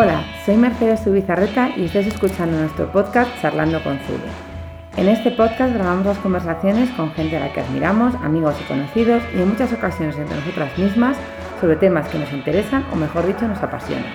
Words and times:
Hola, 0.00 0.22
soy 0.46 0.56
Mercedes 0.56 1.00
Subizarreta 1.00 1.70
y 1.76 1.86
estás 1.86 2.06
escuchando 2.06 2.56
nuestro 2.56 2.86
podcast 2.92 3.28
Charlando 3.42 3.82
con 3.82 3.98
Zubi. 3.98 4.30
En 4.96 5.08
este 5.08 5.32
podcast 5.32 5.74
grabamos 5.74 6.06
las 6.06 6.18
conversaciones 6.18 6.88
con 6.90 7.10
gente 7.14 7.36
a 7.36 7.40
la 7.40 7.52
que 7.52 7.62
admiramos, 7.62 8.14
amigos 8.22 8.54
y 8.60 8.68
conocidos, 8.68 9.24
y 9.34 9.40
en 9.40 9.48
muchas 9.48 9.72
ocasiones 9.72 10.16
entre 10.16 10.36
nosotras 10.36 10.78
mismas 10.78 11.16
sobre 11.60 11.74
temas 11.74 12.06
que 12.10 12.20
nos 12.20 12.32
interesan 12.32 12.84
o 12.92 12.94
mejor 12.94 13.26
dicho 13.26 13.48
nos 13.48 13.60
apasionan. 13.60 14.12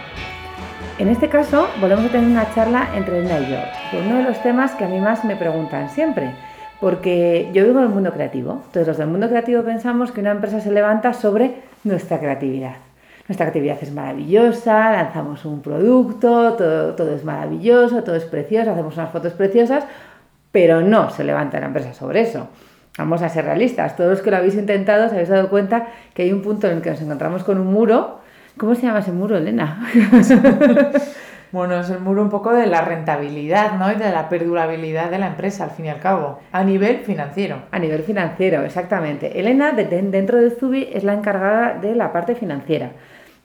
En 1.00 1.10
este 1.10 1.28
caso 1.28 1.68
volvemos 1.82 2.06
a 2.06 2.12
tener 2.14 2.30
una 2.30 2.50
charla 2.56 2.88
entre 2.96 3.20
Elena 3.20 3.42
y 3.42 3.52
yo, 3.52 3.58
sobre 3.92 4.08
uno 4.08 4.18
de 4.20 4.24
los 4.24 4.42
temas 4.42 4.72
que 4.76 4.86
a 4.86 4.88
mí 4.88 5.02
más 5.02 5.26
me 5.26 5.36
preguntan 5.36 5.90
siempre, 5.90 6.32
porque 6.80 7.50
yo 7.52 7.66
vivo 7.66 7.80
en 7.80 7.88
el 7.88 7.92
mundo 7.92 8.14
creativo, 8.14 8.62
entonces 8.68 8.88
los 8.88 8.98
del 9.00 9.08
mundo 9.08 9.28
creativo 9.28 9.64
pensamos 9.64 10.14
que 10.14 10.22
una 10.22 10.32
empresa 10.32 10.62
se 10.62 10.72
levanta 10.72 11.12
sobre 11.12 11.56
nuestra 11.84 12.20
creatividad 12.20 12.76
nuestra 13.28 13.48
actividad 13.48 13.78
es 13.82 13.94
maravillosa, 13.94 14.92
lanzamos 14.92 15.46
un 15.46 15.62
producto, 15.62 16.54
todo, 16.54 16.94
todo 16.96 17.16
es 17.16 17.24
maravilloso, 17.24 18.04
todo 18.04 18.16
es 18.16 18.26
precioso, 18.26 18.72
hacemos 18.72 18.96
unas 18.98 19.12
fotos 19.12 19.34
preciosas, 19.34 19.86
pero 20.52 20.82
no 20.82 21.10
se 21.10 21.24
levanta 21.24 21.60
la 21.60 21.68
empresa 21.68 21.94
sobre 21.94 22.22
eso. 22.22 22.50
Vamos 22.98 23.22
a 23.22 23.30
ser 23.30 23.46
realistas, 23.46 23.96
todos 23.96 24.12
los 24.12 24.22
que 24.22 24.30
lo 24.30 24.38
habéis 24.38 24.56
intentado 24.56 25.08
os 25.08 25.14
habéis 25.14 25.30
dado 25.30 25.50
cuenta 25.50 25.88
que 26.14 26.24
hay 26.24 26.34
un 26.34 26.42
punto 26.42 26.68
en 26.68 26.78
el 26.78 26.82
que 26.82 26.92
nos 26.92 27.02
encontramos 27.02 27.44
con 27.44 27.60
un 27.60 27.68
muro. 27.68 28.20
¿Cómo 28.58 28.76
se 28.76 28.84
llama 28.84 29.00
ese 29.00 29.12
muro, 29.12 29.38
Elena? 29.38 29.90
Bueno, 31.54 31.80
es 31.80 31.90
el 31.92 32.00
muro 32.00 32.24
un 32.24 32.32
poco 32.32 32.52
de 32.52 32.66
la 32.66 32.82
rentabilidad, 32.82 33.78
¿no? 33.78 33.92
Y 33.92 33.96
de 33.96 34.10
la 34.10 34.28
perdurabilidad 34.28 35.12
de 35.12 35.20
la 35.20 35.28
empresa, 35.28 35.66
al 35.66 35.70
fin 35.70 35.86
y 35.86 35.90
al 35.90 36.00
cabo, 36.00 36.40
a 36.52 36.64
nivel 36.64 37.02
financiero. 37.02 37.58
A 37.70 37.78
nivel 37.78 38.02
financiero, 38.02 38.64
exactamente. 38.64 39.40
Elena, 39.40 39.72
dentro 39.74 40.42
de 40.42 40.50
Zubi, 40.50 40.90
es 40.92 41.04
la 41.04 41.14
encargada 41.14 41.78
de 41.78 41.94
la 41.94 42.12
parte 42.12 42.34
financiera. 42.34 42.94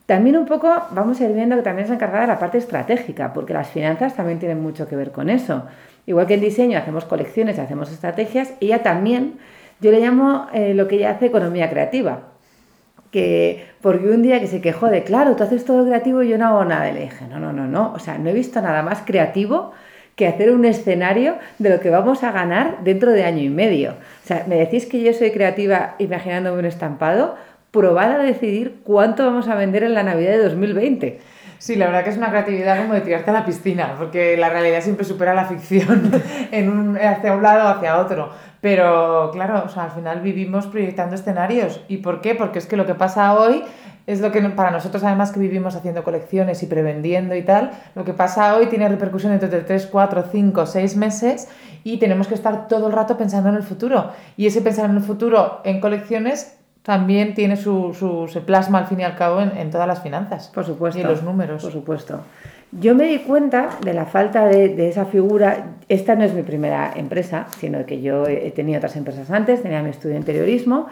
También 0.09 0.39
un 0.39 0.47
poco 0.47 0.75
vamos 0.93 1.21
a 1.21 1.27
ir 1.27 1.35
viendo 1.35 1.55
que 1.55 1.61
también 1.61 1.85
es 1.85 1.93
encargada 1.93 2.23
de 2.23 2.29
la 2.29 2.39
parte 2.39 2.57
estratégica, 2.57 3.35
porque 3.35 3.53
las 3.53 3.69
finanzas 3.69 4.17
también 4.17 4.39
tienen 4.39 4.59
mucho 4.59 4.89
que 4.89 4.97
ver 4.97 5.13
con 5.13 5.29
eso. 5.29 5.65
Igual 6.07 6.27
que 6.27 6.33
en 6.33 6.41
diseño 6.41 6.79
hacemos 6.79 7.05
colecciones 7.05 7.59
y 7.59 7.61
hacemos 7.61 7.93
estrategias, 7.93 8.55
ella 8.61 8.83
también, 8.83 9.35
yo 9.83 9.91
le 9.91 10.01
llamo 10.01 10.47
eh, 10.55 10.73
lo 10.73 10.89
que 10.89 10.97
ella 10.97 11.11
hace 11.11 11.27
economía 11.27 11.69
creativa. 11.69 12.21
Que, 13.11 13.67
porque 13.83 14.09
un 14.09 14.23
día 14.23 14.41
que 14.41 14.47
se 14.47 14.63
quejó 14.63 14.87
de, 14.87 15.05
claro, 15.05 15.37
tú 15.37 15.45
haces 15.45 15.67
todo 15.67 15.85
creativo 15.85 16.23
y 16.23 16.31
yo 16.31 16.39
no 16.39 16.47
hago 16.47 16.65
nada, 16.65 16.91
le 16.91 17.01
dije, 17.01 17.27
no, 17.29 17.39
no, 17.39 17.53
no, 17.53 17.67
no, 17.67 17.93
o 17.93 17.99
sea, 17.99 18.17
no 18.17 18.31
he 18.31 18.33
visto 18.33 18.63
nada 18.63 18.83
más 18.83 19.03
creativo 19.05 19.73
que 20.17 20.27
hacer 20.27 20.53
un 20.53 20.65
escenario 20.65 21.37
de 21.59 21.69
lo 21.69 21.81
que 21.81 21.91
vamos 21.91 22.25
a 22.25 22.33
ganar 22.33 22.79
dentro 22.83 23.13
de 23.13 23.25
año 23.25 23.43
y 23.43 23.51
medio. 23.51 23.91
O 23.91 24.27
sea, 24.27 24.45
me 24.49 24.57
decís 24.57 24.87
que 24.87 25.03
yo 25.03 25.13
soy 25.13 25.33
creativa 25.33 25.97
imaginándome 25.99 26.61
un 26.61 26.65
estampado, 26.65 27.37
probar 27.79 28.11
a 28.11 28.19
decidir 28.19 28.81
cuánto 28.83 29.25
vamos 29.25 29.47
a 29.47 29.55
vender 29.55 29.85
en 29.85 29.95
la 29.95 30.03
Navidad 30.03 30.33
de 30.33 30.49
2020. 30.49 31.21
Sí, 31.59 31.77
la 31.77 31.87
verdad 31.87 32.03
que 32.03 32.11
es 32.11 32.17
una 32.17 32.31
creatividad 32.31 32.79
como 32.79 32.95
de 32.95 33.03
tirarte 33.03 33.31
a 33.31 33.35
la 33.35 33.45
piscina, 33.45 33.95
porque 33.97 34.37
la 34.37 34.49
realidad 34.49 34.81
siempre 34.81 35.05
supera 35.05 35.33
la 35.33 35.45
ficción 35.45 36.11
en 36.51 36.71
un, 36.71 36.97
hacia 36.97 37.35
un 37.35 37.43
lado 37.43 37.69
o 37.69 37.69
hacia 37.69 37.99
otro. 37.99 38.31
Pero 38.61 39.31
claro, 39.33 39.63
o 39.65 39.69
sea, 39.69 39.85
al 39.85 39.91
final 39.93 40.21
vivimos 40.23 40.67
proyectando 40.67 41.15
escenarios. 41.15 41.81
¿Y 41.87 41.99
por 41.99 42.21
qué? 42.21 42.35
Porque 42.35 42.59
es 42.59 42.67
que 42.67 42.77
lo 42.77 42.85
que 42.85 42.95
pasa 42.95 43.35
hoy 43.35 43.63
es 44.09 44.21
lo 44.21 44.33
que 44.33 44.41
para 44.41 44.73
nosotros 44.73 45.05
además 45.05 45.31
que 45.31 45.39
vivimos 45.39 45.77
haciendo 45.77 46.03
colecciones 46.03 46.63
y 46.63 46.67
prevendiendo 46.67 47.37
y 47.37 47.43
tal, 47.43 47.71
lo 47.95 48.05
que 48.05 48.15
pasa 48.15 48.57
hoy 48.57 48.67
tiene 48.67 48.89
repercusión 48.89 49.33
dentro 49.33 49.49
de 49.49 49.61
3, 49.61 49.87
4, 49.87 50.25
5, 50.33 50.67
6 50.67 50.97
meses 50.97 51.49
y 51.85 51.99
tenemos 51.99 52.27
que 52.27 52.35
estar 52.35 52.67
todo 52.67 52.89
el 52.89 52.93
rato 52.93 53.17
pensando 53.17 53.51
en 53.51 53.55
el 53.55 53.63
futuro. 53.63 54.11
Y 54.37 54.47
ese 54.47 54.63
pensar 54.63 54.91
en 54.91 54.97
el 54.97 55.03
futuro 55.03 55.61
en 55.63 55.81
colecciones 55.81 56.58
también 56.89 57.35
tiene 57.35 57.57
su, 57.57 57.93
su, 57.93 58.29
se 58.29 58.41
plasma 58.41 58.79
al 58.79 58.87
fin 58.87 59.01
y 59.01 59.05
al 59.05 59.15
cabo 59.15 59.43
en, 59.43 59.71
todas 59.71 59.87
las 59.87 60.03
finanzas. 60.03 60.49
Por 60.49 60.65
supuesto. 60.65 60.99
Y 60.99 61.03
los 61.03 61.23
números. 61.23 61.63
Por 61.63 61.71
supuesto. 61.71 62.23
Yo 62.73 62.95
me 62.95 63.05
di 63.05 63.19
cuenta 63.19 63.69
de 63.85 63.93
la 63.93 64.07
falta 64.07 64.47
de, 64.47 64.71
de, 64.71 64.89
esa 64.89 65.05
figura. 65.05 65.75
Esta 65.91 66.15
no 66.15 66.25
es 66.25 66.33
mi 66.33 66.41
primera 66.41 66.91
empresa, 66.97 67.47
sino 67.59 67.85
que 67.85 68.01
yo 68.01 68.27
he 68.27 68.51
tenido 68.53 68.79
otras 68.79 68.97
empresas 68.97 69.31
antes, 69.31 69.63
tenía 69.63 69.83
mi 69.83 69.91
estudio 69.91 70.15
de 70.15 70.21
interiorismo. 70.21 70.87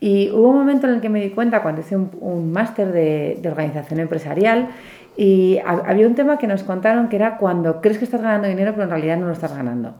Y 0.00 0.30
hubo 0.32 0.50
un 0.50 0.58
momento 0.58 0.86
en 0.86 0.96
el 0.96 1.00
que 1.00 1.08
me 1.08 1.18
di 1.18 1.30
cuenta 1.30 1.62
cuando 1.62 1.80
hice 1.80 1.96
un, 1.96 2.10
un 2.20 2.52
máster 2.52 2.92
de, 2.92 3.38
de, 3.40 3.48
organización 3.48 4.00
empresarial 4.00 4.68
y 5.16 5.60
había 5.64 6.06
un 6.06 6.14
tema 6.14 6.36
que 6.36 6.46
nos 6.46 6.62
contaron 6.62 7.08
que 7.08 7.16
era 7.16 7.38
cuando 7.38 7.80
crees 7.80 7.96
que 7.96 8.04
estás 8.04 8.20
ganando 8.20 8.48
dinero 8.48 8.72
pero 8.72 8.84
en 8.84 8.90
realidad 8.90 9.16
no 9.16 9.24
lo 9.24 9.32
estás 9.32 9.56
ganando. 9.56 9.94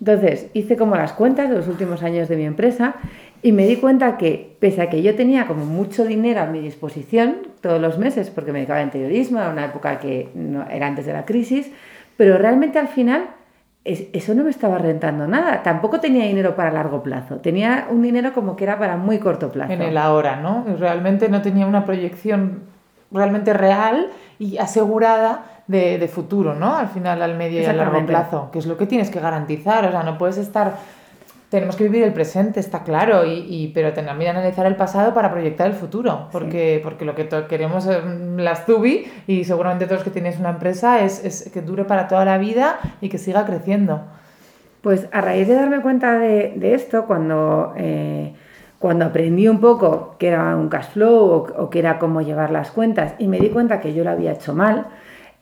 Entonces 0.00 0.48
hice 0.54 0.76
como 0.76 0.96
las 0.96 1.12
cuentas 1.12 1.50
de 1.50 1.56
los 1.56 1.68
últimos 1.68 2.02
años 2.02 2.28
de 2.28 2.36
mi 2.36 2.44
empresa 2.44 2.94
y 3.42 3.52
me 3.52 3.66
di 3.66 3.76
cuenta 3.76 4.16
que, 4.16 4.56
pese 4.58 4.82
a 4.82 4.90
que 4.90 5.02
yo 5.02 5.14
tenía 5.14 5.46
como 5.46 5.64
mucho 5.64 6.04
dinero 6.04 6.40
a 6.40 6.46
mi 6.46 6.60
disposición 6.60 7.36
todos 7.60 7.80
los 7.80 7.98
meses, 7.98 8.30
porque 8.30 8.52
me 8.52 8.58
dedicaba 8.58 8.80
al 8.80 8.86
interiorismo, 8.86 9.38
era 9.38 9.50
una 9.50 9.66
época 9.66 9.98
que 9.98 10.28
no, 10.34 10.68
era 10.68 10.86
antes 10.86 11.06
de 11.06 11.12
la 11.12 11.24
crisis, 11.24 11.70
pero 12.16 12.36
realmente 12.38 12.78
al 12.78 12.88
final 12.88 13.26
eso 13.84 14.34
no 14.34 14.44
me 14.44 14.50
estaba 14.50 14.76
rentando 14.78 15.26
nada. 15.26 15.62
Tampoco 15.62 16.00
tenía 16.00 16.24
dinero 16.24 16.54
para 16.54 16.70
largo 16.70 17.02
plazo. 17.02 17.36
Tenía 17.36 17.86
un 17.90 18.02
dinero 18.02 18.34
como 18.34 18.54
que 18.54 18.64
era 18.64 18.78
para 18.78 18.96
muy 18.96 19.18
corto 19.18 19.50
plazo. 19.50 19.72
En 19.72 19.80
el 19.80 19.96
ahora, 19.96 20.36
¿no? 20.36 20.64
Realmente 20.78 21.28
no 21.28 21.40
tenía 21.40 21.66
una 21.66 21.86
proyección 21.86 22.64
realmente 23.10 23.54
real 23.54 24.08
y 24.38 24.58
asegurada 24.58 25.62
de, 25.68 25.98
de 25.98 26.08
futuro, 26.08 26.54
¿no? 26.54 26.76
Al 26.76 26.88
final, 26.88 27.22
al 27.22 27.36
medio 27.36 27.62
y 27.62 27.64
a 27.64 27.72
largo 27.72 28.04
plazo, 28.04 28.50
que 28.52 28.58
es 28.58 28.66
lo 28.66 28.76
que 28.76 28.86
tienes 28.86 29.10
que 29.10 29.20
garantizar. 29.20 29.86
O 29.86 29.90
sea, 29.90 30.02
no 30.02 30.18
puedes 30.18 30.36
estar 30.36 30.74
tenemos 31.48 31.76
que 31.76 31.84
vivir 31.84 32.02
el 32.02 32.12
presente, 32.12 32.60
está 32.60 32.82
claro, 32.82 33.24
y, 33.24 33.46
y, 33.48 33.68
pero 33.68 33.92
también 33.94 34.36
analizar 34.36 34.66
el 34.66 34.76
pasado 34.76 35.14
para 35.14 35.30
proyectar 35.30 35.66
el 35.66 35.72
futuro, 35.72 36.28
porque, 36.30 36.80
porque 36.82 37.06
lo 37.06 37.14
que 37.14 37.26
queremos 37.48 37.88
las 38.36 38.66
Zubi, 38.66 39.10
y 39.26 39.44
seguramente 39.44 39.86
todos 39.86 40.00
los 40.00 40.04
que 40.04 40.10
tienes 40.10 40.38
una 40.38 40.50
empresa, 40.50 41.02
es, 41.02 41.24
es, 41.24 41.50
que 41.50 41.62
dure 41.62 41.84
para 41.84 42.06
toda 42.06 42.26
la 42.26 42.36
vida 42.36 42.78
y 43.00 43.08
que 43.08 43.16
siga 43.16 43.46
creciendo. 43.46 44.02
Pues 44.82 45.08
a 45.10 45.22
raíz 45.22 45.48
de 45.48 45.54
darme 45.54 45.80
cuenta 45.80 46.18
de, 46.18 46.52
de 46.54 46.74
esto, 46.74 47.06
cuando, 47.06 47.72
eh, 47.78 48.34
cuando 48.78 49.06
aprendí 49.06 49.48
un 49.48 49.58
poco 49.58 50.16
qué 50.18 50.28
era 50.28 50.54
un 50.54 50.68
cash 50.68 50.90
flow 50.92 51.14
o, 51.14 51.62
o 51.62 51.70
qué 51.70 51.78
era 51.78 51.98
cómo 51.98 52.20
llevar 52.20 52.50
las 52.50 52.70
cuentas, 52.72 53.14
y 53.18 53.26
me 53.26 53.38
di 53.38 53.48
cuenta 53.48 53.80
que 53.80 53.94
yo 53.94 54.04
lo 54.04 54.10
había 54.10 54.32
hecho 54.32 54.54
mal, 54.54 54.88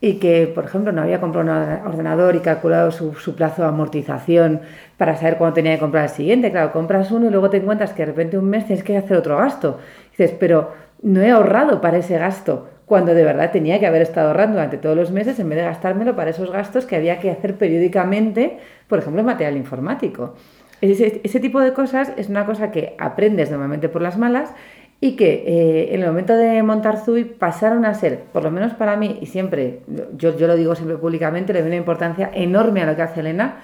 y 0.00 0.14
que, 0.14 0.46
por 0.46 0.64
ejemplo, 0.64 0.92
no 0.92 1.02
había 1.02 1.20
comprado 1.20 1.46
un 1.46 1.86
ordenador 1.86 2.36
y 2.36 2.40
calculado 2.40 2.90
su, 2.90 3.34
plazo 3.34 3.62
de 3.62 3.68
amortización 3.68 4.60
para 4.98 5.16
saber 5.16 5.36
cuándo 5.38 5.54
tenía 5.54 5.74
que 5.74 5.80
comprar 5.80 6.04
el 6.04 6.10
siguiente. 6.10 6.50
Claro, 6.50 6.72
compras 6.72 7.10
uno 7.10 7.26
y 7.26 7.30
luego 7.30 7.48
te 7.48 7.58
encuentras 7.58 7.92
que 7.92 8.02
de 8.02 8.06
repente 8.06 8.36
un 8.38 8.48
mes 8.48 8.66
tienes 8.66 8.84
que 8.84 8.96
hacer 8.96 9.16
otro 9.16 9.38
gasto. 9.38 9.78
dices, 10.10 10.34
pero 10.38 10.72
no 11.02 11.20
he 11.22 11.30
ahorrado 11.30 11.80
para 11.80 11.98
ese 11.98 12.18
gasto, 12.18 12.68
cuando 12.84 13.14
de 13.14 13.24
verdad 13.24 13.50
tenía 13.52 13.80
que 13.80 13.86
haber 13.86 14.02
estado 14.02 14.28
ahorrando 14.28 14.54
durante 14.54 14.78
todos 14.78 14.96
los 14.96 15.10
meses 15.10 15.38
en 15.38 15.48
vez 15.48 15.58
de 15.58 15.64
gastármelo 15.64 16.14
para 16.14 16.30
esos 16.30 16.50
gastos 16.50 16.84
que 16.84 16.96
había 16.96 17.18
que 17.18 17.30
hacer 17.30 17.56
periódicamente, 17.56 18.58
por 18.88 18.98
ejemplo, 18.98 19.22
material 19.22 19.56
informático. 19.56 20.34
Ese, 20.82 21.22
ese 21.24 21.40
tipo 21.40 21.60
de 21.60 21.72
cosas 21.72 22.12
es 22.18 22.28
una 22.28 22.44
cosa 22.44 22.70
que 22.70 22.94
aprendes 22.98 23.50
normalmente 23.50 23.88
por 23.88 24.02
las 24.02 24.18
malas 24.18 24.52
y 25.00 25.12
que 25.12 25.44
eh, 25.46 25.94
en 25.94 26.02
el 26.02 26.08
momento 26.08 26.34
de 26.34 26.62
montar 26.62 26.98
Zui 26.98 27.24
pasaron 27.24 27.84
a 27.84 27.94
ser, 27.94 28.20
por 28.32 28.42
lo 28.42 28.50
menos 28.50 28.72
para 28.74 28.96
mí, 28.96 29.18
y 29.20 29.26
siempre, 29.26 29.80
yo, 30.16 30.36
yo 30.36 30.46
lo 30.46 30.56
digo 30.56 30.74
siempre 30.74 30.96
públicamente, 30.96 31.52
le 31.52 31.60
doy 31.60 31.68
una 31.68 31.76
importancia 31.76 32.30
enorme 32.32 32.82
a 32.82 32.86
lo 32.86 32.96
que 32.96 33.02
hace 33.02 33.20
Elena, 33.20 33.56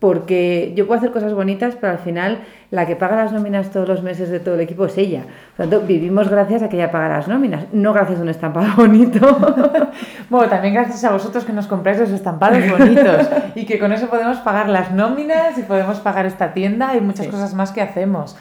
porque 0.00 0.72
yo 0.74 0.86
puedo 0.86 0.98
hacer 0.98 1.12
cosas 1.12 1.34
bonitas, 1.34 1.76
pero 1.78 1.92
al 1.92 1.98
final 1.98 2.38
la 2.70 2.86
que 2.86 2.96
paga 2.96 3.16
las 3.16 3.32
nóminas 3.32 3.70
todos 3.70 3.86
los 3.86 4.02
meses 4.02 4.30
de 4.30 4.40
todo 4.40 4.54
el 4.54 4.62
equipo 4.62 4.86
es 4.86 4.96
ella. 4.96 5.24
Por 5.56 5.66
lo 5.66 5.70
tanto, 5.70 5.86
vivimos 5.86 6.28
gracias 6.30 6.62
a 6.62 6.70
que 6.70 6.76
ella 6.76 6.90
paga 6.90 7.10
las 7.10 7.28
nóminas, 7.28 7.66
no 7.72 7.92
gracias 7.92 8.18
a 8.18 8.22
un 8.22 8.30
estampado 8.30 8.74
bonito. 8.76 9.20
bueno, 10.30 10.48
también 10.48 10.72
gracias 10.72 11.04
a 11.04 11.12
vosotros 11.12 11.44
que 11.44 11.52
nos 11.52 11.66
compráis 11.66 12.00
los 12.00 12.10
estampados 12.10 12.58
bonitos 12.70 13.28
y 13.54 13.66
que 13.66 13.78
con 13.78 13.92
eso 13.92 14.08
podemos 14.08 14.38
pagar 14.38 14.70
las 14.70 14.90
nóminas 14.90 15.58
y 15.58 15.62
podemos 15.62 16.00
pagar 16.00 16.24
esta 16.24 16.54
tienda 16.54 16.96
y 16.96 17.02
muchas 17.02 17.26
sí. 17.26 17.30
cosas 17.30 17.52
más 17.52 17.70
que 17.70 17.82
hacemos. 17.82 18.36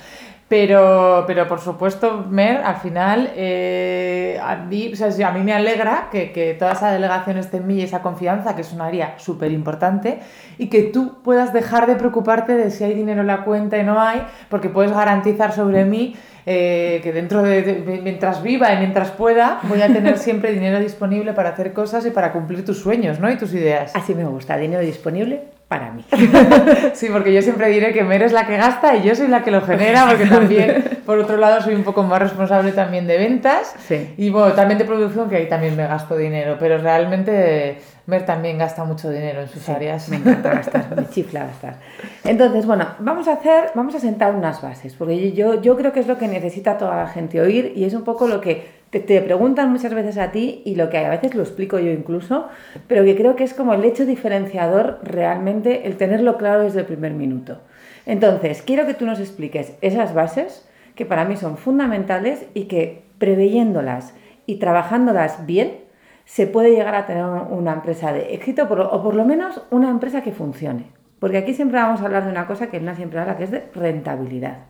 Pero, 0.49 1.25
pero 1.27 1.47
por 1.47 1.59
supuesto, 1.59 2.25
Mer, 2.27 2.57
al 2.65 2.77
final, 2.77 3.31
eh, 3.35 4.39
a, 4.41 4.55
mí, 4.55 4.91
o 4.91 4.95
sea, 4.95 5.27
a 5.27 5.31
mí 5.31 5.41
me 5.41 5.53
alegra 5.53 6.09
que, 6.11 6.31
que, 6.31 6.55
toda 6.55 6.71
esa 6.71 6.91
delegación 6.91 7.37
esté 7.37 7.57
en 7.57 7.67
mí 7.67 7.75
y 7.75 7.83
esa 7.83 8.01
confianza, 8.01 8.55
que 8.55 8.61
es 8.61 8.73
un 8.73 8.81
área 8.81 9.13
súper 9.19 9.51
importante, 9.51 10.19
y 10.57 10.65
que 10.67 10.81
tú 10.81 11.21
puedas 11.23 11.53
dejar 11.53 11.85
de 11.85 11.95
preocuparte 11.95 12.55
de 12.55 12.71
si 12.71 12.83
hay 12.83 12.95
dinero 12.95 13.21
en 13.21 13.27
la 13.27 13.43
cuenta 13.43 13.77
y 13.77 13.83
no 13.83 14.01
hay, 14.01 14.23
porque 14.49 14.69
puedes 14.69 14.91
garantizar 14.91 15.53
sobre 15.53 15.85
mí 15.85 16.15
eh, 16.47 16.99
que 17.03 17.13
dentro 17.13 17.43
de, 17.43 17.61
de, 17.61 18.01
mientras 18.01 18.41
viva 18.41 18.73
y 18.73 18.77
mientras 18.77 19.11
pueda, 19.11 19.59
voy 19.65 19.83
a 19.83 19.93
tener 19.93 20.17
siempre 20.17 20.51
dinero 20.51 20.79
disponible 20.79 21.33
para 21.33 21.49
hacer 21.49 21.73
cosas 21.73 22.07
y 22.07 22.09
para 22.09 22.31
cumplir 22.31 22.65
tus 22.65 22.79
sueños 22.79 23.19
¿no? 23.19 23.29
y 23.29 23.37
tus 23.37 23.53
ideas. 23.53 23.95
Así 23.95 24.15
me 24.15 24.25
gusta, 24.25 24.57
dinero 24.57 24.81
disponible 24.81 25.58
para 25.69 25.91
mí. 25.91 26.03
sí, 26.93 27.07
porque 27.11 27.31
yo 27.31 27.43
siempre 27.43 27.69
diré 27.69 27.93
que 27.93 28.03
Mer 28.03 28.23
es 28.23 28.33
la 28.33 28.47
que 28.47 28.57
gasta 28.57 28.95
y 28.97 29.03
yo 29.03 29.15
soy 29.15 29.27
la 29.27 29.43
que 29.43 29.51
lo 29.51 29.61
genera, 29.61 30.07
porque 30.07 30.25
también, 30.29 30.99
por 31.05 31.19
otro 31.19 31.37
lado, 31.37 31.61
soy 31.61 31.75
un 31.75 31.83
poco 31.83 32.01
más 32.01 32.19
responsable 32.19 32.71
también 32.71 33.05
de 33.05 33.17
ventas 33.17 33.75
sí. 33.87 34.13
y 34.17 34.31
bueno, 34.31 34.53
también 34.53 34.79
de 34.79 34.85
producción, 34.85 35.29
que 35.29 35.35
ahí 35.35 35.47
también 35.47 35.77
me 35.77 35.85
gasto 35.85 36.17
dinero, 36.17 36.57
pero 36.59 36.79
realmente 36.79 37.77
Mer 38.07 38.25
también 38.25 38.57
gasta 38.57 38.83
mucho 38.83 39.11
dinero 39.11 39.41
en 39.41 39.47
sus 39.47 39.61
sí, 39.61 39.71
áreas. 39.71 40.09
Me 40.09 40.15
encanta 40.15 40.49
gastar, 40.49 40.95
me 40.95 41.07
chifla 41.07 41.41
gastar. 41.41 41.75
Entonces, 42.23 42.65
bueno, 42.65 42.87
vamos 42.97 43.27
a 43.27 43.33
hacer, 43.33 43.69
vamos 43.75 43.93
a 43.93 43.99
sentar 43.99 44.33
unas 44.33 44.63
bases, 44.63 44.95
porque 44.95 45.31
yo, 45.33 45.61
yo 45.61 45.77
creo 45.77 45.93
que 45.93 45.99
es 45.99 46.07
lo 46.07 46.17
que 46.17 46.27
necesita 46.27 46.79
toda 46.79 46.95
la 46.95 47.07
gente 47.07 47.39
oír 47.39 47.73
y 47.75 47.85
es 47.85 47.93
un 47.93 48.03
poco 48.03 48.27
lo 48.27 48.41
que 48.41 48.78
te, 48.89 48.99
te, 48.99 49.21
preguntan 49.21 49.71
muchas 49.71 49.93
veces 49.93 50.17
a 50.17 50.31
ti 50.31 50.61
y 50.65 50.75
lo 50.75 50.89
que 50.89 50.97
a 50.97 51.09
veces 51.09 51.35
lo 51.35 51.43
explico 51.43 51.79
yo 51.79 51.91
incluso, 51.91 52.47
pero 52.87 53.03
que 53.03 53.15
creo 53.15 53.35
que 53.35 53.43
es 53.43 53.53
como 53.53 53.73
el 53.73 53.83
hecho 53.83 54.05
diferenciador 54.05 54.99
realmente 55.03 55.87
el 55.87 55.97
tenerlo 55.97 56.37
claro 56.37 56.63
desde 56.63 56.79
el 56.79 56.85
primer 56.85 57.13
minuto. 57.13 57.59
Entonces, 58.05 58.61
quiero 58.61 58.85
que 58.85 58.93
tú 58.95 59.05
nos 59.05 59.19
expliques 59.19 59.73
esas 59.81 60.13
bases 60.13 60.67
que 60.95 61.05
para 61.05 61.25
mí 61.25 61.37
son 61.37 61.57
fundamentales 61.57 62.45
y 62.53 62.65
que 62.65 63.03
preveyéndolas 63.19 64.13
y 64.45 64.55
trabajándolas 64.55 65.45
bien, 65.45 65.77
se 66.25 66.47
puede 66.47 66.71
llegar 66.71 66.95
a 66.95 67.05
tener 67.05 67.23
una 67.23 67.73
empresa 67.73 68.11
de 68.11 68.33
éxito 68.33 68.63
o 68.63 69.03
por 69.03 69.15
lo 69.15 69.25
menos 69.25 69.61
una 69.71 69.89
empresa 69.89 70.23
que 70.23 70.31
funcione. 70.31 70.87
Porque 71.19 71.37
aquí 71.37 71.53
siempre 71.53 71.79
vamos 71.79 72.01
a 72.01 72.05
hablar 72.05 72.25
de 72.25 72.31
una 72.31 72.47
cosa 72.47 72.67
que 72.67 72.79
no 72.79 72.95
siempre 72.95 73.19
habla, 73.19 73.37
que 73.37 73.43
es 73.43 73.51
de 73.51 73.63
rentabilidad. 73.73 74.65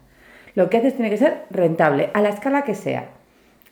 Lo 0.56 0.70
que 0.70 0.78
haces 0.78 0.96
tiene 0.96 1.10
que 1.10 1.18
ser 1.18 1.46
rentable, 1.50 2.10
a 2.14 2.22
la 2.22 2.30
escala 2.30 2.64
que 2.64 2.76
sea. 2.76 3.10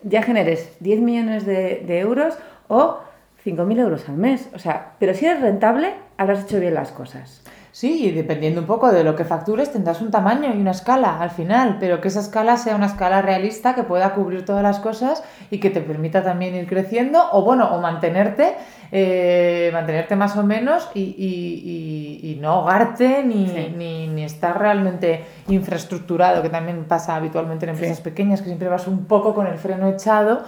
Ya 0.04 0.22
generes 0.22 0.72
10 0.80 1.00
millones 1.02 1.46
de, 1.46 2.00
euros 2.00 2.38
o 2.68 3.00
5.000 3.46 3.80
euros 3.80 4.10
al 4.10 4.18
mes. 4.18 4.50
O 4.54 4.60
sea, 4.60 4.94
pero 5.00 5.14
si 5.14 5.26
eres 5.26 5.42
rentable, 5.42 5.94
habrás 6.18 6.44
hecho 6.44 6.60
bien 6.60 6.74
las 6.74 6.92
cosas. 6.92 7.44
Sí, 7.78 8.08
y 8.08 8.12
dependiendo 8.12 8.62
un 8.62 8.66
poco 8.66 8.92
de 8.92 9.04
lo 9.04 9.16
que 9.16 9.24
factures, 9.24 9.72
tendrás 9.72 10.02
un 10.02 10.10
tamaño 10.10 10.52
y 10.52 10.60
una 10.60 10.72
escala 10.72 11.22
al 11.22 11.30
final, 11.30 11.78
pero 11.80 12.02
que 12.02 12.08
esa 12.08 12.22
escala 12.22 12.58
sea 12.58 12.76
una 12.76 12.88
escala 12.88 13.22
realista 13.22 13.76
que 13.76 13.84
pueda 13.84 14.16
cubrir 14.16 14.44
todas 14.46 14.64
las 14.64 14.80
cosas 14.80 15.24
y 15.52 15.60
que 15.60 15.70
te 15.70 15.82
permita 15.82 16.24
también 16.24 16.56
ir 16.56 16.66
creciendo 16.66 17.22
o 17.34 17.44
bueno, 17.44 17.68
o 17.76 17.80
mantenerte, 17.80 18.56
eh, 18.92 19.70
mantenerte 19.74 20.16
más 20.16 20.36
o 20.38 20.44
menos 20.44 20.90
y, 20.96 21.02
y, 21.02 22.32
y, 22.32 22.40
no 22.42 22.50
ahogarte 22.54 23.24
ni, 23.24 23.46
ni, 23.46 24.08
ni, 24.08 24.24
estar 24.24 24.58
realmente 24.58 25.26
infraestructurado, 25.48 26.42
que 26.42 26.50
también 26.50 26.86
pasa 26.86 27.16
habitualmente 27.16 27.68
en 27.68 27.74
empresas 27.74 28.02
pequeñas, 28.02 28.42
que 28.42 28.48
siempre 28.48 28.70
vas 28.70 28.88
un 28.88 29.06
poco 29.06 29.36
con 29.36 29.46
el 29.46 29.60
freno 29.60 29.88
echado 29.88 30.42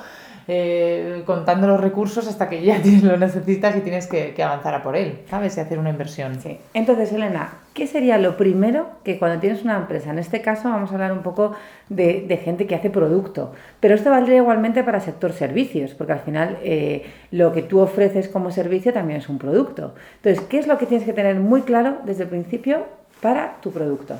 eh, 0.52 1.22
contando 1.28 1.68
los 1.68 1.80
recursos 1.80 2.28
hasta 2.28 2.50
que 2.50 2.64
ya 2.64 2.82
lo 3.04 3.18
necesitas 3.18 3.76
y 3.76 3.82
tienes 3.82 4.08
que, 4.08 4.34
avanzar 4.42 4.74
a 4.74 4.82
por 4.82 4.96
él, 4.96 5.20
¿sabes? 5.30 5.56
Y 5.56 5.60
hacer 5.60 5.78
una 5.78 5.92
inversión. 5.92 6.42
Sí. 6.42 6.58
Entonces, 6.74 7.14
Elena, 7.14 7.60
¿qué 7.76 7.86
sería 7.86 8.18
lo 8.18 8.36
primero 8.36 8.88
que 9.04 9.20
cuando 9.20 9.40
tienes 9.40 9.64
una 9.64 9.78
empresa? 9.78 10.10
En 10.10 10.18
este 10.18 10.42
caso 10.42 10.70
vamos 10.70 10.90
a 10.90 10.96
hablar 10.96 11.12
un 11.12 11.22
poco 11.22 11.52
de, 11.90 12.42
gente 12.44 12.66
que 12.66 12.74
hace 12.74 12.90
producto, 12.90 13.54
pero 13.80 13.94
esto 13.94 14.10
valdría 14.10 14.38
igualmente 14.38 14.84
para 14.84 15.00
sector 15.02 15.34
servicios, 15.34 15.94
porque 15.94 16.14
al 16.14 16.22
final 16.22 16.58
eh, 16.64 17.06
lo 17.30 17.52
que 17.54 17.62
tú 17.62 17.80
ofreces 17.80 18.28
como 18.28 18.50
servicio 18.50 18.92
también 18.92 19.20
es 19.20 19.30
un 19.30 19.38
producto. 19.38 19.94
Entonces, 20.16 20.44
¿qué 20.50 20.58
es 20.58 20.66
lo 20.66 20.80
que 20.80 20.88
tienes 20.88 21.06
que 21.06 21.14
tener 21.14 21.40
muy 21.40 21.62
claro 21.62 21.98
desde 22.06 22.24
el 22.24 22.30
principio 22.30 22.86
para 23.22 23.58
tu 23.62 23.72
producto? 23.72 24.16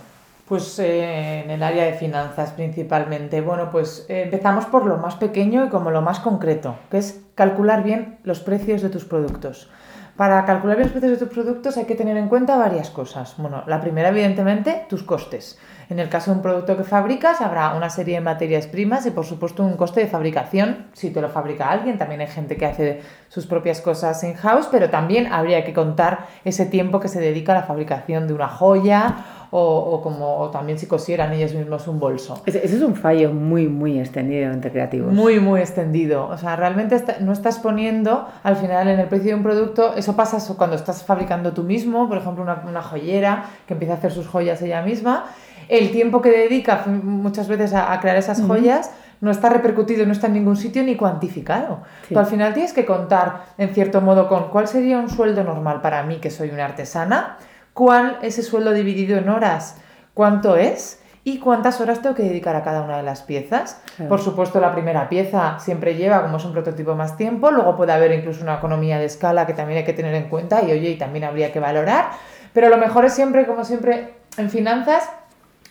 Pues 0.50 0.80
eh, 0.80 1.44
en 1.44 1.52
el 1.52 1.62
área 1.62 1.86
de 1.86 1.94
finanzas 1.94 2.54
principalmente. 2.54 3.40
Bueno, 3.40 3.70
pues 3.70 4.08
eh, 4.10 4.24
empezamos 4.24 4.66
por 4.66 4.88
lo 4.88 4.98
más 4.98 5.14
pequeño 5.14 5.64
y 5.64 5.70
como 5.70 5.92
lo 5.92 6.02
más 6.02 6.20
concreto, 6.22 6.76
que 6.90 6.98
es 6.98 7.22
calcular 7.36 7.84
bien 7.84 8.18
los 8.24 8.40
precios 8.40 8.82
de 8.82 8.90
tus 8.90 9.06
productos. 9.06 9.70
Para 10.18 10.44
calcular 10.46 10.76
bien 10.76 10.88
los 10.88 10.98
precios 10.98 11.20
de 11.20 11.26
tus 11.28 11.34
productos 11.36 11.78
hay 11.78 11.86
que 11.86 11.94
tener 11.94 12.18
en 12.18 12.30
cuenta 12.30 12.58
varias 12.58 12.90
cosas. 12.90 13.36
Bueno, 13.38 13.64
la 13.68 13.80
primera, 13.80 14.10
evidentemente, 14.10 14.88
tus 14.90 15.04
costes. 15.04 15.60
En 15.90 15.98
el 15.98 16.08
caso 16.08 16.30
de 16.30 16.38
un 16.38 16.44
producto 16.44 16.78
que 16.78 16.84
fabricas, 16.84 17.42
habrá 17.42 17.74
una 17.74 17.90
serie 17.90 18.16
de 18.16 18.22
materias 18.22 18.68
primas 18.68 19.08
y, 19.08 19.12
por 19.12 19.26
supuesto, 19.26 19.64
un 19.64 19.76
coste 19.76 20.02
de 20.02 20.08
fabricación 20.08 20.86
si 20.94 21.10
te 21.10 21.20
lo 21.20 21.30
fabrica 21.30 21.72
alguien. 21.72 21.98
También 21.98 22.22
hay 22.22 22.28
gente 22.28 22.58
que 22.58 22.68
hace 22.68 23.02
sus 23.28 23.48
propias 23.48 23.82
cosas 23.82 24.24
in-house, 24.24 24.68
pero 24.72 24.92
también 24.92 25.34
habría 25.34 25.66
que 25.66 25.74
contar 25.74 26.28
ese 26.46 26.68
tiempo 26.68 27.00
que 27.00 27.08
se 27.08 27.20
dedica 27.20 27.54
a 27.54 27.62
la 27.62 27.64
fabricación 27.64 28.28
de 28.28 28.36
una 28.36 28.48
joya 28.48 29.26
o, 29.52 30.02
como 30.04 30.50
también 30.52 30.78
si 30.78 30.86
cosieran 30.86 31.34
ellos 31.34 31.56
mismos 31.56 31.88
un 31.88 32.00
bolso. 32.00 32.44
Ese, 32.46 32.64
es 32.64 32.82
un 32.82 32.96
fallo 32.96 33.34
muy, 33.34 33.68
muy 33.68 34.00
extendido 34.00 34.52
entre 34.52 34.72
creativos. 34.72 35.12
Muy, 35.12 35.40
muy 35.40 35.60
extendido. 35.60 36.28
O 36.28 36.38
sea, 36.38 36.56
realmente 36.56 37.04
no 37.22 37.34
estás 37.34 37.58
poniendo 37.58 38.28
al 38.44 38.58
final 38.58 38.88
en 38.90 39.00
el 39.00 39.08
precio 39.08 39.30
de 39.30 39.36
un 39.36 39.44
producto, 39.44 39.96
eso 39.96 40.16
pasa 40.16 40.38
cuando 40.56 40.76
estás 40.76 41.04
fabricando 41.04 41.52
tú 41.54 41.64
mismo, 41.64 42.08
por 42.08 42.20
ejemplo, 42.20 42.44
una, 42.44 42.64
una 42.68 42.84
joyera 42.84 43.46
que 43.66 43.74
empieza 43.74 43.96
a 43.96 43.98
hacer 43.98 44.12
sus 44.12 44.28
joyas 44.28 44.62
ella 44.62 44.84
misma, 44.84 45.26
el 45.70 45.92
tiempo 45.92 46.22
que 46.22 46.32
dedica 46.32 46.84
muchas 46.88 47.48
veces 47.48 47.74
a, 47.74 47.98
crear 48.02 48.18
esas 48.18 48.42
joyas 48.42 48.92
no 49.22 49.32
está 49.32 49.50
repercutido, 49.50 50.06
no 50.06 50.14
está 50.14 50.28
en 50.28 50.34
ningún 50.34 50.58
sitio 50.58 50.84
ni 50.84 50.96
cuantificado. 50.96 51.84
Tú 52.12 52.18
al 52.18 52.26
final 52.26 52.54
tienes 52.54 52.74
que 52.74 52.86
contar, 52.86 53.46
en 53.58 53.74
cierto 53.74 54.02
modo, 54.02 54.28
con 54.28 54.50
cuál 54.50 54.68
sería 54.68 54.98
un 54.98 55.10
sueldo 55.10 55.44
normal 55.44 55.82
para 55.82 56.04
mí, 56.04 56.18
que 56.18 56.32
soy 56.32 56.50
una 56.50 56.66
artesana, 56.66 57.38
cuál 57.74 58.18
ese 58.24 58.42
sueldo 58.42 58.74
dividido 58.74 59.18
en 59.18 59.30
horas, 59.30 59.78
cuánto 60.14 60.56
es 60.56 61.02
y 61.24 61.38
cuántas 61.38 61.80
horas 61.82 62.02
tengo 62.02 62.16
que 62.16 62.24
dedicar 62.24 62.56
a 62.56 62.64
cada 62.64 62.82
una 62.82 62.98
de 62.98 63.04
las 63.04 63.22
piezas. 63.22 63.82
Por 64.08 64.22
supuesto, 64.22 64.60
la 64.60 64.72
primera 64.72 65.08
pieza 65.10 65.60
siempre 65.60 65.96
lleva, 65.96 66.24
como 66.24 66.38
es 66.38 66.46
un 66.46 66.54
prototipo, 66.54 66.96
más 66.96 67.16
tiempo, 67.16 67.52
luego 67.52 67.78
puede 67.78 67.92
haber 67.92 68.12
incluso 68.14 68.42
una 68.42 68.56
economía 68.56 68.98
de 68.98 69.06
escala 69.06 69.46
que 69.46 69.54
también 69.54 69.80
hay 69.80 69.86
que 69.86 69.94
tener 69.94 70.16
en 70.16 70.30
cuenta 70.30 70.64
y 70.64 70.72
oye, 70.72 70.90
y 70.92 70.98
también 70.98 71.26
habría 71.26 71.52
que 71.52 71.60
valorar, 71.60 72.10
pero 72.54 72.70
lo 72.70 72.78
mejor 72.78 73.06
es 73.06 73.14
siempre, 73.14 73.46
como 73.46 73.64
siempre, 73.64 74.16
en 74.38 74.50
finanzas, 74.50 75.10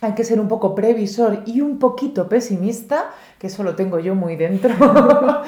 hay 0.00 0.12
que 0.12 0.24
ser 0.24 0.40
un 0.40 0.48
poco 0.48 0.74
previsor 0.74 1.42
y 1.46 1.60
un 1.60 1.78
poquito 1.78 2.28
pesimista, 2.28 3.06
que 3.38 3.48
eso 3.48 3.62
lo 3.62 3.74
tengo 3.74 3.98
yo 3.98 4.14
muy 4.14 4.36
dentro, 4.36 4.72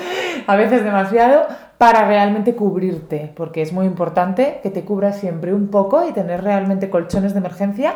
a 0.46 0.56
veces 0.56 0.84
demasiado, 0.84 1.46
para 1.78 2.06
realmente 2.06 2.54
cubrirte, 2.54 3.32
porque 3.36 3.62
es 3.62 3.72
muy 3.72 3.86
importante 3.86 4.60
que 4.62 4.70
te 4.70 4.84
cubras 4.84 5.18
siempre 5.18 5.54
un 5.54 5.68
poco 5.68 6.06
y 6.06 6.12
tener 6.12 6.42
realmente 6.42 6.90
colchones 6.90 7.32
de 7.32 7.38
emergencia 7.38 7.94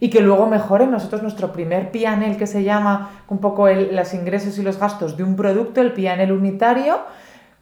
y 0.00 0.10
que 0.10 0.20
luego 0.20 0.46
mejoren. 0.46 0.90
Nosotros 0.90 1.22
nuestro 1.22 1.52
primer 1.52 1.90
PNL 1.90 2.36
que 2.36 2.46
se 2.46 2.62
llama 2.62 3.10
un 3.28 3.38
poco 3.38 3.68
el, 3.68 3.94
los 3.94 4.14
ingresos 4.14 4.58
y 4.58 4.62
los 4.62 4.78
gastos 4.78 5.16
de 5.16 5.24
un 5.24 5.36
producto, 5.36 5.80
el 5.80 5.92
PNL 5.92 6.32
unitario, 6.32 7.00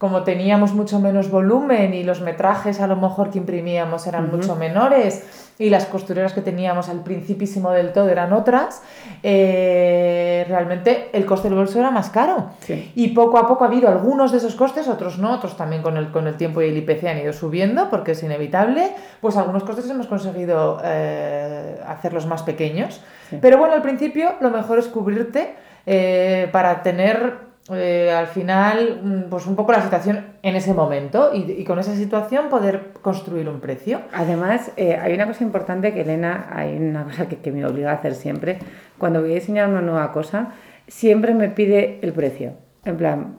como 0.04 0.22
teníamos 0.22 0.74
mucho 0.74 1.00
menos 1.00 1.30
volumen 1.30 1.94
y 1.94 2.04
los 2.04 2.20
metrajes 2.20 2.78
a 2.82 2.86
lo 2.86 2.94
mejor 2.94 3.30
que 3.30 3.38
imprimíamos 3.38 4.06
eran 4.06 4.30
mucho 4.30 4.54
menores 4.54 5.24
y 5.58 5.70
las 5.70 5.86
costureras 5.86 6.34
que 6.34 6.42
teníamos 6.42 6.90
al 6.90 7.00
principísimo 7.00 7.70
del 7.70 7.94
todo 7.94 8.10
eran 8.10 8.34
otras, 8.34 8.82
eh, 9.22 10.44
realmente 10.46 11.08
el 11.14 11.24
coste 11.24 11.48
del 11.48 11.56
bolso 11.56 11.78
era 11.78 11.90
más 11.90 12.10
caro. 12.10 12.50
Y 12.94 13.14
poco 13.14 13.38
a 13.38 13.48
poco 13.48 13.64
ha 13.64 13.68
habido 13.68 13.88
algunos 13.88 14.30
de 14.30 14.36
esos 14.36 14.54
costes, 14.56 14.88
otros 14.88 15.18
no, 15.18 15.32
otros 15.32 15.56
también 15.56 15.80
con 15.80 15.96
el, 15.96 16.10
con 16.10 16.26
el 16.26 16.36
tiempo 16.36 16.60
y 16.60 16.68
el 16.68 16.76
IPC 16.76 17.04
han 17.04 17.18
ido 17.20 17.32
subiendo 17.32 17.88
porque 17.88 18.12
es 18.12 18.22
inevitable, 18.22 18.92
pues 19.22 19.38
algunos 19.38 19.64
costes 19.64 19.88
hemos 19.88 20.06
conseguido 20.06 20.82
eh, 20.84 21.80
hacerlos 21.86 22.26
más 22.26 22.42
pequeños. 22.42 23.00
Pero 23.40 23.56
bueno, 23.56 23.72
al 23.72 23.80
principio 23.80 24.34
lo 24.42 24.50
mejor 24.50 24.78
es 24.78 24.86
cubrirte 24.86 25.54
eh, 25.86 26.50
para 26.52 26.82
tener 26.82 27.43
eh, 27.70 28.10
al 28.10 28.26
final, 28.26 29.00
mm, 29.02 29.30
pues 29.30 29.46
un 29.46 29.56
poco 29.56 29.72
la 29.72 29.80
situación 29.80 30.24
en 30.42 30.54
ese 30.54 30.74
momento 30.74 31.30
y, 31.32 31.64
con 31.64 31.78
esa 31.78 31.94
situación 31.94 32.50
poder 32.50 32.92
construir 33.00 33.48
un 33.48 33.60
precio. 33.60 34.02
Además, 34.12 34.72
eh, 34.76 34.96
hay 35.00 35.14
una 35.14 35.26
cosa 35.26 35.44
importante 35.44 35.94
que 35.94 36.02
Elena, 36.02 36.48
hay 36.52 36.76
una 36.76 37.04
cosa 37.04 37.26
que, 37.26 37.36
que, 37.36 37.52
me 37.52 37.64
obliga 37.64 37.90
a 37.90 37.94
hacer 37.94 38.14
siempre. 38.14 38.58
Cuando 38.98 39.22
voy 39.22 39.32
a 39.32 39.34
diseñar 39.36 39.68
una 39.68 39.80
nueva 39.80 40.12
cosa, 40.12 40.52
siempre 40.88 41.32
me 41.34 41.48
pide 41.48 42.00
el 42.02 42.12
precio. 42.12 42.52
En 42.84 42.98
plan, 42.98 43.38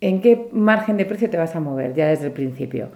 ¿en 0.00 0.22
qué 0.22 0.48
margen 0.52 0.96
de 0.96 1.04
precio 1.04 1.28
te 1.28 1.36
vas 1.36 1.54
a 1.54 1.60
mover 1.60 1.92
ya 1.92 2.06
desde 2.06 2.26
el 2.26 2.32
principio? 2.32 2.88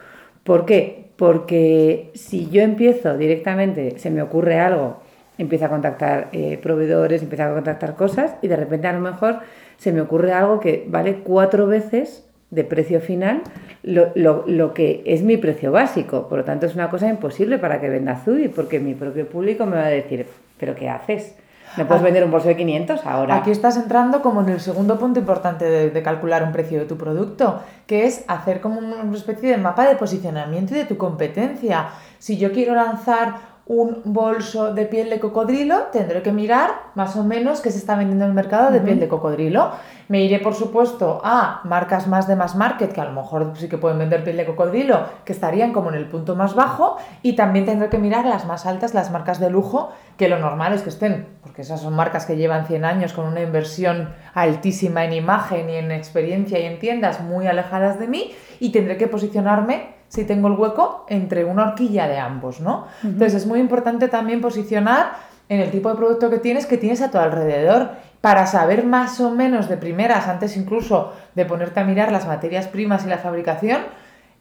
¿Por 0.44 0.64
qué? 0.64 1.10
Porque 1.16 2.10
si 2.14 2.48
yo 2.48 2.62
empiezo 2.62 3.18
directamente, 3.18 3.98
se 3.98 4.10
me 4.10 4.22
ocurre 4.22 4.58
algo, 4.58 5.02
empiezo 5.40 5.64
a 5.64 5.68
contactar 5.68 6.28
eh, 6.32 6.58
proveedores, 6.62 7.22
empiezo 7.22 7.44
a 7.44 7.54
contactar 7.54 7.94
cosas 7.94 8.36
y 8.42 8.48
de 8.48 8.56
repente 8.56 8.86
a 8.86 8.92
lo 8.92 9.00
mejor 9.00 9.40
se 9.78 9.92
me 9.92 10.00
ocurre 10.00 10.32
algo 10.32 10.60
que 10.60 10.84
vale 10.88 11.20
cuatro 11.24 11.66
veces 11.66 12.26
de 12.50 12.64
precio 12.64 13.00
final 13.00 13.42
lo, 13.82 14.10
lo, 14.14 14.44
lo, 14.46 14.74
que 14.74 15.02
es 15.06 15.22
mi 15.22 15.36
precio 15.36 15.72
básico. 15.72 16.28
Por 16.28 16.38
lo 16.38 16.44
tanto, 16.44 16.66
es 16.66 16.74
una 16.74 16.90
cosa 16.90 17.08
imposible 17.08 17.58
para 17.58 17.80
que 17.80 17.88
venda 17.88 18.16
Zui, 18.16 18.48
porque 18.48 18.80
mi 18.80 18.94
propio 18.94 19.26
público 19.26 19.64
me 19.66 19.76
va 19.76 19.86
a 19.86 19.90
decir, 19.90 20.26
¿pero 20.58 20.74
qué 20.74 20.88
haces? 20.88 21.34
¿Me 21.76 21.84
puedes 21.84 22.02
vender 22.02 22.24
un 22.24 22.32
bolso 22.32 22.48
de 22.48 22.56
500 22.56 23.06
ahora? 23.06 23.36
Aquí 23.36 23.52
estás 23.52 23.76
entrando 23.76 24.20
como 24.22 24.40
en 24.42 24.48
el 24.48 24.60
segundo 24.60 24.98
punto 24.98 25.20
importante 25.20 25.64
de, 25.64 25.90
de, 25.90 26.02
calcular 26.02 26.42
un 26.42 26.50
precio 26.50 26.80
de 26.80 26.84
tu 26.84 26.96
producto, 26.96 27.62
que 27.86 28.06
es 28.06 28.24
hacer 28.26 28.60
como 28.60 28.80
una 28.80 29.16
especie 29.16 29.50
de 29.50 29.56
mapa 29.56 29.88
de 29.88 29.94
posicionamiento 29.94 30.74
y 30.74 30.78
de 30.78 30.84
tu 30.84 30.96
competencia. 30.96 31.90
Si 32.18 32.36
yo 32.36 32.50
quiero 32.50 32.74
lanzar 32.74 33.49
un 33.70 34.02
bolso 34.04 34.74
de 34.74 34.84
piel 34.84 35.10
de 35.10 35.20
cocodrilo, 35.20 35.82
tendré 35.92 36.22
que 36.22 36.32
mirar 36.32 36.70
más 36.96 37.14
o 37.14 37.22
menos 37.22 37.60
qué 37.60 37.70
se 37.70 37.78
está 37.78 37.94
vendiendo 37.94 38.24
en 38.24 38.30
el 38.30 38.34
mercado 38.34 38.72
de 38.72 38.80
piel 38.80 38.98
de 38.98 39.06
cocodrilo. 39.06 39.70
Me 40.08 40.24
iré, 40.24 40.40
por 40.40 40.54
supuesto, 40.54 41.20
a 41.22 41.60
marcas 41.62 42.08
más 42.08 42.26
de 42.26 42.34
más 42.34 42.56
market, 42.56 42.92
que 42.92 43.00
a 43.00 43.04
lo 43.04 43.12
mejor 43.12 43.52
sí 43.54 43.68
que 43.68 43.78
pueden 43.78 44.00
vender 44.00 44.24
piel 44.24 44.38
de 44.38 44.44
cocodrilo, 44.44 45.04
que 45.24 45.32
estarían 45.32 45.72
como 45.72 45.90
en 45.90 45.94
el 45.94 46.08
punto 46.08 46.34
más 46.34 46.56
bajo, 46.56 46.96
y 47.22 47.34
también 47.36 47.64
tendré 47.64 47.88
que 47.90 47.98
mirar 47.98 48.26
las 48.26 48.44
más 48.44 48.66
altas, 48.66 48.92
las 48.92 49.12
marcas 49.12 49.38
de 49.38 49.50
lujo, 49.50 49.92
que 50.16 50.28
lo 50.28 50.40
normal 50.40 50.72
es 50.72 50.82
que 50.82 50.88
estén, 50.88 51.28
porque 51.40 51.62
esas 51.62 51.80
son 51.80 51.94
marcas 51.94 52.26
que 52.26 52.36
llevan 52.36 52.66
100 52.66 52.84
años 52.84 53.12
con 53.12 53.24
una 53.24 53.40
inversión 53.40 54.12
altísima 54.34 55.04
en 55.04 55.12
imagen 55.12 55.70
y 55.70 55.76
en 55.76 55.92
experiencia 55.92 56.58
y 56.58 56.64
en 56.64 56.80
tiendas 56.80 57.20
muy 57.20 57.46
alejadas 57.46 58.00
de 58.00 58.08
mí, 58.08 58.32
y 58.58 58.72
tendré 58.72 58.96
que 58.96 59.06
posicionarme 59.06 59.99
si 60.10 60.24
tengo 60.24 60.48
el 60.48 60.54
hueco 60.54 61.06
entre 61.08 61.44
una 61.44 61.68
horquilla 61.68 62.08
de 62.08 62.18
ambos, 62.18 62.60
¿no? 62.60 62.86
Entonces 63.04 63.34
es 63.34 63.46
muy 63.46 63.60
importante 63.60 64.08
también 64.08 64.40
posicionar 64.40 65.12
en 65.48 65.60
el 65.60 65.70
tipo 65.70 65.88
de 65.88 65.94
producto 65.94 66.30
que 66.30 66.38
tienes, 66.38 66.66
que 66.66 66.76
tienes 66.76 67.00
a 67.00 67.12
tu 67.12 67.18
alrededor 67.18 67.92
para 68.20 68.46
saber 68.46 68.84
más 68.84 69.20
o 69.20 69.30
menos 69.30 69.68
de 69.68 69.76
primeras, 69.76 70.26
antes 70.26 70.56
incluso 70.56 71.12
de 71.36 71.46
ponerte 71.46 71.78
a 71.78 71.84
mirar 71.84 72.10
las 72.10 72.26
materias 72.26 72.66
primas 72.66 73.06
y 73.06 73.08
la 73.08 73.18
fabricación, 73.18 73.82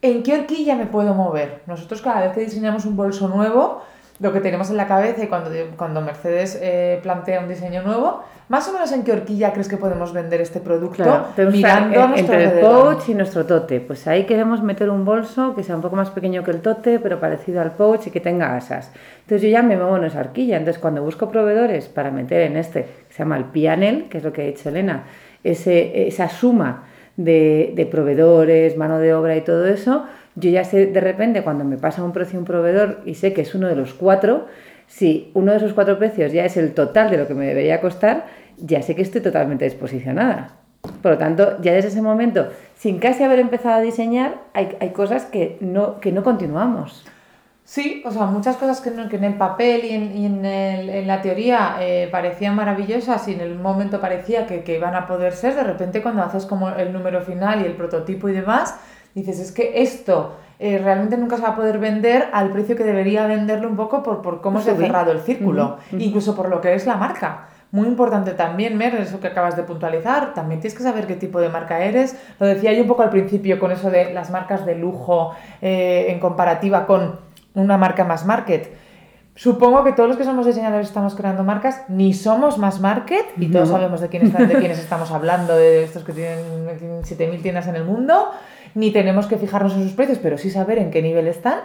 en 0.02 0.24
qué 0.24 0.40
horquilla 0.40 0.76
me 0.76 0.88
puedo 0.88 1.14
mover. 1.14 1.62
Nosotros 1.68 2.02
cada 2.02 2.22
vez 2.22 2.34
que 2.34 2.42
diseñamos 2.42 2.86
un 2.86 2.96
bolso 2.96 3.28
nuevo, 3.28 3.84
lo 4.20 4.34
que 4.34 4.42
tenemos 4.42 4.70
en 4.70 4.78
la 4.78 4.88
cabeza 4.88 5.24
y 5.24 5.28
cuando, 5.28 5.50
cuando 5.78 6.02
Mercedes 6.02 6.60
eh, 6.62 7.00
plantea 7.02 7.40
un 7.40 7.48
diseño 7.48 7.84
nuevo, 7.84 8.24
más 8.50 8.68
o 8.68 8.74
menos 8.74 8.92
en 8.92 9.04
qué 9.04 9.14
horquilla 9.14 9.54
crees 9.54 9.70
que 9.70 9.78
podemos 9.78 10.12
vender 10.12 10.42
este 10.42 10.60
producto 10.60 11.28
mirando 11.52 12.16
entre 12.16 12.46
el 12.46 12.60
pouch 12.60 13.08
y 13.08 13.14
nuestro 13.14 13.46
tote. 13.46 13.80
Pues 13.80 14.08
ahí 14.08 14.26
queremos 14.26 14.62
meter 14.64 14.90
un 14.90 15.06
bolso 15.06 15.54
que 15.56 15.64
sea 15.64 15.76
un 15.76 15.82
poco 15.82 15.96
más 15.96 16.10
pequeño 16.10 16.44
que 16.44 16.52
el 16.52 16.62
tote, 16.62 17.00
pero 17.00 17.20
parecido 17.20 17.62
al 17.62 17.72
pouch 17.74 18.08
y 18.08 18.12
que 18.12 18.20
tenga 18.20 18.56
asas. 18.56 18.92
Entonces 19.22 19.44
yo 19.44 19.50
ya 19.50 19.62
me 19.62 19.78
muevo 19.78 19.96
en 19.98 20.06
esa 20.06 20.20
horquilla. 20.20 20.58
Entonces 20.58 20.82
cuando 20.82 21.04
busco 21.04 21.30
proveedores 21.30 21.88
para 21.88 22.10
meter 22.12 22.42
en 22.42 22.58
este, 22.58 22.84
que 23.08 23.14
se 23.14 23.20
llama 23.20 23.38
el 23.38 23.46
pianel, 23.46 24.08
que 24.10 24.18
es 24.18 24.24
lo 24.24 24.34
que 24.34 24.42
ha 24.42 24.46
dicho 24.46 24.68
Elena, 24.70 25.04
ese, 25.44 26.08
esa 26.08 26.28
suma 26.28 26.86
de, 27.18 27.74
de 27.76 27.86
proveedores, 27.86 28.76
mano 28.78 28.98
de 28.98 29.14
obra 29.14 29.36
y 29.36 29.42
todo 29.42 29.68
eso, 29.68 30.06
yo 30.36 30.50
ya 30.50 30.64
sé 30.64 30.88
de 30.88 31.02
repente 31.02 31.44
cuando 31.44 31.64
me 31.64 31.78
pasa 31.78 32.04
un 32.04 32.14
precio 32.14 32.40
un 32.40 32.46
proveedor 32.46 33.02
y 33.06 33.16
sé 33.16 33.34
que 33.34 33.42
es 33.42 33.56
uno 33.56 33.68
de 33.68 33.76
los 33.76 33.94
cuatro, 33.94 34.48
si 34.88 35.32
uno 35.34 35.52
de 35.52 35.58
esos 35.58 35.74
cuatro 35.74 35.98
precios 36.00 36.32
ya 36.32 36.46
es 36.46 36.58
el 36.58 36.74
total 36.74 37.12
de 37.12 37.18
lo 37.18 37.28
que 37.28 37.34
me 37.34 37.46
debería 37.46 37.82
costar, 37.82 38.26
ya 38.58 38.82
sé 38.82 38.96
que 38.96 39.02
estoy 39.02 39.22
totalmente 39.22 39.66
disposicionada. 39.66 40.56
Por 41.02 41.12
lo 41.12 41.18
tanto, 41.18 41.62
ya 41.62 41.74
desde 41.74 41.90
ese 41.90 42.02
momento, 42.02 42.48
sin 42.76 43.00
casi 43.00 43.24
haber 43.24 43.40
empezado 43.40 43.76
a 43.76 43.82
diseñar, 43.82 44.38
hay, 44.54 44.78
hay 44.80 44.90
cosas 44.90 45.26
que 45.26 45.58
no, 45.60 46.00
que 46.00 46.12
no 46.12 46.24
continuamos. 46.24 47.06
Sí, 47.66 48.02
o 48.04 48.12
sea, 48.12 48.26
muchas 48.26 48.56
cosas 48.58 48.82
que, 48.82 48.90
en 48.90 49.24
el 49.24 49.36
papel 49.36 49.86
y 49.86 50.26
en, 50.26 50.44
en 50.44 51.06
la 51.06 51.22
teoría 51.22 51.76
eh, 51.80 52.10
parecían 52.12 52.56
maravillosas 52.56 53.28
y 53.28 53.34
en 53.34 53.42
el 53.42 53.54
momento 53.60 54.02
parecía 54.02 54.48
que, 54.48 54.64
que 54.64 54.78
iban 54.78 54.96
a 54.96 55.06
poder 55.06 55.34
ser, 55.34 55.54
de 55.54 55.64
repente 55.64 56.02
cuando 56.02 56.24
haces 56.24 56.48
como 56.48 56.70
el 56.70 56.92
número 56.92 57.22
final 57.22 57.62
y 57.62 57.66
el 57.66 57.74
prototipo 57.74 58.28
y 58.28 58.34
demás, 58.34 58.80
dices, 59.14 59.40
es 59.40 59.52
que 59.52 59.82
esto 59.82 60.36
eh, 60.60 60.78
realmente 60.78 61.18
nunca 61.18 61.38
se 61.38 61.44
va 61.44 61.50
a 61.50 61.56
poder 61.56 61.80
vender 61.80 62.30
al 62.34 62.52
precio 62.52 62.76
que 62.76 62.84
debería 62.84 63.26
venderlo 63.28 63.70
un 63.70 63.76
poco 63.76 64.04
por, 64.04 64.22
por 64.22 64.42
cómo 64.42 64.62
se 64.62 64.72
ha 64.72 64.76
cerrado 64.76 65.12
el 65.12 65.22
círculo, 65.22 65.78
incluso 65.92 66.36
por 66.36 66.50
lo 66.50 66.62
que 66.62 66.74
es 66.74 66.86
la 66.86 66.98
marca. 66.98 67.48
Muy 67.72 67.88
importante 67.88 68.32
también, 68.32 68.78
Mer, 68.78 68.96
eso 68.96 69.20
que 69.20 69.28
acabas 69.28 69.56
de 69.56 69.62
puntualizar, 69.62 70.34
también 70.34 70.60
tienes 70.60 70.76
que 70.76 70.84
saber 70.84 71.06
qué 71.06 71.16
tipo 71.16 71.40
de 71.40 71.50
marca 71.50 71.80
eres. 71.80 72.18
Lo 72.40 72.48
decía 72.48 72.74
yo 72.74 72.82
un 72.82 72.88
poco 72.88 73.04
al 73.04 73.12
principio 73.12 73.60
con 73.60 73.72
eso 73.72 73.92
de 73.92 74.12
las 74.12 74.32
marcas 74.32 74.66
de 74.66 74.76
lujo 74.76 75.34
eh, 75.62 76.08
en 76.10 76.20
comparativa 76.20 76.88
con 76.88 77.20
una 77.54 77.78
marca 77.78 78.04
más 78.04 78.26
market. 78.26 78.76
Supongo 79.36 79.86
que 79.86 79.94
todos 79.94 80.10
los 80.10 80.18
que 80.18 80.26
somos 80.26 80.46
diseñadores 80.46 80.88
estamos 80.88 81.16
creando 81.16 81.46
marcas, 81.46 81.84
ni 81.88 82.14
somos 82.14 82.58
más 82.58 82.82
market, 82.82 83.26
y 83.38 83.50
todos 83.50 83.70
sabemos 83.70 84.02
de, 84.02 84.10
quién 84.10 84.30
de 84.34 84.56
quiénes 84.56 84.80
estamos 84.80 85.12
hablando, 85.12 85.56
de 85.56 85.84
estos 85.84 86.04
que 86.04 86.12
tienen 86.12 86.40
7.000 87.04 87.42
tiendas 87.42 87.68
en 87.68 87.78
el 87.78 87.86
mundo, 87.86 88.32
ni 88.76 88.92
tenemos 88.92 89.28
que 89.28 89.38
fijarnos 89.38 89.74
en 89.76 89.84
sus 89.84 89.94
precios, 89.94 90.20
pero 90.22 90.38
sí 90.38 90.50
saber 90.50 90.78
en 90.78 90.92
qué 90.92 91.02
nivel 91.02 91.28
están. 91.28 91.60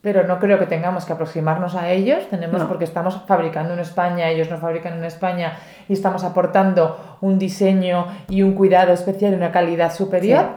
Pero 0.00 0.24
no 0.24 0.38
creo 0.38 0.60
que 0.60 0.66
tengamos 0.66 1.04
que 1.04 1.12
aproximarnos 1.12 1.74
a 1.74 1.90
ellos, 1.90 2.28
tenemos 2.30 2.62
porque 2.64 2.84
estamos 2.84 3.20
fabricando 3.26 3.74
en 3.74 3.80
España, 3.80 4.28
ellos 4.28 4.48
no 4.48 4.56
fabrican 4.58 4.96
en 4.96 5.04
España 5.04 5.58
y 5.88 5.92
estamos 5.92 6.22
aportando 6.22 7.18
un 7.20 7.36
diseño 7.36 8.06
y 8.28 8.42
un 8.42 8.54
cuidado 8.54 8.92
especial 8.92 9.32
y 9.32 9.36
una 9.36 9.50
calidad 9.50 9.92
superior. 9.92 10.50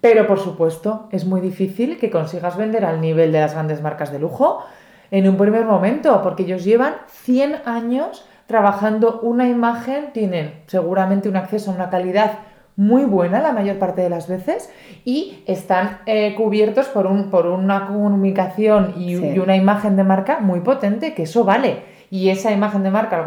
Pero 0.00 0.28
por 0.28 0.38
supuesto, 0.38 1.08
es 1.10 1.24
muy 1.24 1.40
difícil 1.40 1.98
que 1.98 2.08
consigas 2.08 2.56
vender 2.56 2.84
al 2.84 3.00
nivel 3.00 3.32
de 3.32 3.40
las 3.40 3.54
grandes 3.54 3.82
marcas 3.82 4.12
de 4.12 4.20
lujo 4.20 4.62
en 5.10 5.28
un 5.28 5.36
primer 5.36 5.64
momento, 5.64 6.22
porque 6.22 6.44
ellos 6.44 6.62
llevan 6.62 6.94
100 7.08 7.62
años 7.64 8.24
trabajando 8.46 9.20
una 9.22 9.48
imagen, 9.48 10.12
tienen 10.12 10.62
seguramente 10.66 11.28
un 11.28 11.36
acceso 11.36 11.70
a 11.70 11.74
una 11.74 11.90
calidad 11.90 12.32
muy 12.76 13.04
buena 13.04 13.40
la 13.40 13.52
mayor 13.52 13.78
parte 13.78 14.02
de 14.02 14.10
las 14.10 14.28
veces 14.28 14.70
y 15.04 15.42
están 15.46 16.00
eh, 16.06 16.34
cubiertos 16.34 16.86
por, 16.88 17.06
un, 17.06 17.30
por 17.30 17.46
una 17.46 17.86
comunicación 17.86 18.94
y, 18.96 19.16
una 19.38 19.56
imagen 19.56 19.96
de 19.96 20.04
marca 20.04 20.40
muy 20.40 20.60
potente, 20.60 21.14
que 21.14 21.22
eso 21.22 21.44
vale. 21.44 21.94
Y 22.10 22.30
esa 22.30 22.52
imagen 22.52 22.82
de 22.82 22.90
marca, 22.90 23.24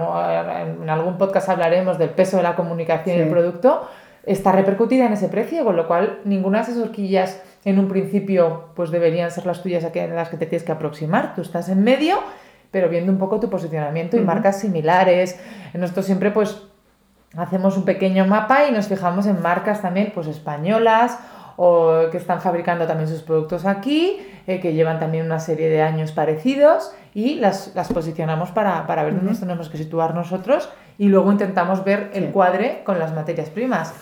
en 0.79 0.89
algún 0.89 1.17
podcast 1.17 1.49
hablaremos 1.49 1.97
del 1.97 2.09
peso 2.09 2.37
de 2.37 2.43
la 2.43 2.55
comunicación 2.55 3.17
y 3.17 3.21
el 3.21 3.29
producto, 3.29 3.87
está 4.25 4.51
repercutida 4.51 5.05
en 5.05 5.13
ese 5.13 5.29
precio, 5.29 5.63
con 5.63 5.75
lo 5.75 5.87
cual 5.87 6.19
ninguna 6.25 6.59
de 6.59 6.71
esas 6.71 6.77
horquillas 6.77 7.41
en 7.65 7.79
un 7.79 7.87
principio 7.87 8.69
pues 8.75 8.91
deberían 8.91 9.31
ser 9.31 9.45
las 9.45 9.61
tuyas 9.61 9.85
en 9.93 10.15
las 10.15 10.29
que 10.29 10.37
te 10.37 10.45
tienes 10.45 10.63
que 10.63 10.71
aproximar. 10.71 11.35
Tú 11.35 11.41
estás 11.41 11.67
en 11.69 11.83
medio, 11.83 12.17
pero 12.71 12.89
viendo 12.89 13.11
un 13.11 13.17
poco 13.17 13.39
tu 13.39 13.49
posicionamiento 13.49 14.17
y 14.17 14.21
marcas 14.21 14.59
similares. 14.59 15.39
Nosotros 15.73 16.05
siempre 16.05 16.31
pues 16.31 16.66
hacemos 17.37 17.77
un 17.77 17.85
pequeño 17.85 18.25
mapa 18.25 18.67
y 18.67 18.71
nos 18.71 18.87
fijamos 18.87 19.27
en 19.27 19.41
marcas 19.41 19.81
también 19.81 20.11
pues 20.13 20.27
españolas 20.27 21.17
o 21.55 22.09
que 22.11 22.17
están 22.17 22.41
fabricando 22.41 22.85
también 22.85 23.09
sus 23.09 23.21
productos 23.21 23.65
aquí, 23.65 24.19
eh, 24.45 24.59
que 24.59 24.73
llevan 24.73 24.99
también 24.99 25.25
una 25.25 25.39
serie 25.39 25.69
de 25.69 25.81
años 25.81 26.11
parecidos 26.11 26.93
y 27.13 27.35
las, 27.35 27.71
posicionamos 27.93 28.51
para, 28.51 28.83
ver 28.85 29.15
dónde 29.15 29.31
nos 29.31 29.39
tenemos 29.39 29.69
que 29.69 29.77
situar 29.77 30.13
nosotros 30.13 30.69
y 30.99 31.07
luego 31.07 31.31
intentamos 31.31 31.83
ver 31.83 32.11
el 32.13 32.31
cuadre 32.31 32.81
con 32.83 32.99
las 32.99 33.13
materias 33.13 33.49
primas. 33.49 33.93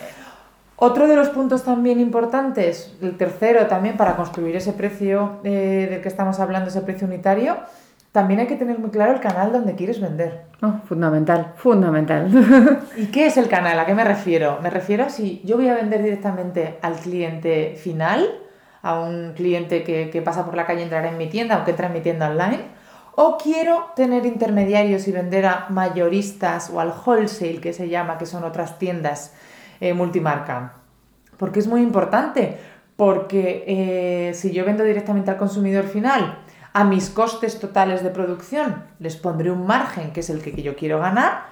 Otro 0.77 1.07
de 1.07 1.15
los 1.15 1.29
puntos 1.29 1.63
también 1.63 2.01
importantes, 2.01 2.93
el 3.01 3.15
tercero 3.15 3.67
también 3.67 3.95
para 3.95 4.17
construir 4.17 4.57
ese 4.57 4.73
precio 4.73 5.39
eh, 5.45 5.87
del 5.89 6.01
que 6.01 6.09
estamos 6.09 6.41
hablando, 6.41 6.69
ese 6.69 6.81
precio 6.81 7.07
unitario, 7.07 7.55
también 8.15 8.39
hay 8.39 8.47
que 8.47 8.55
tener 8.55 8.79
muy 8.79 8.91
claro 8.91 9.11
el 9.11 9.19
canal 9.19 9.51
donde 9.51 9.75
quieres 9.75 9.99
vender. 9.99 10.45
Oh, 10.61 10.75
fundamental, 10.87 11.51
fundamental. 11.57 12.29
¿Y 12.95 13.07
qué 13.07 13.25
es 13.25 13.35
el 13.35 13.49
canal? 13.49 13.77
¿A 13.77 13.85
qué 13.85 13.93
me 13.93 14.05
refiero? 14.05 14.57
Me 14.63 14.69
refiero 14.69 15.03
a 15.03 15.09
si 15.09 15.41
yo 15.43 15.57
voy 15.57 15.67
a 15.67 15.73
vender 15.73 16.01
directamente 16.01 16.79
al 16.81 16.93
cliente 16.93 17.75
final, 17.75 18.39
a 18.81 19.01
un 19.01 19.33
cliente 19.33 19.83
que, 19.83 20.21
pasa 20.21 20.45
por 20.45 20.55
la 20.55 20.65
calle 20.65 20.79
y 20.79 20.83
entrará 20.83 21.09
en 21.09 21.17
mi 21.17 21.27
tienda 21.27 21.59
o 21.59 21.65
que 21.65 21.71
entra 21.71 21.87
en 21.87 21.93
mi 21.93 21.99
tienda 21.99 22.29
online, 22.29 22.63
o 23.15 23.37
quiero 23.37 23.91
tener 23.97 24.25
intermediarios 24.25 25.09
y 25.09 25.11
vender 25.11 25.45
a 25.45 25.65
mayoristas 25.67 26.69
o 26.69 26.79
al 26.79 26.93
wholesale, 27.05 27.59
que 27.59 27.73
se 27.73 27.89
llama, 27.89 28.17
que 28.17 28.25
son 28.25 28.45
otras 28.45 28.79
tiendas 28.79 29.35
eh, 29.81 29.93
multimarca. 29.93 30.75
Porque 31.35 31.59
es 31.59 31.67
muy 31.67 31.81
importante, 31.81 32.57
porque 32.95 33.65
eh, 33.67 34.33
si 34.35 34.53
yo 34.53 34.63
vendo 34.63 34.85
directamente 34.85 35.31
al 35.31 35.37
consumidor 35.37 35.83
final, 35.83 36.44
a 36.75 36.83
mis 36.83 37.09
costes 37.09 37.57
totales 37.57 38.03
de 38.03 38.09
producción 38.09 38.83
les 38.99 39.15
pondré 39.15 39.49
un 39.49 39.65
margen 39.65 40.11
que 40.11 40.19
es 40.19 40.29
el 40.29 40.41
que 40.41 40.61
yo 40.61 40.75
quiero 40.75 40.99
ganar, 40.99 41.45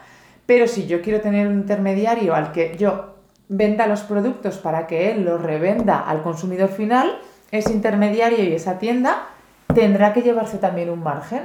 pero 0.46 0.68
si 0.68 0.86
yo 0.86 1.02
quiero 1.02 1.22
tener 1.22 1.48
un 1.48 1.60
intermediario 1.60 2.36
al 2.36 2.52
que 2.52 2.76
yo 2.78 3.16
venda 3.48 3.88
los 3.88 4.02
productos 4.02 4.58
para 4.58 4.86
que 4.86 5.14
él 5.14 5.24
los 5.24 5.42
revenda 5.42 6.02
al 6.02 6.24
consumidor 6.24 6.68
final, 6.68 7.20
ese 7.52 7.72
intermediario 7.72 8.44
y 8.44 8.54
esa 8.54 8.80
tienda 8.80 9.28
tendrá 9.74 10.12
que 10.12 10.24
llevarse 10.24 10.58
también 10.58 10.90
un 10.90 11.02
margen. 11.02 11.44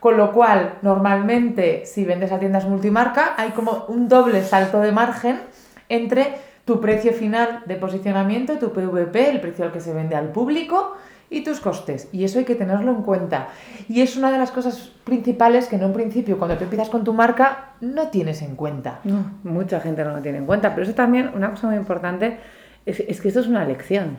Con 0.00 0.16
lo 0.16 0.32
cual, 0.32 0.78
normalmente, 0.82 1.86
si 1.86 2.04
vendes 2.04 2.32
a 2.32 2.40
tiendas 2.40 2.66
multimarca, 2.66 3.34
hay 3.36 3.50
como 3.50 3.84
un 3.86 4.08
doble 4.08 4.42
salto 4.42 4.80
de 4.80 4.90
margen 4.90 5.40
entre 5.88 6.38
tu 6.64 6.80
precio 6.80 7.12
final 7.12 7.62
de 7.66 7.76
posicionamiento, 7.76 8.58
tu 8.58 8.72
PVP, 8.72 9.30
el 9.30 9.40
precio 9.40 9.64
al 9.64 9.70
que 9.70 9.80
se 9.80 9.94
vende 9.94 10.16
al 10.16 10.32
público, 10.32 10.96
y 11.32 11.42
tus 11.42 11.60
costes. 11.60 12.08
Y 12.12 12.24
eso 12.24 12.38
hay 12.38 12.44
que 12.44 12.54
tenerlo 12.54 12.90
en 12.92 13.02
cuenta. 13.02 13.48
Y 13.88 14.02
es 14.02 14.16
una 14.16 14.30
de 14.30 14.38
las 14.38 14.50
cosas 14.50 14.92
principales 15.04 15.66
que 15.66 15.76
en 15.76 15.84
un 15.84 15.92
principio, 15.92 16.38
cuando 16.38 16.56
te 16.56 16.64
empiezas 16.64 16.90
con 16.90 17.04
tu 17.04 17.12
marca, 17.12 17.72
no 17.80 18.08
tienes 18.08 18.42
en 18.42 18.54
cuenta. 18.54 19.00
mucha 19.42 19.80
gente 19.80 20.04
no 20.04 20.16
lo 20.16 20.22
tiene 20.22 20.38
en 20.38 20.46
cuenta. 20.46 20.74
Pero 20.74 20.82
eso 20.82 20.94
también, 20.94 21.30
una 21.34 21.50
cosa 21.50 21.68
muy 21.68 21.76
importante, 21.76 22.38
es, 22.86 23.00
es 23.00 23.20
que 23.20 23.28
esto 23.28 23.40
es 23.40 23.46
una 23.46 23.64
lección. 23.64 24.18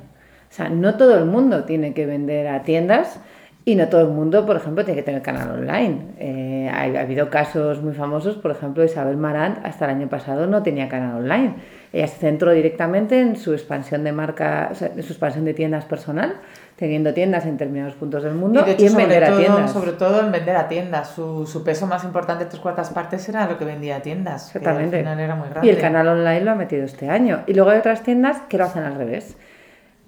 O 0.49 0.55
sea, 0.55 0.69
no 0.69 0.97
todo 0.97 1.17
el 1.17 1.25
mundo 1.25 1.63
tiene 1.63 1.93
que 1.93 2.05
vender 2.05 2.47
a 2.47 2.63
tiendas 2.63 3.19
y 3.65 3.75
no 3.75 3.87
todo 3.87 4.01
el 4.01 4.09
mundo, 4.09 4.45
por 4.45 4.57
ejemplo, 4.57 4.83
tiene 4.83 4.99
que 4.99 5.05
tener 5.05 5.21
canal 5.21 5.51
online. 5.51 6.07
Eh, 6.19 6.69
ha, 6.73 7.01
habido 7.01 7.29
casos 7.29 7.81
muy 7.81 7.93
famosos, 7.93 8.35
por 8.35 8.51
ejemplo, 8.51 8.83
Isabel 8.83 9.15
Marant 9.15 9.65
hasta 9.65 9.85
el 9.85 9.91
año 9.91 10.09
pasado 10.09 10.47
no 10.47 10.63
tenía 10.63 10.89
canal 10.89 11.23
online. 11.23 11.55
Ella 11.93 12.07
se 12.07 12.17
centró 12.17 12.51
directamente 12.51 13.21
en 13.21 13.37
su 13.37 13.53
expansión 13.53 14.03
de 14.03 14.11
marca, 14.11 14.71
en 14.79 15.03
su 15.03 15.13
expansión 15.13 15.45
de 15.45 15.53
tiendas 15.53 15.85
personal, 15.85 16.35
teniendo 16.75 17.13
tiendas 17.13 17.45
en 17.45 17.51
determinados 17.51 17.93
puntos 17.93 18.23
del 18.23 18.33
mundo 18.33 18.65
y, 18.67 18.85
en 18.85 18.95
vender 18.95 19.23
a 19.23 19.37
tiendas. 19.37 19.71
Sobre 19.71 19.93
todo 19.93 20.19
en 20.19 20.31
vender 20.31 20.57
a 20.57 20.67
tiendas. 20.67 21.11
Su, 21.11 21.45
su, 21.45 21.63
peso 21.63 21.87
más 21.87 22.03
importante, 22.03 22.45
tres 22.45 22.59
cuartas 22.59 22.89
partes, 22.89 23.29
era 23.29 23.47
lo 23.47 23.57
que 23.57 23.63
vendía 23.63 23.97
a 23.97 23.99
tiendas. 24.01 24.47
Exactamente. 24.47 24.99
era 24.99 25.35
muy 25.35 25.47
grande. 25.47 25.67
Y 25.67 25.69
el 25.69 25.79
canal 25.79 26.09
online 26.09 26.41
lo 26.41 26.51
ha 26.51 26.55
metido 26.55 26.83
este 26.83 27.09
año. 27.09 27.43
Y 27.47 27.53
luego 27.53 27.69
hay 27.69 27.79
otras 27.79 28.03
tiendas 28.03 28.41
que 28.49 28.57
lo 28.57 28.65
hacen 28.65 28.83
al 28.83 28.95
revés 28.95 29.37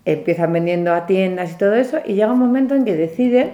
empiezan 0.06 0.54
vendiendo 0.54 0.94
a 0.94 1.06
tiendas 1.06 1.52
y 1.52 1.58
todo 1.58 1.76
eso, 1.76 1.98
y 2.06 2.14
llega 2.14 2.32
un 2.32 2.40
momento 2.40 2.76
en 2.76 2.86
que 2.86 2.96
deciden 2.96 3.52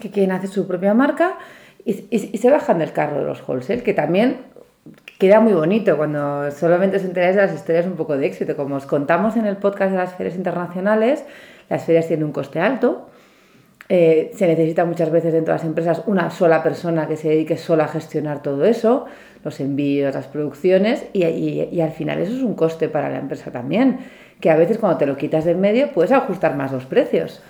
que 0.00 0.10
quieren 0.10 0.32
hacer 0.32 0.48
su 0.48 0.66
propia 0.66 0.94
marca 0.94 1.38
y, 1.84 2.18
se 2.18 2.50
bajan 2.50 2.78
del 2.78 2.92
carro 2.92 3.20
de 3.20 3.24
los 3.24 3.46
wholesale, 3.46 3.82
que 3.82 3.94
también 3.94 4.38
queda 5.18 5.40
muy 5.40 5.52
bonito 5.52 5.96
cuando 5.96 6.50
solamente 6.50 6.98
os 6.98 7.04
enteráis 7.04 7.34
de 7.34 7.42
las 7.42 7.54
historias 7.54 7.86
un 7.86 7.96
poco 7.96 8.16
de 8.16 8.26
éxito. 8.26 8.56
Como 8.56 8.76
os 8.76 8.86
contamos 8.86 9.36
en 9.36 9.46
el 9.46 9.56
podcast 9.56 9.92
de 9.92 9.98
las 9.98 10.14
ferias 10.14 10.36
internacionales, 10.36 11.24
las 11.68 11.84
ferias 11.84 12.06
tienen 12.06 12.26
un 12.26 12.32
coste 12.32 12.60
alto, 12.60 13.08
Eh, 13.90 14.32
se 14.34 14.46
necesita 14.46 14.84
muchas 14.84 15.10
veces 15.10 15.32
dentro 15.32 15.54
de 15.54 15.58
las 15.60 15.66
empresas 15.66 16.02
una 16.04 16.30
sola 16.30 16.62
persona 16.62 17.08
que 17.08 17.16
se 17.16 17.30
dedique 17.30 17.56
sola 17.56 17.84
a 17.84 17.88
gestionar 17.88 18.42
todo 18.42 18.66
eso, 18.66 19.06
los 19.42 19.60
envíos, 19.60 20.14
las 20.14 20.26
producciones, 20.26 21.06
y, 21.14 21.24
y 21.24 21.80
al 21.80 21.92
final 21.92 22.18
eso 22.18 22.34
es 22.34 22.42
un 22.42 22.54
coste 22.54 22.90
para 22.90 23.08
la 23.08 23.18
empresa 23.18 23.50
también, 23.50 24.00
que 24.40 24.50
a 24.50 24.56
veces 24.56 24.78
cuando 24.78 24.98
te 24.98 25.06
lo 25.06 25.16
quitas 25.16 25.44
del 25.44 25.56
medio 25.56 25.92
puedes 25.92 26.12
ajustar 26.12 26.56
más 26.56 26.72
los 26.72 26.86
precios. 26.86 27.42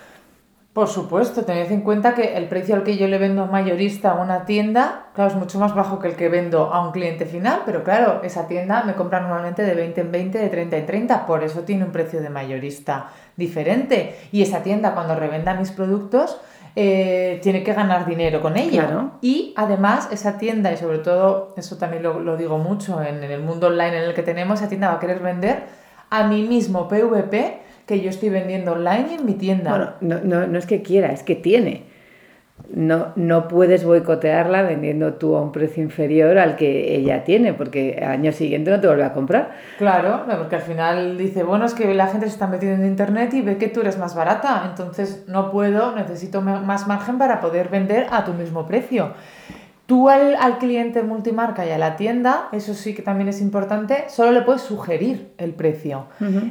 Por 0.78 0.87
supuesto, 0.87 1.45
tened 1.45 1.73
en 1.73 1.80
cuenta 1.80 2.14
que 2.14 2.37
el 2.37 2.47
precio 2.47 2.76
al 2.76 2.85
que 2.85 2.97
yo 2.97 3.09
le 3.09 3.18
vendo 3.18 3.42
a 3.42 3.45
un 3.47 3.50
mayorista 3.50 4.12
a 4.12 4.14
una 4.14 4.45
tienda, 4.45 5.07
claro, 5.12 5.30
es 5.30 5.37
mucho 5.37 5.59
más 5.59 5.75
bajo 5.75 5.99
que 5.99 6.07
el 6.07 6.14
que 6.14 6.28
vendo 6.28 6.73
a 6.73 6.87
un 6.87 6.92
cliente 6.92 7.26
final, 7.26 7.62
pero 7.66 7.83
claro, 7.83 8.21
esa 8.23 8.47
tienda 8.47 8.85
me 8.85 8.95
compra 8.95 9.18
normalmente 9.18 9.64
de 9.64 9.75
20 9.75 10.00
en 10.02 10.12
20, 10.12 10.38
de 10.38 10.49
30 10.49 10.76
en 10.76 10.87
30, 10.87 11.26
por 11.26 11.42
eso 11.42 11.62
tiene 11.62 11.85
un 11.85 11.90
precio 11.90 12.21
de 12.21 12.30
mayorista 12.30 13.11
diferente. 13.35 14.16
Y 14.30 14.42
esa 14.42 14.62
tienda 14.62 14.95
cuando 14.95 15.16
revenda 15.16 15.54
mis 15.54 15.73
productos, 15.73 16.40
eh, 16.76 17.40
tiene 17.42 17.64
que 17.64 17.73
ganar 17.73 18.07
dinero 18.07 18.40
con 18.40 18.57
ella. 18.57 19.11
Y 19.21 19.54
además 19.57 20.09
esa 20.12 20.38
tienda, 20.38 20.71
y 20.71 20.76
sobre 20.76 20.99
todo, 20.99 21.54
eso 21.57 21.76
también 21.76 22.04
lo, 22.04 22.37
digo 22.37 22.59
mucho 22.59 23.02
en, 23.02 23.25
en, 23.25 23.33
el 23.33 23.42
mundo 23.42 23.66
online 23.66 23.99
en 23.99 24.04
el 24.04 24.14
que 24.14 24.23
tenemos, 24.23 24.61
esa 24.61 24.68
tienda 24.68 24.90
va 24.90 24.95
a 24.95 25.00
querer 25.00 25.18
vender 25.18 25.88
a 26.11 26.27
mí 26.27 26.43
mismo 26.43 26.88
PVP 26.88 27.59
que 27.87 28.00
yo 28.00 28.11
estoy 28.11 28.29
vendiendo 28.29 28.73
online 28.73 29.15
en 29.15 29.27
mi 29.27 29.35
tienda. 29.35 29.71
Bueno, 29.71 29.91
no, 30.00 30.21
no, 30.23 30.47
no 30.47 30.59
es 30.59 30.67
que 30.67 30.83
quiera, 30.83 31.09
es 31.09 31.23
que 31.23 31.35
tiene. 31.35 31.85
No, 32.71 33.12
no 33.17 33.49
puedes 33.49 33.85
boicotearla 33.85 34.62
vendiendo 34.62 35.15
tú 35.15 35.37
a 35.37 35.41
un 35.41 35.53
precio 35.53 35.83
inferior 35.83 36.38
al 36.38 36.57
que 36.57 36.97
ella 36.97 37.25
tiene, 37.25 37.55
porque 37.55 37.99
al 38.03 38.11
año 38.11 38.33
siguiente 38.33 38.71
no 38.71 38.81
te 38.81 38.88
vuelve 38.88 39.05
a 39.05 39.15
comprar. 39.15 39.53
Claro, 39.79 40.25
porque 40.38 40.57
al 40.57 40.62
final 40.62 41.17
dice, 41.17 41.45
bueno, 41.45 41.65
es 41.65 41.73
que 41.73 41.95
la 41.95 42.09
gente 42.09 42.27
se 42.27 42.33
está 42.33 42.47
metiendo 42.47 42.83
en 42.85 42.91
internet 42.91 43.33
y 43.33 43.43
ve 43.43 43.57
que 43.57 43.69
tú 43.69 43.81
eres 43.81 43.97
más 43.97 44.15
barata, 44.15 44.65
entonces 44.69 45.25
no 45.29 45.50
puedo, 45.50 45.95
necesito 45.95 46.43
más 46.43 46.87
margen 46.87 47.17
para 47.17 47.41
poder 47.41 47.69
vender 47.69 48.07
a 48.11 48.25
tu 48.25 48.35
mismo 48.35 48.67
precio. 48.67 49.12
Tú 49.88 50.11
al, 50.11 50.37
al, 50.37 50.59
cliente 50.59 51.02
multimarca 51.02 51.64
y 51.64 51.71
a 51.71 51.78
la 51.78 51.97
tienda, 51.97 52.50
eso 52.52 52.75
sí 52.75 52.95
que 52.95 53.00
también 53.00 53.30
es 53.30 53.40
importante, 53.40 54.04
solo 54.09 54.33
le 54.33 54.42
puedes 54.42 54.61
sugerir 54.61 55.33
el 55.38 55.54
precio. 55.54 56.09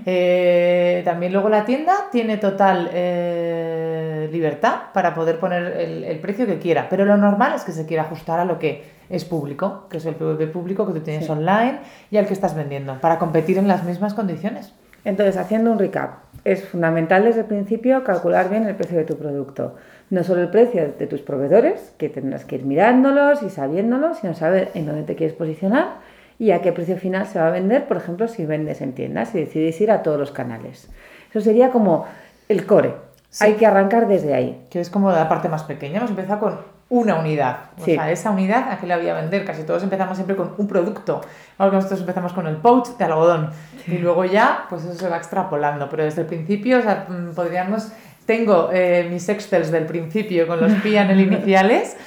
Eh, 0.07 1.03
también 1.05 1.33
luego 1.33 1.47
la 1.47 1.63
tienda 1.63 2.07
tiene 2.11 2.37
total 2.37 2.89
eh, 2.91 4.27
libertad 4.31 4.85
para 4.91 5.13
poder 5.13 5.37
poner 5.39 5.65
el, 5.77 6.17
precio 6.17 6.47
que 6.47 6.57
quiera, 6.57 6.89
pero 6.89 7.05
lo 7.05 7.15
normal 7.15 7.53
es 7.55 7.61
que 7.61 7.73
se 7.73 7.85
quiera 7.85 8.01
ajustar 8.05 8.39
a 8.39 8.45
lo 8.45 8.57
que 8.57 8.85
es 9.07 9.23
público, 9.23 9.85
que 9.87 9.97
es 9.97 10.05
el 10.07 10.15
PVP 10.15 10.47
público 10.47 10.87
que 10.87 10.93
tú 10.93 11.01
tienes 11.01 11.29
online 11.29 11.77
y 12.09 12.17
al 12.17 12.25
que 12.25 12.33
estás 12.33 12.55
vendiendo, 12.55 12.99
para 13.01 13.19
competir 13.19 13.59
en 13.59 13.67
las 13.67 13.83
mismas 13.83 14.15
condiciones. 14.15 14.73
Entonces, 15.05 15.37
haciendo 15.37 15.71
un 15.71 15.77
recap, 15.77 16.21
es 16.43 16.63
fundamental 16.63 17.23
desde 17.23 17.41
el 17.41 17.45
principio 17.45 18.03
calcular 18.03 18.49
bien 18.49 18.65
el 18.65 18.75
precio 18.75 18.97
de 18.97 19.05
tu 19.05 19.15
producto 19.15 19.75
no 20.09 20.23
solo 20.23 20.41
el 20.41 20.49
precio 20.49 20.93
de 20.97 21.07
tus 21.07 21.21
proveedores, 21.21 21.93
que 21.97 22.09
tendrás 22.09 22.45
que 22.45 22.55
ir 22.55 22.65
mirándolos 22.65 23.43
y 23.43 23.49
sabiéndolos, 23.49 24.19
sino 24.19 24.33
saber 24.33 24.71
en 24.73 24.85
dónde 24.85 25.03
te 25.03 25.15
quieres 25.15 25.35
posicionar 25.35 25.97
y 26.39 26.51
a 26.51 26.61
qué 26.61 26.71
precio 26.71 26.97
final 26.97 27.25
se 27.25 27.39
va 27.39 27.47
a 27.47 27.51
vender, 27.51 27.87
por 27.87 27.97
ejemplo, 27.97 28.27
si 28.27 28.45
vendes 28.45 28.81
en 28.81 28.93
tiendas 28.93 29.33
y 29.33 29.39
decides 29.39 29.79
ir 29.81 29.91
a 29.91 30.03
todos 30.03 30.19
los 30.19 30.31
canales. 30.31 30.89
Eso 31.29 31.41
sería 31.41 31.71
como 31.71 32.05
el 32.47 32.65
core. 32.65 32.93
Hay 33.39 33.53
que 33.53 33.65
arrancar 33.65 34.07
desde 34.07 34.33
ahí. 34.33 34.65
Que 34.69 34.79
es 34.79 34.89
como 34.89 35.11
la 35.11 35.27
parte 35.27 35.49
más 35.49 35.63
pequeña. 35.63 35.97
Hemos 35.97 36.11
empezado 36.11 36.39
con 36.39 36.59
una 36.89 37.19
unidad. 37.19 37.71
O 37.77 37.83
sea, 37.83 38.09
esa 38.11 38.31
unidad, 38.31 38.71
¿a 38.71 38.77
qué 38.77 38.87
la 38.87 38.97
voy 38.97 39.09
a 39.09 39.13
vender? 39.13 39.43
Casi 39.45 39.63
todos 39.63 39.83
empezamos 39.83 40.15
siempre 40.15 40.35
con 40.35 40.53
un 40.57 40.67
producto. 40.67 41.21
Ahora 41.57 41.75
nosotros 41.75 41.99
empezamos 41.99 42.33
con 42.33 42.47
el 42.47 42.57
pouch 42.57 42.97
de 42.97 43.03
algodón. 43.03 43.51
Y 43.85 43.97
luego 43.97 44.23
ya, 44.25 44.65
pues 44.69 44.85
eso 44.85 44.93
se 44.93 45.09
va 45.09 45.17
extrapolando. 45.17 45.89
Pero 45.89 46.03
desde 46.03 46.21
el 46.21 46.27
principio, 46.27 46.79
o 46.79 46.81
sea, 46.81 47.07
mm, 47.09 47.33
podríamos 47.35 47.91
tengo 48.27 48.69
eh, 48.71 49.07
mis 49.09 49.27
Excels 49.29 49.71
del 49.71 49.85
principio 49.85 50.45
con 50.45 50.59
los 50.59 50.71
PNL 50.83 51.19
iniciales, 51.19 51.97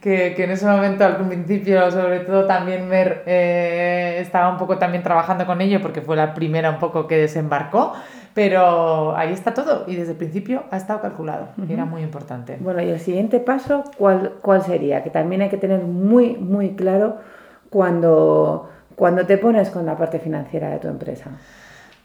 que, 0.00 0.34
que, 0.34 0.44
en 0.44 0.50
ese 0.50 0.66
momento 0.66 1.04
al 1.04 1.16
principio, 1.18 1.90
sobre 1.90 2.20
todo 2.20 2.46
también 2.46 2.88
Mer 2.88 3.22
eh, 3.26 4.18
estaba 4.20 4.48
un 4.48 4.56
poco 4.56 4.78
también 4.78 5.02
trabajando 5.02 5.46
con 5.46 5.60
ello 5.60 5.80
porque 5.80 6.00
fue 6.00 6.16
la 6.16 6.32
primera 6.34 6.70
un 6.70 6.78
poco 6.78 7.06
que 7.06 7.16
desembarcó, 7.18 7.92
pero 8.32 9.16
ahí 9.16 9.32
está 9.32 9.52
todo 9.52 9.84
y 9.86 9.96
desde 9.96 10.12
el 10.12 10.18
principio 10.18 10.64
ha 10.70 10.78
estado 10.78 11.00
calculado 11.00 11.48
y 11.68 11.72
era 11.72 11.84
muy 11.84 12.02
importante. 12.02 12.56
Bueno, 12.58 12.82
y 12.82 12.88
el 12.88 13.00
siguiente 13.00 13.38
paso, 13.38 13.84
¿cuál, 13.98 14.34
¿cuál 14.40 14.62
sería? 14.62 15.02
Que 15.02 15.10
también 15.10 15.42
hay 15.42 15.50
que 15.50 15.58
tener 15.58 15.80
muy, 15.80 16.36
muy 16.36 16.70
claro 16.70 17.18
cuando, 17.68 18.70
cuando 18.94 19.26
te 19.26 19.36
pones 19.36 19.70
con 19.70 19.84
la 19.84 19.96
parte 19.96 20.20
financiera 20.20 20.70
de 20.70 20.78
tu 20.78 20.88
empresa. 20.88 21.32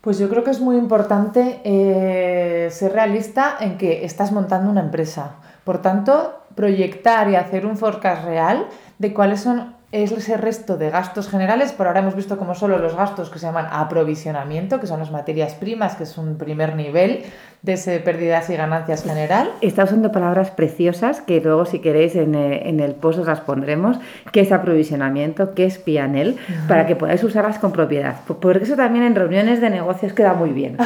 Pues 0.02 0.18
yo 0.18 0.30
creo 0.30 0.44
que 0.44 0.50
es 0.50 0.60
muy 0.60 0.78
importante 0.78 1.62
eh, 1.64 2.70
ser 2.72 2.94
realista 2.94 3.56
en 3.60 3.78
que 3.78 4.04
estás 4.04 4.32
montando 4.32 4.70
una 4.72 4.82
empresa. 4.82 5.36
Por 5.64 5.80
tanto, 5.84 6.42
proyectar 6.56 7.30
y 7.30 7.36
hacer 7.36 7.68
un 7.68 7.78
forecast 7.78 8.26
real 8.26 8.66
de 8.98 9.14
cuáles 9.14 9.42
son 9.42 9.76
ese 9.92 10.38
resto 10.38 10.78
de 10.78 10.90
gastos 10.90 11.30
generales. 11.30 11.74
Por 11.74 11.88
ahora 11.88 12.00
hemos 12.00 12.16
visto 12.16 12.38
como 12.38 12.56
solo 12.56 12.78
los 12.78 12.96
gastos 12.96 13.30
que 13.30 13.40
se 13.40 13.46
llaman 13.46 13.68
aprovisionamiento, 13.70 14.80
que 14.80 14.88
son 14.88 15.00
las 15.00 15.12
materias 15.12 15.54
primas, 15.56 15.96
que 15.96 16.04
es 16.04 16.18
un 16.18 16.38
primer 16.38 16.76
nivel 16.76 17.24
de 17.62 17.74
ese 17.74 18.00
pérdidas 18.00 18.50
y 18.50 18.56
ganancias 18.56 19.04
general. 19.04 19.52
Está 19.62 19.84
usando 19.84 20.12
palabras 20.12 20.52
preciosas 20.52 21.22
que 21.22 21.42
luego 21.42 21.66
si 21.66 21.80
queréis 21.80 22.16
en, 22.16 22.36
eh, 22.36 22.70
el 22.70 22.96
post 22.96 23.20
os 23.20 23.28
las 23.28 23.42
pondremos, 23.42 23.98
qué 24.32 24.42
es 24.42 24.52
aprovisionamiento, 24.52 25.54
qué 25.54 25.66
es 25.66 25.78
pianel, 25.78 26.38
para 26.68 26.88
que 26.88 26.96
podáis 26.96 27.24
usarlas 27.24 27.60
con 27.60 27.72
propiedad. 27.72 28.16
Porque 28.26 28.64
eso 28.64 28.76
también 28.76 29.04
en 29.04 29.16
reuniones 29.16 29.62
de 29.62 29.70
negocios 29.70 30.14
queda 30.14 30.34
muy 30.34 30.52
bien. 30.52 30.78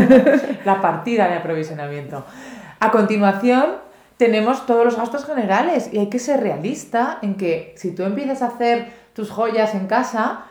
La 0.64 0.80
partida 0.80 1.28
de 1.28 1.34
aprovisionamiento. 1.34 2.24
A 2.80 2.90
continuación, 2.90 3.84
tenemos 4.16 4.66
todos 4.66 4.84
los 4.84 4.96
gastos 4.96 5.24
generales 5.24 5.90
y 5.92 5.98
hay 5.98 6.08
que 6.08 6.18
ser 6.18 6.40
realista 6.40 7.18
en 7.22 7.36
que 7.36 7.74
si 7.76 7.92
tú 7.92 8.04
empiezas 8.04 8.42
a 8.42 8.48
hacer 8.48 8.88
tus 9.12 9.30
joyas 9.30 9.74
en 9.74 9.86
casa, 9.86 10.44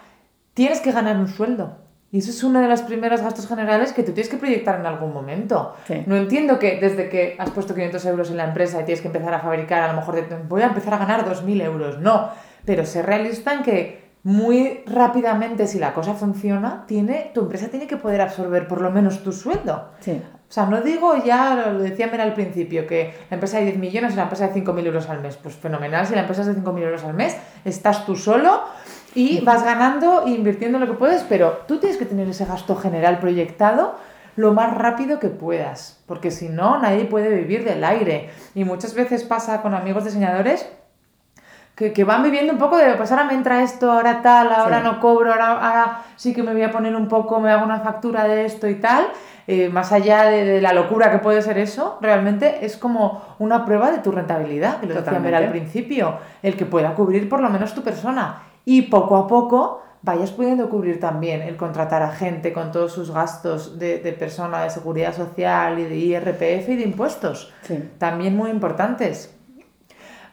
tienes 0.54 0.80
que 0.82 0.92
ganar 0.92 1.18
un 1.18 1.28
sueldo. 1.28 1.78
Y 2.12 2.20
eso 2.20 2.30
es 2.30 2.44
uno 2.44 2.62
de 2.62 2.68
los 2.68 2.84
primeros 2.84 3.22
gastos 3.22 3.48
generales 3.48 3.92
que 3.92 4.04
tú 4.04 4.12
tienes 4.12 4.30
que 4.30 4.38
proyectar 4.38 4.80
en 4.80 4.86
algún 4.86 5.12
momento. 5.12 5.74
No 6.06 6.16
entiendo 6.16 6.60
que 6.60 6.78
desde 6.80 7.10
que 7.10 7.36
has 7.40 7.50
puesto 7.50 7.74
500 7.74 8.06
euros 8.06 8.30
en 8.30 8.38
la 8.38 8.44
empresa 8.44 8.80
y 8.80 8.86
tienes 8.86 9.02
que 9.02 9.08
empezar 9.08 9.34
a 9.34 9.40
fabricar, 9.40 9.82
a 9.82 9.88
lo 9.88 10.00
mejor 10.00 10.24
voy 10.48 10.62
a 10.62 10.68
empezar 10.68 10.94
a 10.94 10.98
ganar 10.98 11.26
2.000 11.26 11.64
euros. 11.64 12.00
No, 12.00 12.30
pero 12.66 12.86
ser 12.86 13.08
realista 13.08 13.54
en 13.56 13.64
que 13.64 14.04
muy 14.22 14.84
rápidamente, 14.86 15.66
si 15.66 15.80
la 15.80 15.96
cosa 15.96 16.14
funciona, 16.14 16.86
tiene, 16.88 17.32
tu 17.34 17.42
empresa 17.42 17.70
tiene 17.70 17.88
que 17.88 17.98
poder 17.98 18.22
absorber 18.22 18.68
por 18.68 18.82
lo 18.82 18.92
menos 18.92 19.24
tu 19.24 19.32
sueldo. 19.32 19.90
Sí. 20.00 20.22
O 20.54 20.56
sea, 20.56 20.68
no 20.68 20.82
digo 20.82 21.16
ya, 21.16 21.56
lo 21.56 21.80
decía 21.80 22.10
Mira 22.12 22.22
al 22.22 22.36
principio, 22.36 22.86
que 22.86 23.12
la 23.32 23.38
empresa 23.38 23.58
de 23.58 23.64
10 23.64 23.78
millones 23.80 24.14
y 24.14 24.18
la 24.18 24.22
empresa 24.22 24.50
de 24.50 24.54
5.000 24.54 24.86
euros 24.86 25.10
al 25.10 25.20
mes. 25.20 25.36
Pues 25.36 25.56
fenomenal, 25.56 26.06
si 26.06 26.14
la 26.14 26.20
empresa 26.20 26.42
es 26.42 26.48
de 26.48 26.54
5.000 26.54 26.80
euros 26.84 27.04
al 27.04 27.16
mes, 27.16 27.36
estás 27.66 28.06
tú 28.06 28.16
solo 28.16 28.62
y 29.16 29.42
vas 29.42 29.64
ganando 29.64 30.28
e 30.28 30.30
invirtiendo 30.30 30.78
lo 30.78 30.86
que 30.86 30.94
puedes, 30.94 31.24
pero 31.24 31.64
tú 31.68 31.80
tienes 31.80 31.98
que 31.98 32.06
tener 32.06 32.30
ese 32.30 32.46
gasto 32.46 32.76
general 32.76 33.18
proyectado 33.18 33.96
lo 34.36 34.54
más 34.54 34.78
rápido 34.78 35.18
que 35.18 35.30
puedas, 35.30 36.04
porque 36.06 36.30
si 36.30 36.50
no, 36.50 36.78
nadie 36.78 37.06
puede 37.06 37.34
vivir 37.34 37.66
del 37.66 37.84
aire. 37.84 38.30
Y 38.54 38.64
muchas 38.64 38.94
veces 38.94 39.24
pasa 39.24 39.64
con 39.64 39.74
amigos 39.74 40.06
diseñadores 40.06 40.70
que, 41.76 41.94
que, 41.94 42.04
van 42.04 42.22
viviendo 42.22 42.54
un 42.54 42.60
poco 42.60 42.78
de, 42.78 42.94
pues 42.94 43.12
ahora 43.12 43.24
me 43.24 43.34
entra 43.34 43.64
esto, 43.64 43.92
ahora 43.92 44.22
tal, 44.22 44.54
ahora 44.54 44.82
no 44.82 45.00
cobro, 45.00 45.34
ahora, 45.34 46.04
sí 46.16 46.32
que 46.32 46.44
me 46.44 46.54
voy 46.54 46.62
a 46.62 46.72
poner 46.72 46.96
un 46.96 47.08
poco, 47.08 47.40
me 47.40 47.50
hago 47.50 47.66
una 47.66 47.80
factura 47.80 48.26
de 48.26 48.46
esto 48.46 48.68
y 48.68 48.76
tal. 48.76 49.08
Eh, 49.48 49.70
más 49.70 49.92
allá 49.92 50.26
de, 50.26 50.62
la 50.62 50.74
locura 50.74 51.12
que 51.12 51.20
puede 51.20 51.42
ser 51.42 51.58
eso, 51.58 51.98
realmente 52.02 52.66
es 52.66 52.78
como 52.78 53.36
una 53.40 53.66
prueba 53.66 53.92
de 53.92 54.00
tu 54.00 54.12
rentabilidad, 54.12 54.80
que 54.80 54.88
lo 54.88 55.02
decía 55.02 55.38
al 55.38 55.50
principio, 55.50 56.18
el 56.42 56.56
que 56.56 56.66
pueda 56.66 56.96
cubrir 56.96 57.28
por 57.28 57.42
lo 57.42 57.50
menos 57.50 57.74
tu 57.74 57.82
persona 57.82 58.44
y 58.66 58.84
poco 58.84 59.18
a 59.18 59.28
poco 59.28 59.82
vayas 60.02 60.32
pudiendo 60.32 60.70
cubrir 60.70 61.00
también 61.00 61.42
el 61.42 61.56
contratar 61.56 62.04
a 62.04 62.12
gente 62.12 62.52
con 62.54 62.72
todos 62.72 62.92
sus 62.92 63.12
gastos 63.12 63.80
de, 63.80 64.00
de 64.00 64.12
persona, 64.14 64.64
de 64.64 64.70
seguridad 64.70 65.14
social 65.14 65.80
y 65.80 65.86
de 65.86 65.96
IRPF 65.96 66.70
y 66.70 66.76
de 66.76 66.84
impuestos. 66.84 67.54
También 67.98 68.36
muy 68.36 68.50
importantes. 68.50 69.34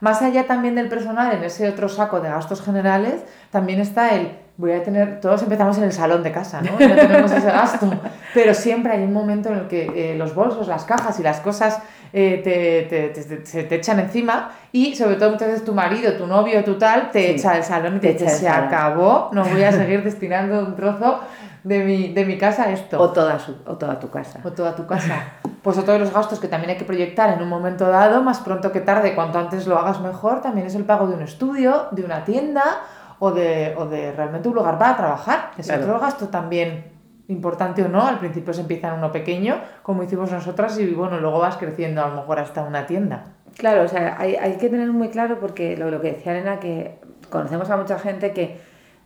Más 0.00 0.22
allá 0.22 0.46
también 0.46 0.74
del 0.74 0.88
personal, 0.88 1.32
en 1.32 1.44
ese 1.44 1.68
otro 1.68 1.88
saco 1.88 2.20
de 2.20 2.30
gastos 2.30 2.62
generales, 2.62 3.22
también 3.50 3.80
está 3.80 4.14
el 4.14 4.38
voy 4.60 4.72
a 4.72 4.82
tener, 4.82 5.20
todos 5.20 5.42
empezamos 5.42 5.78
en 5.78 5.84
el 5.84 5.92
salón 5.92 6.22
de 6.22 6.30
casa, 6.30 6.60
¿no? 6.60 6.72
No 6.72 6.94
tenemos 6.94 7.32
ese 7.32 7.50
gasto, 7.50 7.90
pero 8.34 8.52
siempre 8.52 8.92
hay 8.92 9.02
un 9.02 9.12
momento 9.12 9.48
en 9.48 9.54
el 9.56 9.68
que 9.68 10.12
eh, 10.12 10.16
los 10.16 10.34
bolsos, 10.34 10.68
las 10.68 10.84
cajas 10.84 11.18
y 11.18 11.22
las 11.22 11.40
cosas 11.40 11.80
eh, 12.12 12.42
te, 12.44 13.46
se 13.46 13.64
te 13.64 13.74
echan 13.74 13.98
encima 14.00 14.50
y 14.70 14.94
sobre 14.94 15.16
todo 15.16 15.30
muchas 15.30 15.48
veces 15.48 15.64
tu 15.64 15.72
marido, 15.72 16.12
tu 16.12 16.26
novio, 16.26 16.62
tu 16.62 16.76
tal, 16.76 17.10
te 17.10 17.30
echa 17.30 17.56
el 17.56 17.64
salón 17.64 17.96
y 17.96 18.00
te, 18.00 18.12
dice, 18.12 18.28
se 18.28 18.48
acabó, 18.48 19.30
no 19.32 19.44
voy 19.44 19.64
a 19.64 19.72
seguir 19.72 20.04
destinando 20.04 20.60
un 20.60 20.76
trozo 20.76 21.20
de 21.64 21.82
mi, 21.82 22.12
de 22.12 22.26
mi 22.26 22.36
casa 22.36 22.64
a 22.64 22.72
esto. 22.72 23.00
O 23.00 23.10
toda, 23.10 23.38
su, 23.38 23.56
o 23.66 23.76
toda 23.76 23.98
tu 23.98 24.10
casa. 24.10 24.40
O 24.44 24.50
toda 24.52 24.76
tu 24.76 24.86
casa. 24.86 25.22
Pues 25.62 25.78
otro 25.78 25.94
de 25.94 26.00
los 26.00 26.12
gastos 26.12 26.38
que 26.38 26.48
también 26.48 26.70
hay 26.70 26.76
que 26.76 26.84
proyectar 26.84 27.32
en 27.32 27.42
un 27.42 27.48
momento 27.48 27.88
dado, 27.88 28.22
más 28.22 28.40
pronto 28.40 28.72
que 28.72 28.80
tarde, 28.80 29.14
cuanto 29.14 29.38
antes 29.38 29.66
lo 29.66 29.78
hagas 29.78 30.00
mejor, 30.00 30.42
también 30.42 30.66
es 30.66 30.74
el 30.74 30.84
pago 30.84 31.06
de 31.06 31.14
un 31.14 31.22
estudio, 31.22 31.88
de 31.92 32.04
una 32.04 32.24
tienda 32.24 32.82
o 33.20 33.30
de, 33.30 33.74
o 33.78 33.86
de 33.86 34.10
realmente 34.12 34.48
un 34.48 34.56
lugar 34.56 34.78
para 34.78 34.96
trabajar. 34.96 35.52
Es 35.56 35.70
otro 35.70 36.00
gasto 36.00 36.28
también 36.28 36.98
importante 37.28 37.84
o 37.84 37.88
no, 37.88 38.04
al 38.04 38.18
principio 38.18 38.52
se 38.52 38.62
empieza 38.62 38.88
en 38.88 38.94
uno 38.94 39.12
pequeño, 39.12 39.60
como 39.84 40.02
hicimos 40.02 40.32
nosotras, 40.32 40.76
y 40.80 40.92
bueno, 40.92 41.20
luego 41.20 41.38
vas 41.38 41.56
creciendo 41.56 42.02
a 42.02 42.08
lo 42.08 42.16
mejor 42.16 42.40
hasta 42.40 42.64
una 42.64 42.86
tienda. 42.86 43.26
Claro, 43.56 43.84
o 43.84 43.88
sea, 43.88 44.16
hay, 44.18 44.34
hay 44.34 44.56
que 44.56 44.68
tener 44.68 44.90
muy 44.90 45.10
claro 45.10 45.38
porque 45.38 45.76
lo, 45.76 45.90
lo 45.92 46.00
que 46.00 46.12
decía 46.12 46.32
Elena, 46.32 46.58
que 46.58 46.98
conocemos 47.30 47.70
a 47.70 47.76
mucha 47.76 47.98
gente 48.00 48.32
que 48.32 48.58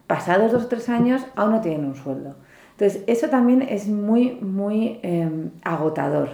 pasados 0.07 0.53
dos 0.53 0.65
o 0.65 0.69
tres 0.69 0.89
años 0.89 1.27
aún 1.37 1.51
no 1.51 1.61
tienen 1.61 1.85
un 1.85 1.97
sueldo. 1.97 2.37
Entonces, 2.73 3.05
eso 3.07 3.29
también 3.29 3.63
es 3.63 3.89
muy, 3.89 4.33
muy 4.41 4.99
em, 5.03 5.51
agotador. 5.63 6.29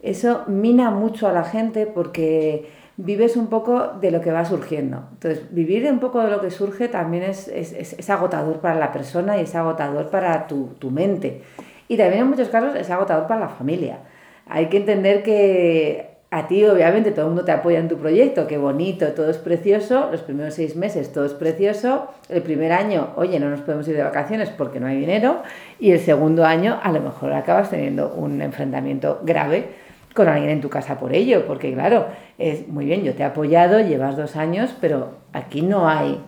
Eso 0.00 0.44
mina 0.46 0.90
mucho 0.90 1.28
a 1.28 1.32
la 1.32 1.44
gente 1.44 1.86
porque 1.86 2.70
vives 2.96 3.36
un 3.36 3.48
poco 3.48 3.92
de 4.00 4.10
lo 4.10 4.20
que 4.20 4.30
va 4.30 4.44
surgiendo. 4.44 5.04
Entonces, 5.12 5.46
vivir 5.50 5.90
un 5.90 5.98
poco 5.98 6.22
de 6.22 6.30
lo 6.30 6.40
que 6.40 6.50
surge 6.50 6.88
también 6.88 7.24
es, 7.24 7.48
es, 7.48 7.72
es, 7.72 8.10
agotador 8.10 8.60
para 8.60 8.78
la 8.78 8.92
persona 8.92 9.38
y 9.38 9.42
es 9.42 9.54
agotador 9.54 10.10
para 10.10 10.46
tu, 10.46 10.68
tu, 10.78 10.90
mente. 10.90 11.42
Y 11.88 11.96
también 11.96 12.22
en 12.22 12.28
muchos 12.28 12.48
casos 12.48 12.74
es 12.76 12.90
agotador 12.90 13.26
para 13.26 13.40
la 13.40 13.48
familia. 13.48 14.00
Hay 14.46 14.66
que 14.66 14.78
entender 14.78 15.22
que 15.22 16.12
a 16.30 16.48
ti, 16.48 16.64
obviamente, 16.64 17.10
todo 17.10 17.26
el 17.26 17.28
mundo 17.28 17.44
te 17.44 17.52
apoya 17.52 17.78
en 17.78 17.88
tu 17.88 17.98
proyecto, 17.98 18.46
qué 18.46 18.56
bonito, 18.56 19.06
todo 19.08 19.28
es 19.28 19.36
precioso, 19.36 20.08
los 20.10 20.22
primeros 20.22 20.54
seis 20.54 20.76
meses 20.76 21.12
todo 21.12 21.26
es 21.26 21.34
precioso, 21.34 22.08
el 22.30 22.40
primer 22.40 22.72
año, 22.72 23.10
oye, 23.16 23.38
no 23.38 23.50
nos 23.50 23.60
podemos 23.60 23.86
ir 23.88 23.96
de 23.96 24.02
vacaciones 24.02 24.48
porque 24.48 24.80
no 24.80 24.86
hay 24.86 24.96
dinero, 24.96 25.42
y 25.78 25.90
el 25.90 26.00
segundo 26.00 26.46
año 26.46 26.80
a 26.82 26.90
lo 26.90 27.00
mejor 27.00 27.34
acabas 27.34 27.68
teniendo 27.68 28.14
un 28.14 28.40
enfrentamiento 28.40 29.20
grave 29.22 29.81
con 30.14 30.28
alguien 30.28 30.50
en 30.50 30.60
tu 30.60 30.68
casa 30.68 30.98
por 30.98 31.14
ello, 31.14 31.46
porque 31.46 31.72
claro, 31.72 32.06
es 32.38 32.68
muy 32.68 32.84
bien, 32.84 33.02
yo 33.02 33.14
te 33.14 33.22
he 33.22 33.26
apoyado, 33.26 33.80
llevas 33.80 34.16
dos 34.16 34.36
años, 34.36 34.74
pero 34.80 35.16
aquí 35.32 35.62
no 35.62 35.88
hay, 35.88 36.20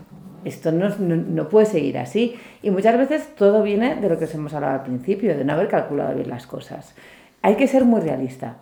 esto 0.44 0.72
no, 0.72 0.88
no, 0.98 1.16
no 1.16 1.48
puede 1.48 1.66
seguir 1.66 1.98
así, 1.98 2.36
y 2.62 2.70
muchas 2.70 2.96
veces 2.96 3.34
todo 3.36 3.62
viene 3.62 3.96
de 3.96 4.08
lo 4.08 4.18
que 4.18 4.24
os 4.24 4.34
hemos 4.34 4.54
hablado 4.54 4.74
al 4.74 4.82
principio, 4.82 5.36
de 5.36 5.44
no 5.44 5.52
haber 5.52 5.68
calculado 5.68 6.14
bien 6.14 6.28
las 6.28 6.46
cosas. 6.46 6.94
Hay 7.42 7.56
que 7.56 7.66
ser 7.66 7.84
muy 7.84 8.00
realista 8.00 8.56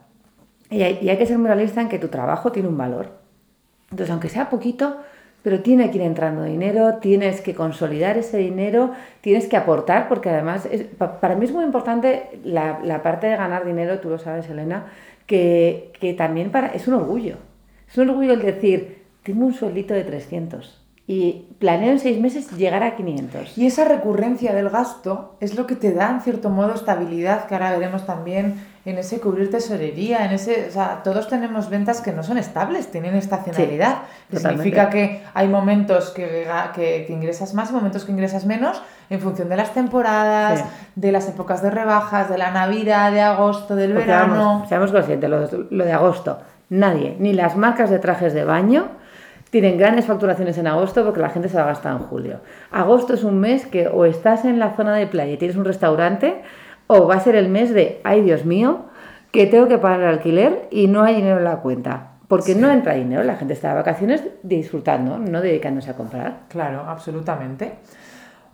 y 0.70 0.82
hay, 0.82 0.98
y 1.02 1.10
hay, 1.10 1.18
que 1.18 1.26
ser 1.26 1.38
muy 1.38 1.48
realista 1.48 1.80
en 1.80 1.88
que 1.88 1.98
tu 1.98 2.08
trabajo 2.08 2.50
tiene 2.50 2.68
un 2.68 2.78
valor. 2.78 3.10
Entonces, 3.90 4.10
aunque 4.10 4.28
sea 4.28 4.48
poquito, 4.48 4.96
pero 5.42 5.60
tiene 5.60 5.90
que 5.90 5.98
ir 5.98 6.02
entrando 6.02 6.44
dinero, 6.44 6.98
tienes 7.00 7.40
que 7.40 7.54
consolidar 7.54 8.16
ese 8.16 8.38
dinero, 8.38 8.92
tienes 9.20 9.48
que 9.48 9.56
aportar, 9.56 10.08
porque 10.08 10.30
además 10.30 10.66
es, 10.70 10.84
para 11.20 11.34
mí 11.34 11.44
es 11.44 11.52
muy 11.52 11.64
importante 11.64 12.30
la, 12.44 12.80
la, 12.82 13.02
parte 13.02 13.26
de 13.26 13.36
ganar 13.36 13.66
dinero, 13.66 13.98
tú 13.98 14.08
lo 14.08 14.18
sabes, 14.18 14.48
Elena, 14.48 14.86
que, 15.26 15.92
que 16.00 16.14
también 16.14 16.50
para, 16.50 16.68
es 16.68 16.88
un 16.88 16.94
orgullo. 16.94 17.36
Es 17.88 17.98
un 17.98 18.10
orgullo 18.10 18.32
el 18.32 18.42
decir, 18.42 19.02
tengo 19.22 19.46
un 19.46 19.54
sueldito 19.54 19.94
de 19.94 20.04
300 20.04 20.81
y 21.12 21.44
planeo 21.58 21.90
en 21.92 22.00
seis 22.00 22.18
meses 22.18 22.50
llegar 22.52 22.82
a 22.82 22.96
500. 22.96 23.58
Y 23.58 23.66
esa 23.66 23.84
recurrencia 23.84 24.54
del 24.54 24.70
gasto 24.70 25.36
es 25.40 25.56
lo 25.56 25.66
que 25.66 25.76
te 25.76 25.92
da, 25.92 26.10
en 26.10 26.22
cierto 26.22 26.48
modo, 26.48 26.72
estabilidad, 26.72 27.44
que 27.44 27.54
ahora 27.54 27.72
veremos 27.72 28.06
también 28.06 28.64
en 28.86 28.96
ese 28.96 29.20
cubrir 29.20 29.50
tesorería, 29.50 30.24
en 30.24 30.32
ese, 30.32 30.68
o 30.70 30.72
sea, 30.72 31.02
todos 31.04 31.28
tenemos 31.28 31.68
ventas 31.68 32.00
que 32.00 32.12
no 32.12 32.22
son 32.22 32.38
estables, 32.38 32.90
tienen 32.90 33.14
estacionalidad. 33.14 33.98
Sí, 34.30 34.38
significa 34.38 34.88
que 34.88 35.22
hay 35.34 35.48
momentos 35.48 36.08
que, 36.12 36.48
que, 36.74 37.04
que, 37.06 37.12
ingresas 37.12 37.52
más 37.52 37.68
y 37.68 37.74
momentos 37.74 38.06
que 38.06 38.12
ingresas 38.12 38.46
menos 38.46 38.80
en 39.10 39.20
función 39.20 39.50
de 39.50 39.58
las 39.58 39.74
temporadas, 39.74 40.60
sí. 40.60 40.64
de 40.94 41.12
las 41.12 41.28
épocas 41.28 41.60
de 41.60 41.70
rebajas, 41.70 42.30
de 42.30 42.38
la 42.38 42.52
Navidad, 42.52 43.12
de 43.12 43.20
agosto, 43.20 43.76
del 43.76 43.92
Porque 43.92 44.06
verano. 44.06 44.34
Vamos, 44.34 44.68
seamos 44.70 44.90
conscientes, 44.90 45.28
lo, 45.28 45.46
lo 45.68 45.84
de 45.84 45.92
agosto, 45.92 46.38
nadie, 46.70 47.16
ni 47.18 47.34
las 47.34 47.54
marcas 47.54 47.90
de 47.90 47.98
trajes 47.98 48.32
de 48.32 48.44
baño, 48.44 49.01
tienen 49.52 49.76
grandes 49.76 50.06
facturaciones 50.06 50.56
en 50.56 50.66
agosto 50.66 51.04
porque 51.04 51.20
la 51.20 51.28
gente 51.28 51.50
se 51.50 51.58
la 51.58 51.66
gasta 51.66 51.90
en 51.90 51.98
julio. 51.98 52.40
Agosto 52.70 53.12
es 53.12 53.22
un 53.22 53.38
mes 53.38 53.66
que 53.66 53.86
o 53.86 54.06
estás 54.06 54.46
en 54.46 54.58
la 54.58 54.74
zona 54.74 54.96
de 54.96 55.06
playa 55.06 55.34
y 55.34 55.36
tienes 55.36 55.58
un 55.58 55.66
restaurante 55.66 56.40
o 56.86 57.06
va 57.06 57.16
a 57.16 57.20
ser 57.20 57.36
el 57.36 57.50
mes 57.50 57.74
de, 57.74 58.00
ay 58.02 58.22
Dios 58.22 58.46
mío, 58.46 58.86
que 59.30 59.44
tengo 59.44 59.68
que 59.68 59.76
pagar 59.76 60.00
el 60.00 60.06
alquiler 60.06 60.68
y 60.70 60.86
no 60.86 61.02
hay 61.02 61.16
dinero 61.16 61.36
en 61.36 61.44
la 61.44 61.56
cuenta. 61.56 62.12
Porque 62.28 62.54
sí. 62.54 62.58
no 62.58 62.70
entra 62.70 62.94
dinero, 62.94 63.24
la 63.24 63.36
gente 63.36 63.52
está 63.52 63.68
de 63.68 63.74
vacaciones 63.74 64.24
disfrutando, 64.42 65.18
no 65.18 65.42
dedicándose 65.42 65.90
a 65.90 65.96
comprar. 65.96 66.44
Claro, 66.48 66.84
absolutamente. 66.88 67.74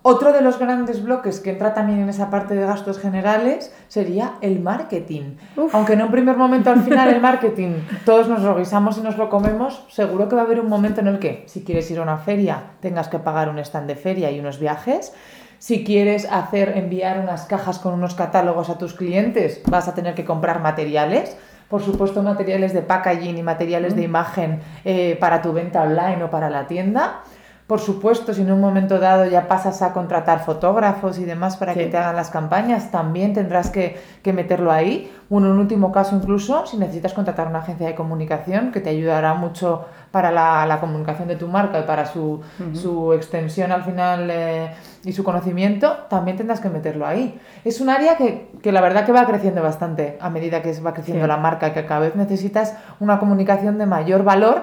Otro 0.03 0.33
de 0.33 0.41
los 0.41 0.59
grandes 0.59 1.03
bloques 1.03 1.41
que 1.41 1.51
entra 1.51 1.75
también 1.75 2.01
en 2.01 2.09
esa 2.09 2.31
parte 2.31 2.55
de 2.55 2.65
gastos 2.65 2.99
generales 2.99 3.75
sería 3.89 4.35
el 4.41 4.61
marketing. 4.61 5.37
Uf. 5.57 5.75
Aunque 5.75 5.95
en 5.95 6.03
un 6.03 6.11
primer 6.11 6.37
momento 6.37 6.71
al 6.71 6.83
final 6.83 7.09
el 7.09 7.21
marketing 7.21 7.81
todos 8.05 8.29
nos 8.29 8.43
lo 8.43 8.57
guisamos 8.57 8.97
y 8.99 9.01
nos 9.01 9.17
lo 9.17 9.29
comemos, 9.29 9.85
seguro 9.89 10.29
que 10.29 10.37
va 10.37 10.43
a 10.43 10.45
haber 10.45 10.61
un 10.61 10.69
momento 10.69 11.01
en 11.01 11.09
el 11.09 11.19
que 11.19 11.45
si 11.47 11.65
quieres 11.65 11.91
ir 11.91 11.99
a 11.99 12.03
una 12.03 12.19
feria 12.19 12.63
tengas 12.81 13.09
que 13.09 13.19
pagar 13.19 13.49
un 13.49 13.59
stand 13.59 13.89
de 13.89 13.97
feria 13.97 14.31
y 14.31 14.39
unos 14.39 14.61
viajes. 14.61 15.13
Si 15.59 15.83
quieres 15.83 16.31
hacer 16.31 16.79
enviar 16.79 17.19
unas 17.19 17.47
cajas 17.47 17.81
con 17.81 17.93
unos 17.93 18.15
catálogos 18.15 18.71
a 18.71 18.79
tus 18.79 18.95
clientes, 18.95 19.61
vas 19.67 19.89
a 19.89 19.95
tener 19.95 20.15
que 20.15 20.25
comprar 20.25 20.61
materiales. 20.61 21.37
Por 21.69 21.83
supuesto, 21.83 22.23
materiales 22.23 22.73
de 22.73 22.81
packaging 22.81 23.37
y 23.37 23.43
materiales 23.43 23.97
de 23.97 24.03
imagen 24.03 24.61
eh, 24.85 25.17
para 25.19 25.43
tu 25.43 25.53
venta 25.53 25.83
online 25.83 26.23
o 26.23 26.31
para 26.31 26.49
la 26.49 26.69
tienda. 26.69 27.23
Por 27.69 27.81
supuesto, 27.81 28.33
si 28.33 28.41
en 28.41 28.51
un 28.51 28.63
momento 28.63 28.99
dado 28.99 29.27
ya 29.27 29.47
pasas 29.47 29.83
a 29.83 29.93
contratar 29.93 30.43
fotógrafos 30.43 31.19
y 31.19 31.27
demás 31.27 31.59
para 31.59 31.75
sí. 31.75 31.81
que 31.81 31.87
te 31.89 31.99
hagan 31.99 32.17
las 32.17 32.31
campañas, 32.31 32.91
también 32.91 33.35
tendrás 33.35 33.69
que, 33.69 34.01
que 34.23 34.33
meterlo 34.33 34.73
ahí. 34.73 35.13
Bueno, 35.29 35.49
en 35.49 35.59
último 35.59 35.93
caso, 35.93 36.17
incluso, 36.17 36.65
si 36.65 36.79
necesitas 36.79 37.13
contratar 37.13 37.47
una 37.47 37.59
agencia 37.59 37.87
de 37.87 37.95
comunicación 37.95 38.73
que 38.73 38.81
te 38.81 38.89
ayudará 38.89 39.35
mucho 39.35 39.85
para 40.11 40.31
la, 40.31 40.65
la 40.65 40.81
comunicación 40.81 41.29
de 41.29 41.37
tu 41.37 41.47
marca 41.47 41.79
y 41.79 41.83
para 41.83 42.07
su, 42.07 42.23
uh 42.23 42.43
-huh. 42.59 42.75
su 42.75 43.13
extensión 43.13 43.71
al 43.71 43.85
final 43.85 44.31
eh, 44.31 44.73
y 45.05 45.13
su 45.13 45.23
conocimiento, 45.23 45.95
también 46.09 46.39
tendrás 46.39 46.61
que 46.61 46.71
meterlo 46.71 47.07
ahí. 47.07 47.39
Es 47.67 47.83
un 47.83 47.91
área 47.91 48.17
que, 48.17 48.51
que 48.63 48.73
la 48.73 48.81
verdad 48.81 49.05
que 49.05 49.13
va 49.13 49.27
creciendo 49.27 49.63
bastante 49.63 50.17
a 50.23 50.31
medida 50.31 50.63
que 50.63 50.73
va 50.81 50.95
creciendo 50.95 51.25
sí. 51.25 51.29
la 51.29 51.37
marca, 51.37 51.75
que 51.75 51.85
cada 51.85 52.01
vez 52.01 52.17
necesitas 52.17 52.79
una 52.99 53.19
comunicación 53.19 53.77
de 53.77 53.85
mayor 53.85 54.25
valor 54.25 54.63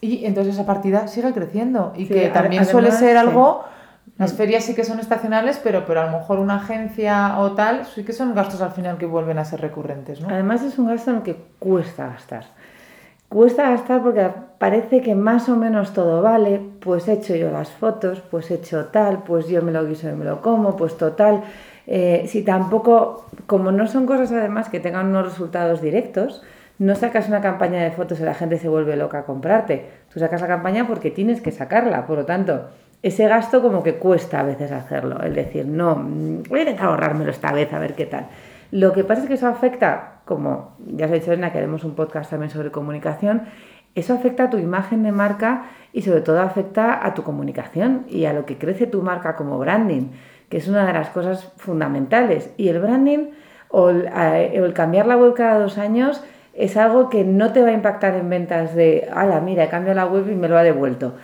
y 0.00 0.24
entonces 0.24 0.54
esa 0.54 0.66
partida 0.66 1.08
sigue 1.08 1.32
creciendo 1.32 1.92
y 1.96 2.06
sí, 2.06 2.14
que 2.14 2.28
también 2.28 2.62
además, 2.62 2.68
suele 2.68 2.92
ser 2.92 3.16
algo... 3.16 3.64
Sí. 3.64 3.70
Las 4.18 4.34
ferias 4.34 4.64
sí 4.64 4.74
que 4.74 4.84
son 4.84 5.00
estacionales, 5.00 5.58
pero, 5.62 5.86
pero 5.86 6.02
a 6.02 6.06
lo 6.10 6.18
mejor 6.18 6.40
una 6.40 6.56
agencia 6.56 7.38
o 7.38 7.52
tal 7.52 7.86
sí 7.86 8.04
que 8.04 8.12
son 8.12 8.34
gastos 8.34 8.60
al 8.60 8.72
final 8.72 8.98
que 8.98 9.06
vuelven 9.06 9.38
a 9.38 9.46
ser 9.46 9.62
recurrentes, 9.62 10.20
¿no? 10.20 10.28
Además 10.28 10.62
es 10.62 10.78
un 10.78 10.88
gasto 10.88 11.10
en 11.10 11.18
el 11.18 11.22
que 11.22 11.36
cuesta 11.58 12.08
gastar. 12.08 12.44
Cuesta 13.30 13.70
gastar 13.70 14.02
porque 14.02 14.28
parece 14.58 15.00
que 15.00 15.14
más 15.14 15.48
o 15.48 15.56
menos 15.56 15.94
todo 15.94 16.20
vale, 16.20 16.60
pues 16.80 17.08
he 17.08 17.14
hecho 17.14 17.34
yo 17.34 17.50
las 17.50 17.70
fotos, 17.70 18.20
pues 18.30 18.50
he 18.50 18.54
hecho 18.54 18.86
tal, 18.86 19.22
pues 19.22 19.48
yo 19.48 19.62
me 19.62 19.72
lo 19.72 19.86
guiso 19.86 20.08
y 20.10 20.12
me 20.12 20.24
lo 20.24 20.42
como, 20.42 20.76
pues 20.76 20.98
total. 20.98 21.42
Eh, 21.86 22.24
si 22.26 22.42
tampoco, 22.42 23.26
como 23.46 23.72
no 23.72 23.86
son 23.86 24.04
cosas 24.04 24.32
además 24.32 24.68
que 24.68 24.80
tengan 24.80 25.06
unos 25.06 25.26
resultados 25.26 25.80
directos, 25.80 26.42
no 26.80 26.94
sacas 26.94 27.28
una 27.28 27.42
campaña 27.42 27.82
de 27.82 27.90
fotos 27.90 28.20
y 28.20 28.22
la 28.22 28.32
gente 28.32 28.56
se 28.56 28.66
vuelve 28.66 28.96
loca 28.96 29.18
a 29.18 29.24
comprarte. 29.24 29.84
Tú 30.10 30.18
sacas 30.18 30.40
la 30.40 30.46
campaña 30.46 30.86
porque 30.86 31.10
tienes 31.10 31.42
que 31.42 31.52
sacarla, 31.52 32.06
por 32.06 32.16
lo 32.16 32.24
tanto, 32.24 32.68
ese 33.02 33.28
gasto 33.28 33.60
como 33.60 33.82
que 33.82 33.96
cuesta 33.96 34.40
a 34.40 34.44
veces 34.44 34.72
hacerlo, 34.72 35.20
el 35.22 35.34
decir, 35.34 35.66
no, 35.66 35.94
voy 36.48 36.60
a 36.60 36.62
intentar 36.62 36.86
ahorrármelo 36.86 37.30
esta 37.30 37.52
vez 37.52 37.70
a 37.74 37.78
ver 37.78 37.94
qué 37.94 38.06
tal. 38.06 38.28
Lo 38.70 38.94
que 38.94 39.04
pasa 39.04 39.22
es 39.22 39.28
que 39.28 39.34
eso 39.34 39.46
afecta, 39.46 40.22
como 40.24 40.74
ya 40.86 41.04
os 41.04 41.12
he 41.12 41.16
dicho, 41.16 41.30
Elena, 41.32 41.52
que 41.52 41.58
haremos 41.58 41.84
un 41.84 41.94
podcast 41.94 42.30
también 42.30 42.50
sobre 42.50 42.70
comunicación, 42.70 43.42
eso 43.94 44.14
afecta 44.14 44.44
a 44.44 44.50
tu 44.50 44.56
imagen 44.56 45.02
de 45.02 45.12
marca 45.12 45.64
y 45.92 46.00
sobre 46.00 46.22
todo 46.22 46.40
afecta 46.40 47.04
a 47.06 47.12
tu 47.12 47.24
comunicación 47.24 48.06
y 48.08 48.24
a 48.24 48.32
lo 48.32 48.46
que 48.46 48.56
crece 48.56 48.86
tu 48.86 49.02
marca 49.02 49.36
como 49.36 49.58
branding, 49.58 50.12
que 50.48 50.56
es 50.56 50.66
una 50.66 50.86
de 50.86 50.94
las 50.94 51.10
cosas 51.10 51.52
fundamentales. 51.58 52.54
Y 52.56 52.68
el 52.68 52.80
branding 52.80 53.32
o 53.68 53.90
el, 53.90 54.06
o 54.06 54.64
el 54.64 54.72
cambiar 54.72 55.06
la 55.06 55.18
web 55.18 55.34
cada 55.34 55.58
dos 55.58 55.76
años 55.76 56.24
es 56.60 56.76
algo 56.76 57.08
que 57.08 57.24
no 57.24 57.52
te 57.52 57.62
va 57.62 57.68
a 57.68 57.72
impactar 57.72 58.14
en 58.14 58.28
ventas 58.28 58.74
de, 58.74 59.08
ala, 59.14 59.40
mira, 59.40 59.64
he 59.64 59.68
cambiado 59.68 59.96
la 59.96 60.06
web 60.06 60.30
y 60.30 60.34
me 60.34 60.48
lo 60.48 60.58
ha 60.58 60.62
devuelto. 60.62 61.14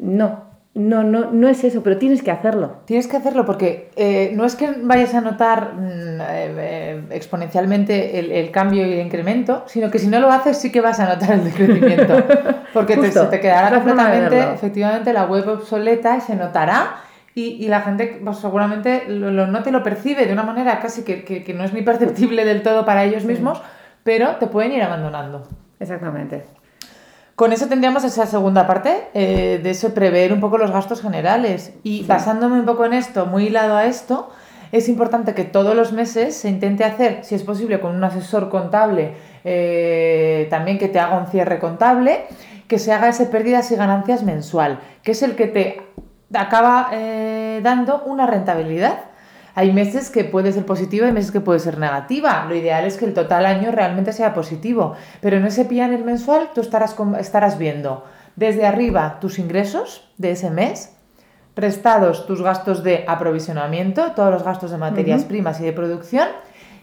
No, 0.00 0.54
no, 0.74 1.04
no, 1.04 1.30
no 1.30 1.48
es 1.48 1.62
eso, 1.62 1.84
pero 1.84 1.98
tienes 1.98 2.22
que 2.22 2.32
hacerlo. 2.32 2.78
Tienes 2.84 3.06
que 3.06 3.16
hacerlo 3.16 3.46
porque 3.46 3.90
eh, 3.94 4.32
no 4.34 4.44
es 4.44 4.56
que 4.56 4.74
vayas 4.82 5.14
a 5.14 5.20
notar 5.20 5.74
mm, 5.74 6.20
eh, 6.20 7.02
exponencialmente 7.10 8.18
el, 8.18 8.32
el, 8.32 8.50
cambio 8.50 8.84
y 8.84 8.92
el 8.94 9.06
incremento, 9.06 9.62
sino 9.66 9.88
que 9.88 10.00
si 10.00 10.08
no 10.08 10.18
lo 10.18 10.32
haces 10.32 10.58
sí 10.58 10.72
que 10.72 10.80
vas 10.80 10.98
a 10.98 11.06
notar 11.06 11.32
el 11.32 11.44
decrecimiento. 11.44 12.16
Porque 12.74 12.96
te, 12.96 13.12
se 13.12 13.24
te 13.26 13.38
quedará 13.38 13.72
completamente, 13.72 14.54
efectivamente, 14.54 15.12
la 15.12 15.26
web 15.26 15.48
obsoleta 15.48 16.16
y 16.16 16.20
se 16.20 16.34
notará. 16.34 16.96
Y, 17.36 17.64
y 17.64 17.68
la 17.68 17.80
gente 17.82 18.20
pues, 18.24 18.38
seguramente 18.38 19.04
lo, 19.08 19.30
lo 19.30 19.46
note, 19.46 19.70
lo 19.70 19.82
percibe 19.82 20.26
de 20.26 20.32
una 20.32 20.44
manera 20.44 20.80
casi 20.80 21.02
que, 21.02 21.24
que, 21.24 21.42
que 21.42 21.54
no 21.54 21.64
es 21.64 21.72
ni 21.72 21.82
perceptible 21.82 22.44
del 22.44 22.62
todo 22.62 22.84
para 22.84 23.04
ellos 23.04 23.24
mismos, 23.24 23.60
pero 24.04 24.36
te 24.36 24.46
pueden 24.46 24.72
ir 24.72 24.82
abandonando. 24.82 25.48
Exactamente. 25.80 26.44
Con 27.34 27.52
eso 27.52 27.66
tendríamos 27.66 28.04
esa 28.04 28.26
segunda 28.26 28.68
parte, 28.68 29.08
eh, 29.12 29.58
de 29.60 29.70
eso 29.70 29.92
prever 29.92 30.32
un 30.32 30.38
poco 30.38 30.56
los 30.56 30.70
gastos 30.70 31.02
generales. 31.02 31.72
Y 31.82 32.02
sí. 32.02 32.04
basándome 32.06 32.60
un 32.60 32.64
poco 32.64 32.84
en 32.84 32.92
esto, 32.92 33.26
muy 33.26 33.46
hilado 33.46 33.76
a 33.76 33.86
esto, 33.86 34.30
es 34.70 34.88
importante 34.88 35.34
que 35.34 35.44
todos 35.44 35.74
los 35.74 35.92
meses 35.92 36.36
se 36.36 36.48
intente 36.48 36.84
hacer, 36.84 37.24
si 37.24 37.34
es 37.34 37.42
posible, 37.42 37.80
con 37.80 37.94
un 37.94 38.04
asesor 38.04 38.50
contable, 38.50 39.14
eh, 39.44 40.46
también 40.50 40.78
que 40.78 40.88
te 40.88 40.98
haga 40.98 41.18
un 41.18 41.26
cierre 41.26 41.58
contable, 41.58 42.26
que 42.68 42.78
se 42.78 42.92
haga 42.92 43.08
ese 43.08 43.26
pérdidas 43.26 43.70
y 43.72 43.76
ganancias 43.76 44.22
mensual, 44.22 44.80
que 45.02 45.12
es 45.12 45.22
el 45.22 45.36
que 45.36 45.46
te 45.46 45.82
acaba 46.32 46.88
eh, 46.92 47.60
dando 47.62 48.02
una 48.04 48.26
rentabilidad. 48.26 48.98
Hay 49.54 49.72
meses 49.72 50.10
que 50.10 50.24
puede 50.24 50.52
ser 50.52 50.66
positiva 50.66 51.08
y 51.08 51.12
meses 51.12 51.30
que 51.30 51.40
puede 51.40 51.60
ser 51.60 51.78
negativa. 51.78 52.44
Lo 52.48 52.56
ideal 52.56 52.84
es 52.84 52.96
que 52.96 53.04
el 53.04 53.14
total 53.14 53.46
año 53.46 53.70
realmente 53.70 54.12
sea 54.12 54.34
positivo. 54.34 54.94
Pero 55.20 55.36
en 55.36 55.46
ese 55.46 55.64
PNL 55.64 56.04
mensual 56.04 56.50
tú 56.54 56.60
estarás, 56.60 56.96
estarás 57.18 57.56
viendo 57.56 58.04
desde 58.36 58.66
arriba 58.66 59.18
tus 59.20 59.38
ingresos 59.38 60.10
de 60.18 60.32
ese 60.32 60.50
mes, 60.50 60.96
restados 61.54 62.26
tus 62.26 62.42
gastos 62.42 62.82
de 62.82 63.04
aprovisionamiento, 63.06 64.12
todos 64.12 64.32
los 64.32 64.42
gastos 64.42 64.72
de 64.72 64.78
materias 64.78 65.24
primas 65.24 65.60
y 65.60 65.64
de 65.64 65.72
producción, 65.72 66.28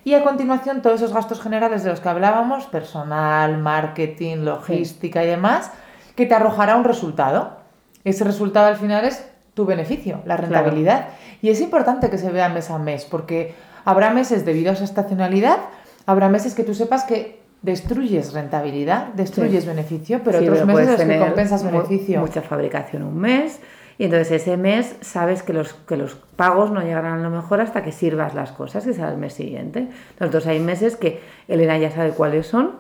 y 0.04 0.14
a 0.14 0.24
continuación 0.24 0.82
todos 0.82 1.02
esos 1.02 1.14
gastos 1.14 1.42
generales 1.42 1.84
de 1.84 1.92
los 1.92 2.00
que 2.00 2.10
hablábamos, 2.10 2.66
personal, 2.66 3.58
marketing, 3.58 4.38
logística 4.38 5.24
y 5.24 5.28
demás, 5.28 5.72
que 6.16 6.26
te 6.26 6.34
arrojará 6.34 6.76
un 6.76 6.86
resultado. 6.86 7.58
Ese 8.04 8.24
resultado 8.24 8.68
al 8.68 8.78
final 8.78 9.06
es 9.06 9.28
tu 9.54 9.66
beneficio, 9.66 10.22
la 10.26 10.38
rentabilidad. 10.38 11.10
Y 11.42 11.50
es 11.50 11.62
importante 11.62 12.10
que 12.10 12.18
se 12.18 12.32
vea 12.32 12.50
mes 12.50 12.70
a 12.70 12.78
mes, 12.78 13.06
porque 13.06 13.56
habrá 13.86 14.12
meses 14.12 14.46
debido 14.46 14.70
a 14.72 14.74
esa 14.74 14.84
estacionalidad, 14.84 15.58
habrá 16.06 16.30
meses 16.30 16.54
que 16.54 16.64
tú 16.64 16.74
sepas 16.74 17.04
que 17.04 17.42
destruyes 17.62 18.34
rentabilidad, 18.34 19.08
destruyes 19.14 19.66
beneficio, 19.66 20.22
pero 20.24 20.40
otros 20.40 20.66
meses 20.66 21.00
en 21.00 21.08
los 21.08 21.18
que 21.18 21.20
compensas 21.20 21.64
beneficio. 21.64 22.20
Mucha 22.20 22.42
fabricación 22.42 23.04
un 23.04 23.18
mes. 23.18 23.60
Y 23.98 24.06
entonces 24.06 24.42
ese 24.42 24.58
mes 24.58 24.96
sabes 25.02 25.44
que 25.44 25.54
los, 25.54 25.74
que 25.74 25.96
los 25.96 26.16
pagos 26.36 26.72
no 26.72 26.82
llegarán 26.82 27.20
a 27.20 27.22
lo 27.22 27.30
mejor 27.30 27.62
hasta 27.62 27.84
que 27.84 27.92
sirvas 27.92 28.34
las 28.34 28.52
cosas, 28.52 28.84
que 28.84 28.94
será 28.94 29.12
el 29.12 29.18
mes 29.18 29.34
siguiente. 29.34 29.90
Entonces 30.20 30.48
hay 30.48 30.60
meses 30.60 30.96
que 30.96 31.20
Elena 31.48 31.78
ya 31.78 31.92
sabe 31.92 32.12
cuáles 32.12 32.48
son. 32.48 32.78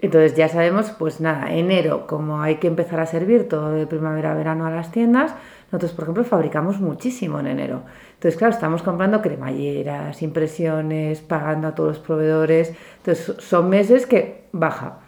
Entonces 0.00 0.34
ya 0.34 0.48
sabemos, 0.48 0.90
pues 0.90 1.20
nada, 1.20 1.52
enero, 1.52 2.06
como 2.06 2.40
hay 2.40 2.56
que 2.56 2.68
empezar 2.68 3.00
a 3.00 3.06
servir 3.06 3.48
todo 3.48 3.72
de 3.72 3.86
primavera 3.86 4.32
a 4.32 4.34
verano 4.34 4.66
a 4.66 4.70
las 4.70 4.90
tiendas, 4.90 5.34
nosotros, 5.72 5.92
por 5.92 6.04
ejemplo, 6.04 6.24
fabricamos 6.24 6.80
muchísimo 6.80 7.40
en 7.40 7.46
enero. 7.46 7.82
Entonces, 8.14 8.36
claro, 8.36 8.52
estamos 8.52 8.82
comprando 8.82 9.22
cremalleras, 9.22 10.20
impresiones, 10.22 11.20
pagando 11.20 11.68
a 11.68 11.74
todos 11.74 11.96
los 11.96 11.98
proveedores. 11.98 12.74
Entonces, 12.98 13.36
son 13.38 13.70
meses 13.70 14.04
que 14.06 14.44
baja. 14.52 14.98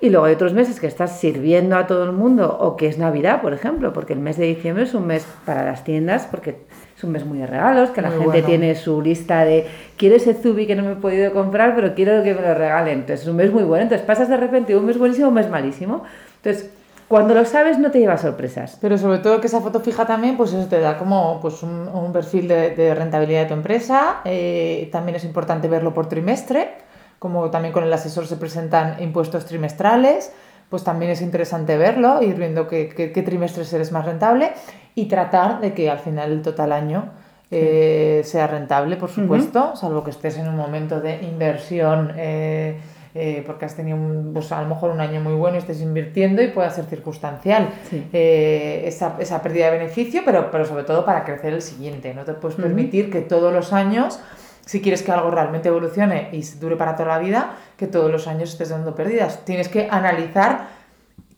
Y 0.00 0.10
luego 0.10 0.26
hay 0.26 0.34
otros 0.34 0.52
meses 0.52 0.78
que 0.78 0.86
estás 0.86 1.18
sirviendo 1.18 1.76
a 1.76 1.88
todo 1.88 2.04
el 2.04 2.12
mundo 2.12 2.56
o 2.60 2.76
que 2.76 2.86
es 2.86 2.98
Navidad, 2.98 3.42
por 3.42 3.52
ejemplo, 3.52 3.92
porque 3.92 4.12
el 4.12 4.20
mes 4.20 4.36
de 4.36 4.46
diciembre 4.46 4.84
es 4.84 4.94
un 4.94 5.08
mes 5.08 5.26
para 5.44 5.64
las 5.64 5.82
tiendas, 5.82 6.26
porque 6.28 6.56
es 6.96 7.04
un 7.04 7.10
mes 7.10 7.24
muy 7.24 7.38
de 7.38 7.46
regalos, 7.48 7.90
que 7.90 8.02
la 8.02 8.10
gente 8.10 8.42
tiene 8.42 8.76
su 8.76 9.00
lista 9.02 9.44
de 9.44 9.66
quiero 9.96 10.16
ese 10.16 10.34
Zubi 10.34 10.66
que 10.66 10.76
no 10.76 10.84
me 10.84 10.92
he 10.92 10.96
podido 10.96 11.32
comprar, 11.32 11.74
pero 11.74 11.94
quiero 11.94 12.22
que 12.22 12.34
me 12.34 12.42
lo 12.42 12.54
regalen. 12.54 13.00
Entonces 13.00 13.22
es 13.22 13.28
un 13.28 13.36
mes 13.36 13.52
muy 13.52 13.64
bueno. 13.64 13.84
Entonces 13.84 14.06
pasas 14.06 14.28
de 14.28 14.36
repente 14.36 14.76
un 14.76 14.86
mes 14.86 14.98
buenísimo 14.98 15.28
un 15.28 15.34
mes 15.34 15.48
malísimo. 15.48 16.04
Entonces 16.36 16.70
cuando 17.12 17.34
lo 17.34 17.44
sabes 17.44 17.78
no 17.78 17.90
te 17.90 17.98
lleva 17.98 18.16
sorpresas. 18.16 18.78
Pero 18.80 18.96
sobre 18.96 19.18
todo 19.18 19.38
que 19.38 19.46
esa 19.46 19.60
foto 19.60 19.80
fija 19.80 20.06
también, 20.06 20.38
pues 20.38 20.54
eso 20.54 20.66
te 20.66 20.80
da 20.80 20.96
como 20.96 21.40
pues 21.42 21.62
un, 21.62 22.10
perfil 22.10 22.48
de, 22.48 22.94
rentabilidad 22.94 23.42
de 23.42 23.48
tu 23.48 23.52
empresa. 23.52 24.22
Eh, 24.24 24.88
también 24.90 25.16
es 25.16 25.24
importante 25.24 25.68
verlo 25.68 25.92
por 25.92 26.08
trimestre, 26.08 26.70
como 27.18 27.50
también 27.50 27.74
con 27.74 27.84
el 27.84 27.92
asesor 27.92 28.26
se 28.26 28.38
presentan 28.38 29.02
impuestos 29.02 29.44
trimestrales, 29.44 30.32
pues 30.70 30.84
también 30.84 31.10
es 31.10 31.20
interesante 31.20 31.76
verlo, 31.76 32.22
ir 32.22 32.36
viendo 32.36 32.66
qué, 32.66 32.88
qué, 32.88 33.22
trimestre 33.22 33.62
eres 33.70 33.92
más 33.92 34.06
rentable 34.06 34.52
y 34.94 35.04
tratar 35.04 35.60
de 35.60 35.74
que 35.74 35.90
al 35.90 35.98
final 35.98 36.32
el 36.32 36.40
total 36.40 36.72
año 36.72 37.10
eh, 37.50 38.22
sea 38.24 38.46
rentable, 38.46 38.96
por 38.96 39.10
supuesto, 39.10 39.76
salvo 39.76 40.02
que 40.02 40.12
estés 40.12 40.38
en 40.38 40.48
un 40.48 40.56
momento 40.56 41.02
de 41.02 41.22
inversión. 41.24 42.14
Eh, 42.16 42.80
eh, 43.14 43.42
porque 43.46 43.66
has 43.66 43.76
tenido 43.76 43.96
un, 43.96 44.32
pues 44.32 44.50
a 44.52 44.62
lo 44.62 44.68
mejor 44.68 44.90
un 44.90 45.00
año 45.00 45.20
muy 45.20 45.34
bueno 45.34 45.56
y 45.56 45.58
estés 45.58 45.82
invirtiendo 45.82 46.42
y 46.42 46.48
pueda 46.48 46.70
ser 46.70 46.86
circunstancial 46.86 47.68
eh, 48.12 48.84
esa, 48.86 49.16
esa, 49.18 49.42
pérdida 49.42 49.70
de 49.70 49.78
beneficio, 49.78 50.22
pero, 50.24 50.50
pero 50.50 50.64
sobre 50.64 50.84
todo 50.84 51.04
para 51.04 51.24
crecer 51.24 51.52
el 51.52 51.62
siguiente. 51.62 52.14
No 52.14 52.24
te 52.24 52.32
puedes 52.32 52.56
permitir 52.56 53.10
que 53.10 53.20
todos 53.20 53.52
los 53.52 53.74
años, 53.74 54.18
si 54.64 54.80
quieres 54.80 55.02
que 55.02 55.12
algo 55.12 55.30
realmente 55.30 55.68
evolucione 55.68 56.30
y 56.32 56.42
dure 56.58 56.76
para 56.76 56.96
toda 56.96 57.10
la 57.10 57.18
vida, 57.18 57.56
que 57.76 57.86
todos 57.86 58.10
los 58.10 58.26
años 58.28 58.50
estés 58.50 58.70
dando 58.70 58.94
pérdidas. 58.94 59.44
Tienes 59.44 59.68
que 59.68 59.88
analizar 59.90 60.68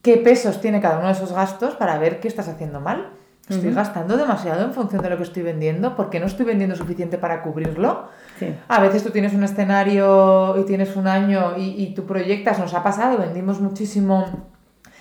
qué 0.01 0.19
pesos 0.19 0.61
tiene 0.61 0.81
cada 0.81 0.99
uno 0.99 1.09
de 1.09 1.15
esos 1.15 1.33
gastos 1.33 1.75
para 1.75 1.99
ver 1.99 2.21
qué 2.21 2.29
estás 2.29 2.47
haciendo 2.47 2.81
mal. 2.81 3.11
Estoy 3.49 3.75
gastando 3.75 4.17
demasiado 4.17 4.65
en 4.65 4.73
función 4.73 5.03
de 5.03 5.11
lo 5.11 5.19
que 5.19 5.23
estoy 5.25 5.43
vendiendo 5.43 5.95
porque 5.97 6.19
no 6.19 6.27
estoy 6.27 6.47
vendiendo 6.47 6.77
suficiente 6.77 7.19
para 7.19 7.43
cubrirlo. 7.43 8.09
A 8.69 8.81
veces 8.81 9.03
tú 9.03 9.11
tienes 9.11 9.35
un 9.35 9.45
escenario 9.45 10.59
y 10.59 10.65
tienes 10.65 10.97
un 10.97 11.07
año 11.07 11.53
y, 11.59 11.83
y 11.83 11.95
tú 11.95 12.07
proyectas, 12.07 12.59
nos 12.59 12.73
ha 12.73 12.83
pasado, 12.83 13.19
vendimos 13.19 13.61
muchísimo 13.61 14.49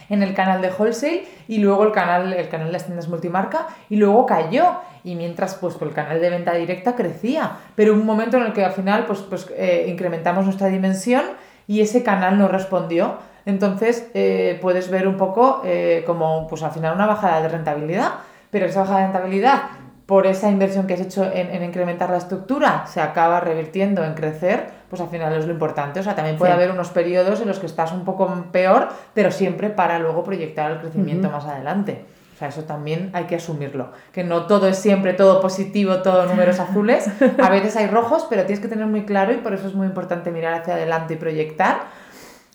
en 0.10 0.24
el 0.24 0.34
canal 0.34 0.62
de 0.62 0.72
wholesale 0.78 1.26
y 1.48 1.60
luego 1.60 1.84
el 1.86 1.92
canal, 1.92 2.34
el 2.34 2.50
canal 2.50 2.68
de 2.68 2.74
las 2.74 2.86
tiendas 2.86 3.08
multimarca 3.08 3.68
y 3.90 3.96
luego 3.96 4.26
cayó. 4.26 4.76
Y 5.06 5.16
mientras 5.16 5.56
pues, 5.56 5.76
el 5.82 5.92
canal 5.92 6.22
de 6.22 6.30
venta 6.30 6.54
directa 6.54 6.96
crecía. 6.96 7.58
Pero 7.76 7.94
un 7.94 8.06
momento 8.06 8.38
en 8.38 8.44
el 8.44 8.54
que 8.54 8.64
al 8.64 8.72
final 8.72 9.06
pues, 9.06 9.20
pues 9.20 9.48
eh, 9.56 9.86
incrementamos 9.88 10.46
nuestra 10.46 10.68
dimensión 10.68 11.24
y 11.68 11.82
ese 11.82 12.04
canal 12.04 12.38
no 12.38 12.48
respondió. 12.48 13.18
Entonces 13.46 14.10
eh, 14.14 14.58
puedes 14.62 14.90
ver 14.90 15.08
un 15.08 15.18
poco 15.18 15.62
eh, 15.66 16.04
como 16.06 16.48
pues 16.48 16.64
al 16.64 16.72
final 16.72 16.96
una 16.96 17.06
bajada 17.06 17.42
de 17.42 17.50
rentabilidad 17.50 18.12
pero 18.54 18.68
esa 18.68 18.82
baja 18.82 18.98
de 18.98 19.04
rentabilidad 19.04 19.64
por 20.06 20.28
esa 20.28 20.50
inversión 20.50 20.86
que 20.86 20.94
has 20.94 21.02
hecho 21.02 21.30
en, 21.34 21.64
incrementar 21.64 22.10
la 22.10 22.18
estructura 22.18 22.86
se 22.88 23.02
acaba 23.02 23.40
revirtiendo 23.40 24.04
en 24.04 24.14
crecer, 24.14 24.68
pues 24.90 25.02
al 25.02 25.10
final 25.10 25.34
es 25.34 25.46
lo 25.46 25.54
importante. 25.54 26.00
O 26.00 26.04
sea, 26.04 26.14
también 26.14 26.38
puede 26.38 26.52
haber 26.52 26.72
unos 26.72 26.90
periodos 26.90 27.42
en 27.42 27.48
los 27.48 27.58
que 27.58 27.66
estás 27.66 27.92
un 27.92 28.06
poco 28.06 28.32
peor, 28.52 28.90
pero 29.14 29.32
siempre 29.32 29.70
para 29.70 30.00
luego 30.00 30.24
proyectar 30.24 30.72
el 30.72 30.80
crecimiento 30.80 31.30
más 31.30 31.46
adelante. 31.46 32.06
O 32.36 32.38
sea, 32.38 32.50
eso 32.50 32.64
también 32.64 33.12
hay 33.14 33.24
que 33.24 33.38
asumirlo. 33.38 33.92
Que 34.12 34.24
no 34.24 34.46
todo 34.46 34.68
es 34.68 34.78
siempre 34.78 35.14
todo 35.14 35.40
positivo, 35.42 36.02
todo 36.02 36.26
números 36.26 36.60
azules. 36.60 37.10
A 37.42 37.50
veces 37.50 37.76
hay 37.78 37.88
rojos, 37.88 38.28
pero 38.30 38.44
tienes 38.44 38.60
que 38.60 38.68
tener 38.68 38.86
muy 38.86 39.06
claro 39.06 39.34
y 39.34 39.38
por 39.38 39.54
eso 39.54 39.68
es 39.68 39.74
muy 39.74 39.88
importante 39.88 40.32
mirar 40.32 40.54
hacia 40.54 40.76
adelante 40.76 41.14
y 41.14 41.18
proyectar. 41.18 42.04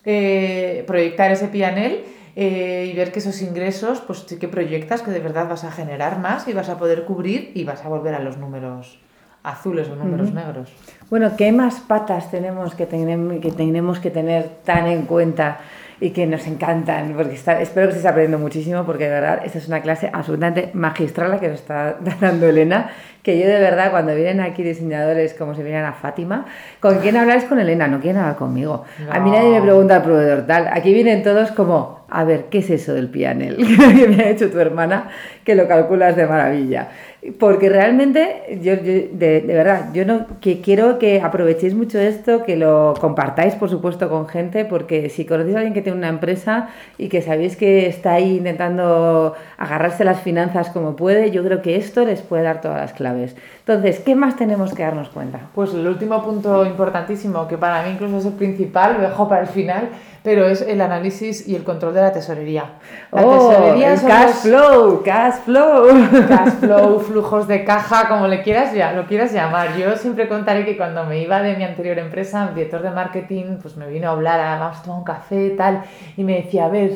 Eh, 0.05 0.85
proyectar 0.87 1.33
ese 1.33 1.49
pianel 1.49 2.05
eh, 2.41 2.89
y 2.93 2.97
ver 2.97 3.11
que 3.11 3.19
esos 3.19 3.43
ingresos, 3.43 4.01
pues 4.01 4.25
sí 4.25 4.39
que 4.39 4.47
proyectas 4.47 5.03
que 5.03 5.11
de 5.11 5.19
verdad 5.19 5.49
vas 5.49 5.65
a 5.65 5.73
generar 5.73 6.21
más 6.21 6.47
y 6.47 6.53
vas 6.53 6.69
a 6.69 6.79
poder 6.79 7.05
cubrir 7.05 7.51
y 7.57 7.65
vas 7.65 7.85
a 7.85 7.89
volver 7.89 8.15
a 8.15 8.21
los 8.21 8.39
números 8.39 9.01
azules 9.43 9.89
o 9.89 9.97
números 9.97 10.33
negros. 10.33 10.71
Bueno, 11.11 11.33
¿qué 11.37 11.51
más 11.51 11.81
patas 11.81 12.31
tenemos 12.31 12.77
que, 12.77 12.87
que 12.87 13.51
tenemos 13.51 13.99
que 13.99 14.11
tener 14.13 14.51
tan 14.65 14.87
en 14.87 15.03
cuenta 15.07 15.59
y 16.01 16.11
que 16.11 16.27
nos 16.27 16.47
encantan? 16.47 17.15
Porque 17.17 17.35
está, 17.35 17.61
espero 17.61 17.89
que 17.89 17.95
estés 17.95 18.07
aprendiendo 18.07 18.39
muchísimo 18.39 18.85
porque 18.85 19.05
de 19.05 19.11
verdad 19.11 19.41
esta 19.45 19.59
es 19.59 19.69
una 19.69 19.81
clase 19.81 20.11
absolutamente 20.13 20.71
magistral 20.75 21.31
la 21.31 21.41
que 21.41 21.49
nos 21.49 21.61
está 21.61 21.97
dando 22.21 22.47
Elena, 22.47 22.91
que 23.23 23.39
yo 23.39 23.47
de 23.47 23.59
verdad 23.59 23.91
cuando 23.91 24.15
vienen 24.15 24.41
aquí 24.41 24.63
diseñadores 24.63 25.35
como 25.35 25.55
si 25.55 25.63
vinieran 25.63 25.87
a 25.87 25.93
Fátima, 25.93 26.47
¿con 26.81 26.99
quién 26.99 27.17
habláis 27.17 27.45
con 27.45 27.59
Elena? 27.59 27.89
No 27.89 28.01
quieren 28.01 28.21
hablar 28.21 28.37
conmigo. 28.37 28.85
A 29.11 29.21
mí 29.21 29.31
nadie 29.31 29.51
me 29.51 29.63
pregunta 29.63 29.97
al 29.97 30.03
proveedor 30.03 30.47
tal. 30.47 30.69
Aquí 30.73 30.93
vienen 30.93 31.23
todos 31.23 31.51
como 31.53 31.99
a 32.11 32.25
ver, 32.25 32.45
¿qué 32.45 32.59
es 32.59 32.71
eso 32.71 32.95
del 32.95 33.09
pianel 33.09 33.57
que 33.57 34.09
me 34.09 34.23
ha 34.23 34.31
hecho 34.31 34.51
tu 34.51 34.59
hermana? 34.59 35.11
Que 35.45 35.55
lo 35.55 35.69
calculas 35.69 36.17
de 36.17 36.27
maravilla. 36.27 36.89
Porque 37.39 37.69
realmente, 37.69 38.59
yo, 38.63 38.77
de, 38.77 39.43
verdad, 39.47 39.91
yo 39.93 40.05
no 40.05 40.27
que 40.41 40.61
quiero 40.61 40.99
que 40.99 41.21
aprovechéis 41.21 41.75
mucho 41.75 41.99
esto, 41.99 42.43
que 42.45 42.57
lo 42.57 42.95
compartáis, 43.01 43.55
por 43.55 43.69
supuesto, 43.69 44.09
con 44.09 44.29
gente, 44.29 44.65
porque 44.65 45.11
si 45.11 45.25
conocéis 45.25 45.57
a 45.57 45.59
alguien 45.59 45.75
que 45.75 45.83
tiene 45.83 45.99
una 45.99 46.09
empresa 46.09 46.69
y 46.97 47.09
que 47.09 47.21
sabéis 47.21 47.57
que 47.57 47.87
está 47.87 48.13
ahí 48.13 48.37
intentando 48.39 49.35
agarrarse 49.57 50.05
las 50.05 50.21
finanzas 50.21 50.71
como 50.71 50.97
puede, 50.97 51.31
yo 51.31 51.43
creo 51.45 51.61
que 51.61 51.77
esto 51.77 52.05
les 52.05 52.23
puede 52.23 52.45
dar 52.45 52.61
todas 52.61 52.79
las 52.79 52.93
claves. 52.93 53.37
Entonces, 53.61 54.01
¿qué 54.01 54.15
más 54.15 54.37
tenemos 54.37 54.73
que 54.73 54.83
darnos 54.83 55.09
cuenta? 55.09 55.41
Pues 55.55 55.75
el 55.75 55.87
último 55.87 56.23
punto 56.25 56.65
importantísimo, 56.65 57.49
que 57.49 57.59
para 57.59 57.83
mí 57.83 57.91
incluso 57.91 58.19
es 58.19 58.27
el 58.27 58.33
principal, 58.33 58.95
lo 58.95 59.01
dejo 59.01 59.29
para 59.29 59.43
el 59.43 59.49
final, 59.49 59.89
pero 60.29 60.47
es 60.47 60.61
el 60.61 60.83
análisis 60.83 61.49
y 61.49 61.57
el 61.57 61.65
control 61.65 61.95
de 61.95 62.03
la 62.03 62.13
tesorería. 62.13 62.73
La 63.13 63.27
oh, 63.27 63.49
tesorería 63.49 63.95
el 63.95 64.03
cash 64.03 64.35
flow, 64.43 65.03
cash 65.03 65.37
flow. 65.47 65.87
Cash 66.29 66.53
flow, 66.61 67.01
flujos 67.09 67.49
de 67.49 67.65
caja, 67.65 68.11
como 68.11 68.27
le 68.27 68.43
quieras, 68.43 68.75
ya, 68.75 68.93
lo 68.93 69.07
quieras 69.07 69.33
llamar. 69.33 69.75
Yo 69.79 69.97
siempre 69.97 70.29
contaré 70.29 70.67
que 70.67 70.77
cuando 70.77 71.05
me 71.05 71.19
iba 71.21 71.41
de 71.41 71.57
mi 71.57 71.65
anterior 71.65 71.99
empresa, 71.99 72.51
director 72.55 72.83
de 72.83 72.91
marketing, 72.91 73.57
pues 73.63 73.79
me 73.79 73.89
vino 73.89 74.07
a 74.07 74.11
hablar, 74.11 74.39
ah, 74.39 74.59
vamos 74.59 74.81
a 74.81 74.83
tomar 74.83 74.99
un 74.99 75.05
café 75.05 75.49
tal, 75.57 75.83
y 76.15 76.25
me 76.25 76.43
decía, 76.43 76.67
a 76.67 76.69
ver, 76.69 76.91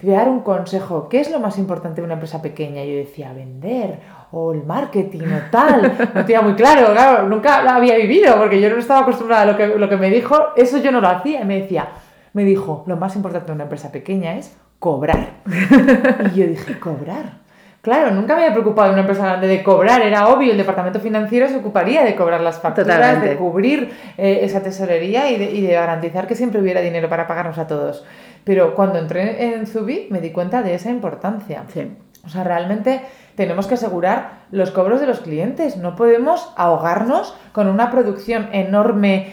te 0.00 0.06
voy 0.06 0.14
a 0.14 0.18
dar 0.18 0.28
un 0.28 0.42
consejo, 0.42 1.08
¿qué 1.08 1.18
es 1.18 1.28
lo 1.32 1.40
más 1.40 1.58
importante 1.58 2.00
de 2.00 2.04
una 2.04 2.14
empresa 2.14 2.40
pequeña? 2.40 2.84
Y 2.84 2.92
yo 2.92 2.98
decía, 2.98 3.32
vender, 3.32 3.98
o 4.30 4.52
el 4.52 4.62
marketing, 4.62 5.22
o 5.22 5.50
tal. 5.50 5.92
No 6.14 6.24
tenía 6.24 6.40
muy 6.40 6.54
claro, 6.54 6.92
claro, 6.92 7.28
nunca 7.28 7.64
lo 7.64 7.70
había 7.70 7.96
vivido, 7.96 8.36
porque 8.36 8.60
yo 8.60 8.70
no 8.70 8.76
estaba 8.76 9.00
acostumbrada 9.00 9.42
a 9.42 9.46
lo 9.46 9.56
que, 9.56 9.66
lo 9.66 9.88
que 9.88 9.96
me 9.96 10.08
dijo, 10.08 10.36
eso 10.54 10.78
yo 10.78 10.92
no 10.92 11.00
lo 11.00 11.08
hacía. 11.08 11.40
Y 11.40 11.44
me 11.44 11.62
decía, 11.62 11.88
me 12.36 12.44
dijo, 12.44 12.84
lo 12.86 12.98
más 12.98 13.16
importante 13.16 13.46
de 13.46 13.54
una 13.54 13.62
empresa 13.62 13.90
pequeña 13.90 14.36
es 14.36 14.54
cobrar. 14.78 15.30
y 16.34 16.38
yo 16.38 16.46
dije, 16.46 16.78
¿cobrar? 16.78 17.38
Claro, 17.80 18.10
nunca 18.10 18.36
me 18.36 18.42
había 18.42 18.52
preocupado 18.52 18.88
de 18.88 18.92
una 18.92 19.00
empresa 19.00 19.24
grande 19.24 19.46
de 19.46 19.62
cobrar, 19.62 20.02
era 20.02 20.28
obvio, 20.28 20.52
el 20.52 20.58
departamento 20.58 21.00
financiero 21.00 21.48
se 21.48 21.56
ocuparía 21.56 22.04
de 22.04 22.14
cobrar 22.14 22.42
las 22.42 22.60
facturas, 22.60 23.22
de 23.22 23.36
cubrir 23.36 23.90
eh, 24.18 24.40
esa 24.42 24.62
tesorería 24.62 25.30
y 25.30 25.38
de, 25.38 25.50
y 25.50 25.62
de, 25.62 25.72
garantizar 25.72 26.26
que 26.26 26.34
siempre 26.34 26.60
hubiera 26.60 26.82
dinero 26.82 27.08
para 27.08 27.26
pagarnos 27.26 27.56
a 27.56 27.66
todos. 27.66 28.04
Pero 28.44 28.74
cuando 28.74 28.98
entré 28.98 29.54
en 29.54 29.66
Zubi 29.66 30.08
me 30.10 30.20
di 30.20 30.30
cuenta 30.30 30.62
de 30.62 30.74
esa 30.74 30.90
importancia. 30.90 31.62
O 32.26 32.28
sea, 32.28 32.44
realmente 32.44 33.02
tenemos 33.36 33.66
que 33.66 33.74
asegurar 33.74 34.40
los 34.50 34.70
cobros 34.70 35.00
de 35.00 35.06
los 35.06 35.20
clientes. 35.20 35.76
No 35.76 35.94
podemos 35.94 36.52
ahogarnos 36.56 37.34
con 37.52 37.68
una 37.68 37.90
producción 37.90 38.48
enorme 38.52 39.32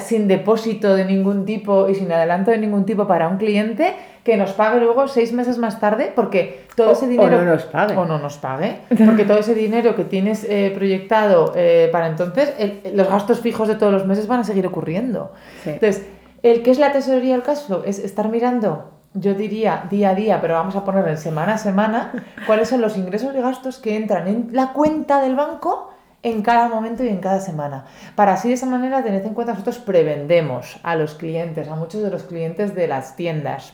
sin 0.00 0.28
depósito 0.28 0.94
de 0.94 1.04
ningún 1.04 1.44
tipo 1.44 1.88
y 1.88 1.94
sin 1.94 2.10
adelanto 2.12 2.50
de 2.50 2.58
ningún 2.58 2.86
tipo 2.86 3.06
para 3.06 3.28
un 3.28 3.36
cliente 3.36 3.94
que 4.24 4.36
nos 4.36 4.52
pague 4.52 4.80
luego 4.80 5.08
seis 5.08 5.32
meses 5.32 5.58
más 5.58 5.80
tarde 5.80 6.12
porque 6.14 6.66
todo 6.76 6.92
ese 6.92 7.08
dinero... 7.08 7.38
O 7.38 7.40
no 7.40 7.44
nos 7.44 7.64
pague. 7.64 7.96
O 7.96 8.04
no 8.04 8.18
nos 8.18 8.36
pague. 8.36 8.80
Porque 9.04 9.24
todo 9.24 9.38
ese 9.38 9.54
dinero 9.54 9.96
que 9.96 10.04
tienes 10.04 10.44
eh, 10.48 10.72
proyectado 10.74 11.52
eh, 11.56 11.88
para 11.90 12.06
entonces, 12.06 12.54
los 12.92 13.08
gastos 13.08 13.40
fijos 13.40 13.68
de 13.68 13.74
todos 13.74 13.92
los 13.92 14.06
meses 14.06 14.26
van 14.26 14.40
a 14.40 14.44
seguir 14.44 14.66
ocurriendo. 14.66 15.32
Entonces, 15.64 16.06
el 16.42 16.62
que 16.62 16.70
es 16.70 16.78
la 16.78 16.92
tesorería 16.92 17.32
del 17.32 17.42
cash 17.42 17.66
flow 17.66 17.82
es 17.84 17.98
estar 17.98 18.28
mirando 18.28 18.99
yo 19.14 19.34
diría 19.34 19.86
día 19.90 20.10
a 20.10 20.14
día, 20.14 20.40
pero 20.40 20.54
vamos 20.54 20.76
a 20.76 20.84
poner 20.84 21.06
en 21.08 21.18
semana 21.18 21.54
a 21.54 21.58
semana, 21.58 22.12
cuáles 22.46 22.68
son 22.68 22.80
los 22.80 22.96
ingresos 22.96 23.34
y 23.34 23.40
gastos 23.40 23.78
que 23.78 23.96
entran 23.96 24.28
en 24.28 24.48
la 24.52 24.72
cuenta 24.72 25.20
del 25.20 25.36
banco 25.36 25.90
en 26.22 26.42
cada 26.42 26.68
momento 26.68 27.02
y 27.02 27.08
en 27.08 27.18
cada 27.18 27.40
semana. 27.40 27.86
Para 28.14 28.34
así 28.34 28.48
de 28.48 28.54
esa 28.54 28.66
manera, 28.66 29.02
tened 29.02 29.24
en 29.24 29.34
cuenta, 29.34 29.52
nosotros 29.52 29.78
prevendemos 29.78 30.78
a 30.82 30.94
los 30.96 31.14
clientes, 31.14 31.68
a 31.68 31.76
muchos 31.76 32.02
de 32.02 32.10
los 32.10 32.24
clientes 32.24 32.74
de 32.74 32.86
las 32.86 33.16
tiendas. 33.16 33.72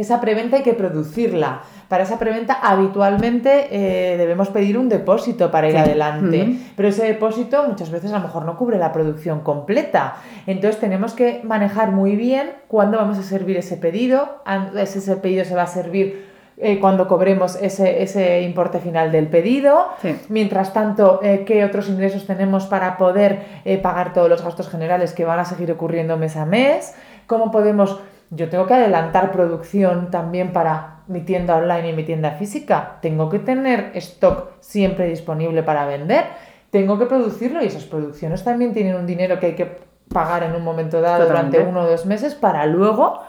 Esa 0.00 0.18
preventa 0.18 0.56
hay 0.56 0.62
que 0.62 0.72
producirla. 0.72 1.60
Para 1.88 2.04
esa 2.04 2.18
preventa 2.18 2.54
habitualmente 2.54 3.68
eh, 3.70 4.16
debemos 4.16 4.48
pedir 4.48 4.78
un 4.78 4.88
depósito 4.88 5.50
para 5.50 5.68
ir 5.68 5.76
adelante, 5.76 6.56
pero 6.74 6.88
ese 6.88 7.04
depósito 7.04 7.64
muchas 7.68 7.90
veces 7.90 8.10
a 8.12 8.18
lo 8.18 8.24
mejor 8.24 8.46
no 8.46 8.56
cubre 8.56 8.78
la 8.78 8.92
producción 8.92 9.40
completa. 9.40 10.16
Entonces 10.46 10.80
tenemos 10.80 11.12
que 11.12 11.42
manejar 11.44 11.90
muy 11.90 12.16
bien 12.16 12.52
cuándo 12.66 12.96
vamos 12.96 13.18
a 13.18 13.22
servir 13.22 13.58
ese 13.58 13.76
pedido. 13.76 14.40
Ese 14.74 15.16
pedido 15.16 15.44
se 15.44 15.54
va 15.54 15.64
a 15.64 15.66
servir 15.66 16.30
eh, 16.56 16.80
cuando 16.80 17.06
cobremos 17.06 17.56
ese, 17.60 18.40
importe 18.40 18.78
final 18.78 19.12
del 19.12 19.26
pedido. 19.26 19.88
Mientras 20.30 20.72
tanto, 20.72 21.20
eh, 21.22 21.44
qué 21.46 21.62
otros 21.62 21.90
ingresos 21.90 22.26
tenemos 22.26 22.64
para 22.64 22.96
poder 22.96 23.40
pagar 23.82 24.14
todos 24.14 24.30
los 24.30 24.42
gastos 24.42 24.70
generales 24.70 25.12
que 25.12 25.26
van 25.26 25.40
a 25.40 25.44
seguir 25.44 25.70
ocurriendo 25.70 26.16
mes 26.16 26.38
a 26.38 26.46
mes. 26.46 26.94
Cómo 27.26 27.50
podemos 27.50 28.00
yo 28.30 28.48
tengo 28.48 28.66
que 28.66 28.74
adelantar 28.74 29.32
producción 29.32 30.10
también 30.10 30.52
para 30.52 31.00
mi 31.08 31.22
tienda 31.22 31.56
online 31.56 31.90
y 31.90 31.92
mi 31.92 32.04
tienda 32.04 32.32
física. 32.32 32.98
Tengo 33.02 33.28
que 33.28 33.40
tener 33.40 33.90
stock 33.94 34.52
siempre 34.60 35.08
disponible 35.08 35.64
para 35.64 35.84
vender. 35.86 36.26
Tengo 36.70 36.98
que 36.98 37.06
producirlo 37.06 37.62
y 37.62 37.66
esas 37.66 37.84
producciones 37.84 38.44
también 38.44 38.72
tienen 38.72 38.94
un 38.94 39.06
dinero 39.06 39.40
que 39.40 39.46
hay 39.46 39.54
que 39.54 39.78
pagar 40.08 40.44
en 40.44 40.54
un 40.54 40.62
momento 40.62 41.00
dado 41.00 41.26
durante 41.26 41.58
uno 41.58 41.82
o 41.82 41.86
dos 41.86 42.06
meses 42.06 42.34
para 42.36 42.66
luego 42.66 43.20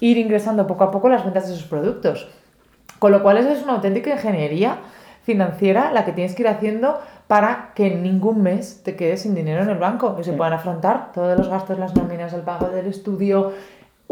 ir 0.00 0.18
ingresando 0.18 0.66
poco 0.66 0.84
a 0.84 0.90
poco 0.90 1.08
las 1.08 1.24
ventas 1.24 1.48
de 1.48 1.54
esos 1.54 1.66
productos. 1.66 2.28
Con 2.98 3.12
lo 3.12 3.22
cual, 3.22 3.38
eso 3.38 3.50
es 3.50 3.62
una 3.62 3.74
auténtica 3.74 4.10
ingeniería 4.10 4.78
financiera 5.22 5.92
la 5.92 6.04
que 6.04 6.12
tienes 6.12 6.34
que 6.34 6.42
ir 6.42 6.48
haciendo 6.48 7.00
para 7.26 7.72
que 7.74 7.86
en 7.86 8.02
ningún 8.02 8.42
mes 8.42 8.82
te 8.82 8.96
quedes 8.96 9.22
sin 9.22 9.34
dinero 9.34 9.62
en 9.62 9.70
el 9.70 9.78
banco 9.78 10.16
y 10.20 10.24
se 10.24 10.32
puedan 10.32 10.52
afrontar 10.52 11.12
todos 11.12 11.38
los 11.38 11.48
gastos, 11.48 11.78
las 11.78 11.94
nóminas, 11.94 12.32
el 12.32 12.42
pago 12.42 12.68
del 12.68 12.86
estudio, 12.86 13.52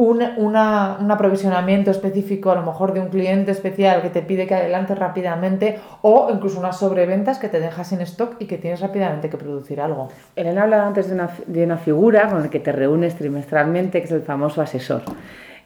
un, 0.01 0.23
un 0.39 0.57
aprovisionamiento 0.57 1.91
específico, 1.91 2.51
a 2.51 2.55
lo 2.55 2.63
mejor 2.63 2.95
de 2.95 3.01
un 3.01 3.09
cliente 3.09 3.51
especial 3.51 4.01
que 4.01 4.09
te 4.09 4.23
pide 4.23 4.47
que 4.47 4.55
adelantes 4.55 4.99
rápidamente 4.99 5.79
o 6.01 6.31
incluso 6.33 6.59
unas 6.59 6.79
sobreventas 6.79 7.39
que 7.39 7.51
te 7.51 7.61
dejas 7.61 7.93
en 7.93 8.01
stock 8.01 8.37
y 8.39 8.47
que 8.47 8.57
tienes 8.57 8.81
rápidamente 8.81 9.29
que 9.29 9.37
producir 9.37 9.79
algo. 9.79 10.09
Elena 10.37 10.63
hablaba 10.63 10.87
antes 10.87 11.09
de 11.09 11.15
una, 11.15 11.29
de 11.47 11.65
una 11.65 11.77
figura 11.77 12.29
con 12.29 12.43
la 12.43 12.49
que 12.49 12.61
te 12.61 12.73
reúnes 12.73 13.15
trimestralmente, 13.17 14.01
que 14.01 14.07
es 14.07 14.13
el 14.13 14.23
famoso 14.23 14.63
asesor. 14.63 15.03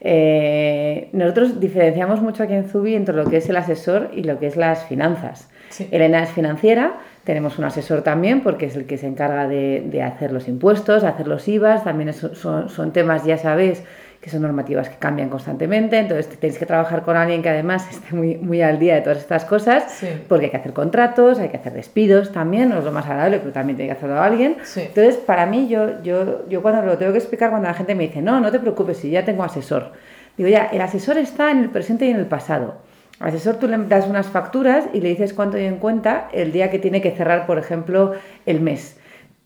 Eh, 0.01 1.07
nosotros 1.13 1.61
diferenciamos 1.61 2.21
mucho 2.21 2.43
aquí 2.43 2.55
en 2.55 2.65
Zubi 2.65 2.93
entre 2.93 3.15
lo 3.15 3.23
que 3.25 3.37
es 3.37 3.47
el 3.47 3.55
asesor 3.55 4.09
y 4.13 4.23
lo 4.23 4.37
que 4.37 4.47
es 4.47 4.57
las 4.57 4.83
finanzas. 4.83 5.49
Elena 5.91 6.21
es 6.23 6.29
financiera, 6.29 6.97
tenemos 7.23 7.57
un 7.57 7.65
asesor 7.65 8.01
también 8.01 8.41
porque 8.41 8.65
es 8.65 8.75
el 8.75 8.85
que 8.85 8.97
se 8.97 9.07
encarga 9.07 9.47
de, 9.47 9.81
de 9.85 10.03
hacer 10.03 10.31
los 10.31 10.47
impuestos, 10.47 11.03
hacer 11.03 11.27
los 11.27 11.47
IVAs, 11.47 11.83
también 11.83 12.13
son, 12.13 12.69
son 12.69 12.91
temas, 12.93 13.25
ya 13.25 13.37
sabéis, 13.37 13.83
que 14.25 14.31
son 14.31 14.41
normativas 14.41 14.89
que 14.89 14.95
cambian 14.95 15.29
constantemente, 15.29 15.99
entonces 15.99 16.27
tenéis 16.27 16.57
que 16.57 16.65
trabajar 16.65 17.03
con 17.03 17.15
alguien 17.15 17.43
que 17.43 17.49
además 17.49 17.87
esté 17.91 18.15
muy, 18.15 18.37
muy 18.37 18.59
al 18.59 18.79
día 18.79 18.95
de 18.95 19.01
todas 19.01 19.19
estas 19.19 19.45
cosas, 19.45 20.01
porque 20.27 20.45
hay 20.45 20.51
que 20.51 20.57
hacer 20.57 20.73
contratos, 20.73 21.37
hay 21.37 21.49
que 21.49 21.57
hacer 21.57 21.73
despidos 21.73 22.31
también, 22.31 22.69
no 22.69 22.79
es 22.79 22.83
lo 22.83 22.91
más 22.91 23.05
agradable, 23.05 23.37
pero 23.37 23.51
también 23.51 23.77
tiene 23.77 23.91
que 23.91 23.97
hacerlo 23.99 24.19
alguien. 24.19 24.57
Entonces, 24.75 25.17
para 25.17 25.45
mí, 25.45 25.67
yo, 25.67 26.01
yo, 26.01 26.49
yo 26.49 26.63
cuando 26.63 26.81
lo 26.81 26.97
tengo 26.97 27.11
que 27.11 27.19
explicar, 27.19 27.51
cuando 27.51 27.67
la 27.67 27.75
gente 27.75 27.93
me 27.93 28.07
dice, 28.07 28.23
no, 28.23 28.39
no 28.39 28.51
te 28.51 28.59
preocupes, 28.59 28.97
si 28.97 29.11
ya 29.11 29.23
tengo 29.23 29.43
asesor, 29.43 29.91
digo, 30.37 30.49
ya, 30.49 30.69
el 30.73 30.81
asesor 30.81 31.19
está 31.19 31.51
en 31.51 31.59
el 31.59 31.69
presente 31.69 32.07
y 32.07 32.09
en 32.09 32.17
el 32.17 32.25
pasado. 32.25 32.77
Al 33.19 33.27
asesor 33.27 33.57
tú 33.57 33.67
le 33.67 33.77
das 33.77 34.07
unas 34.07 34.25
facturas 34.25 34.85
y 34.91 35.01
le 35.01 35.09
dices 35.09 35.35
cuánto 35.35 35.57
hay 35.57 35.65
en 35.65 35.77
cuenta 35.77 36.29
el 36.33 36.51
día 36.51 36.71
que 36.71 36.79
tiene 36.79 36.99
que 36.99 37.11
cerrar, 37.11 37.45
por 37.45 37.59
ejemplo, 37.59 38.13
el 38.47 38.59
mes. 38.59 38.97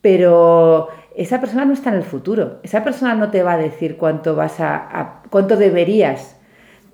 Pero 0.01 0.87
esa 1.19 1.41
persona 1.41 1.65
no 1.65 1.73
está 1.73 1.89
en 1.89 1.97
el 1.97 2.03
futuro. 2.03 2.59
Esa 2.63 2.81
persona 2.85 3.13
no 3.13 3.29
te 3.29 3.43
va 3.43 3.53
a 3.53 3.57
decir 3.57 3.97
cuánto 3.97 4.37
vas 4.37 4.61
a, 4.61 5.21
cuánto 5.29 5.57
deberías 5.57 6.37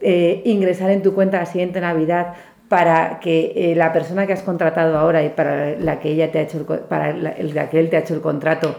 eh, 0.02 0.42
ingresar 0.46 0.90
en 0.90 1.04
tu 1.04 1.14
cuenta 1.14 1.38
la 1.38 1.46
siguiente 1.46 1.80
Navidad 1.80 2.34
para 2.68 3.20
que 3.20 3.54
eh, 3.56 3.76
la 3.76 3.94
persona 3.94 4.26
que 4.26 4.34
has 4.34 4.42
contratado 4.42 4.98
ahora 4.98 5.24
y 5.24 5.30
para 5.30 5.78
la 5.78 6.00
que 6.00 6.10
ella 6.10 6.32
te 6.32 6.40
ha 6.40 6.42
hecho 6.42 6.66
para 6.90 7.14
la 7.14 7.70
que 7.70 7.80
él 7.80 7.92
te 7.92 7.98
ha 7.98 8.00
hecho 8.00 8.16
el 8.16 8.22
contrato 8.22 8.76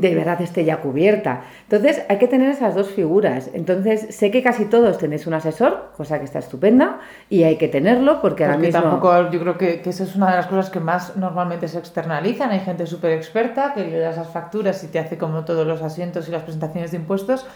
de 0.00 0.14
verdad 0.14 0.40
esté 0.42 0.64
ya 0.64 0.78
cubierta. 0.78 1.42
Entonces 1.62 2.02
hay 2.08 2.18
que 2.18 2.28
tener 2.28 2.50
esas 2.50 2.74
dos 2.74 2.88
figuras. 2.88 3.50
Entonces 3.54 4.14
sé 4.14 4.30
que 4.30 4.42
casi 4.42 4.66
todos 4.66 4.98
tenéis 4.98 5.26
un 5.26 5.34
asesor, 5.34 5.90
cosa 5.96 6.18
que 6.18 6.24
está 6.24 6.38
estupenda, 6.38 7.00
y 7.30 7.44
hay 7.44 7.56
que 7.56 7.68
tenerlo 7.68 8.20
porque, 8.20 8.44
ahora 8.44 8.58
mismo... 8.58 8.80
tampoco, 8.80 9.30
yo 9.30 9.40
creo 9.40 9.56
que, 9.56 9.80
que 9.80 9.90
esa 9.90 10.04
es 10.04 10.14
una 10.14 10.30
de 10.30 10.36
las 10.36 10.46
cosas 10.46 10.70
que 10.70 10.80
más 10.80 11.16
normalmente 11.16 11.68
se 11.68 11.78
externalizan. 11.78 12.50
Hay 12.50 12.60
gente 12.60 12.86
súper 12.86 13.12
experta 13.12 13.72
que 13.74 13.84
le 13.84 13.98
da 13.98 14.10
esas 14.10 14.28
facturas 14.28 14.82
y 14.84 14.88
te 14.88 14.98
hace 14.98 15.16
como 15.16 15.44
todos 15.44 15.66
los 15.66 15.82
asientos 15.82 16.28
y 16.28 16.30
las 16.30 16.42
presentaciones 16.42 16.90
de 16.90 16.98
impuestos 16.98 17.46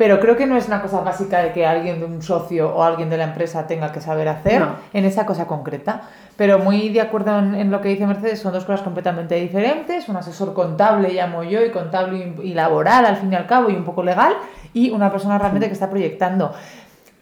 pero 0.00 0.18
creo 0.18 0.34
que 0.34 0.46
no 0.46 0.56
es 0.56 0.66
una 0.66 0.80
cosa 0.80 1.02
básica 1.02 1.42
de 1.42 1.52
que 1.52 1.66
alguien 1.66 2.00
de 2.00 2.06
un 2.06 2.22
socio 2.22 2.74
o 2.74 2.82
alguien 2.82 3.10
de 3.10 3.18
la 3.18 3.24
empresa 3.24 3.66
tenga 3.66 3.92
que 3.92 4.00
saber 4.00 4.28
hacer 4.28 4.64
en 4.94 5.04
esa 5.04 5.26
cosa 5.26 5.46
concreta. 5.46 6.00
Pero 6.38 6.58
muy 6.58 6.88
de 6.88 7.02
acuerdo 7.02 7.38
en, 7.38 7.70
lo 7.70 7.82
que 7.82 7.90
dice 7.90 8.06
Mercedes, 8.06 8.40
son 8.40 8.54
dos 8.54 8.64
cosas 8.64 8.80
completamente 8.80 9.34
diferentes. 9.34 10.08
Un 10.08 10.16
asesor 10.16 10.54
contable, 10.54 11.12
llamo 11.12 11.42
yo, 11.42 11.62
y 11.62 11.70
contable 11.70 12.34
y, 12.42 12.54
laboral 12.54 13.04
al 13.04 13.18
fin 13.18 13.30
y 13.30 13.36
al 13.36 13.46
cabo, 13.46 13.68
y 13.68 13.74
un 13.74 13.84
poco 13.84 14.02
legal, 14.02 14.32
y 14.72 14.88
una 14.88 15.12
persona 15.12 15.38
realmente 15.38 15.66
que 15.66 15.74
está 15.74 15.90
proyectando. 15.90 16.54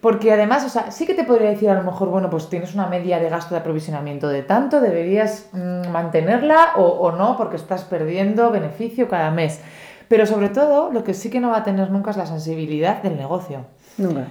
Porque 0.00 0.32
además, 0.32 0.64
o 0.64 0.68
sea, 0.68 0.92
sí 0.92 1.04
que 1.04 1.14
te 1.14 1.24
podría 1.24 1.50
decir 1.50 1.70
a 1.70 1.74
lo 1.74 1.82
mejor, 1.82 2.10
bueno, 2.10 2.30
pues 2.30 2.48
tienes 2.48 2.76
una 2.76 2.86
media 2.86 3.18
de 3.18 3.28
gasto 3.28 3.56
de 3.56 3.60
aprovisionamiento 3.60 4.28
de 4.28 4.44
tanto, 4.44 4.80
deberías 4.80 5.48
mm, 5.50 5.88
mantenerla 5.90 6.74
o, 6.76 6.84
o 6.84 7.10
no, 7.10 7.36
porque 7.36 7.56
estás 7.56 7.82
perdiendo 7.82 8.52
beneficio 8.52 9.08
cada 9.08 9.32
mes. 9.32 9.60
Pero 10.08 10.26
sobre 10.26 10.48
todo, 10.48 10.90
lo 10.90 11.04
que 11.04 11.14
sí 11.14 11.30
que 11.30 11.40
no 11.40 11.50
va 11.50 11.58
a 11.58 11.64
tener 11.64 11.90
nunca 11.90 12.10
es 12.10 12.16
la 12.16 12.26
sensibilidad 12.26 13.02
del 13.02 13.16
negocio. 13.16 13.66
Nunca. 13.98 14.26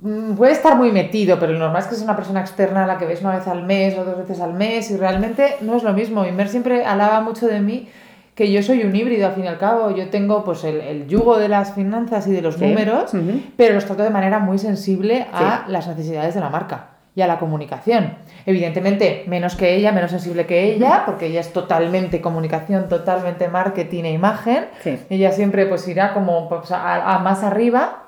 Mm, 0.00 0.34
puede 0.34 0.52
estar 0.52 0.76
muy 0.76 0.92
metido, 0.92 1.38
pero 1.38 1.52
lo 1.52 1.58
normal 1.58 1.82
es 1.82 1.88
que 1.88 1.94
es 1.94 2.02
una 2.02 2.16
persona 2.16 2.40
externa 2.40 2.84
a 2.84 2.86
la 2.86 2.98
que 2.98 3.06
ves 3.06 3.20
una 3.20 3.36
vez 3.36 3.46
al 3.46 3.62
mes 3.62 3.96
o 3.98 4.04
dos 4.04 4.16
veces 4.16 4.40
al 4.40 4.54
mes 4.54 4.90
y 4.90 4.96
realmente 4.96 5.56
no 5.60 5.76
es 5.76 5.82
lo 5.82 5.92
mismo. 5.92 6.24
Mer 6.24 6.48
siempre 6.48 6.84
hablaba 6.84 7.20
mucho 7.20 7.46
de 7.46 7.60
mí 7.60 7.88
que 8.34 8.50
yo 8.50 8.62
soy 8.62 8.82
un 8.84 8.96
híbrido 8.96 9.26
al 9.26 9.34
fin 9.34 9.44
y 9.44 9.48
al 9.48 9.58
cabo. 9.58 9.94
Yo 9.94 10.08
tengo 10.08 10.42
pues 10.42 10.64
el, 10.64 11.06
yugo 11.06 11.38
de 11.38 11.48
las 11.48 11.74
finanzas 11.74 12.26
y 12.26 12.32
de 12.32 12.40
los 12.40 12.58
números, 12.58 13.12
pero 13.56 13.74
los 13.74 13.84
trato 13.84 14.02
de 14.02 14.10
manera 14.10 14.38
muy 14.38 14.58
sensible 14.58 15.26
a 15.32 15.66
las 15.68 15.86
necesidades 15.86 16.34
de 16.34 16.40
la 16.40 16.48
marca 16.48 16.89
y 17.14 17.22
a 17.22 17.26
la 17.26 17.38
comunicación. 17.38 18.14
Evidentemente, 18.46 19.24
menos 19.26 19.56
que 19.56 19.74
ella, 19.74 19.92
menos 19.92 20.10
sensible 20.10 20.46
que 20.46 20.64
ella, 20.64 21.02
porque 21.06 21.26
ella 21.26 21.40
es 21.40 21.52
totalmente 21.52 22.20
comunicación, 22.20 22.88
totalmente 22.88 23.48
marketing 23.48 24.04
e 24.04 24.12
imagen. 24.12 24.66
Ella 25.08 25.32
siempre 25.32 25.66
pues 25.66 25.86
irá 25.88 26.14
como 26.14 26.48
pues, 26.48 26.70
a, 26.70 27.18
más 27.22 27.42
arriba. 27.42 28.04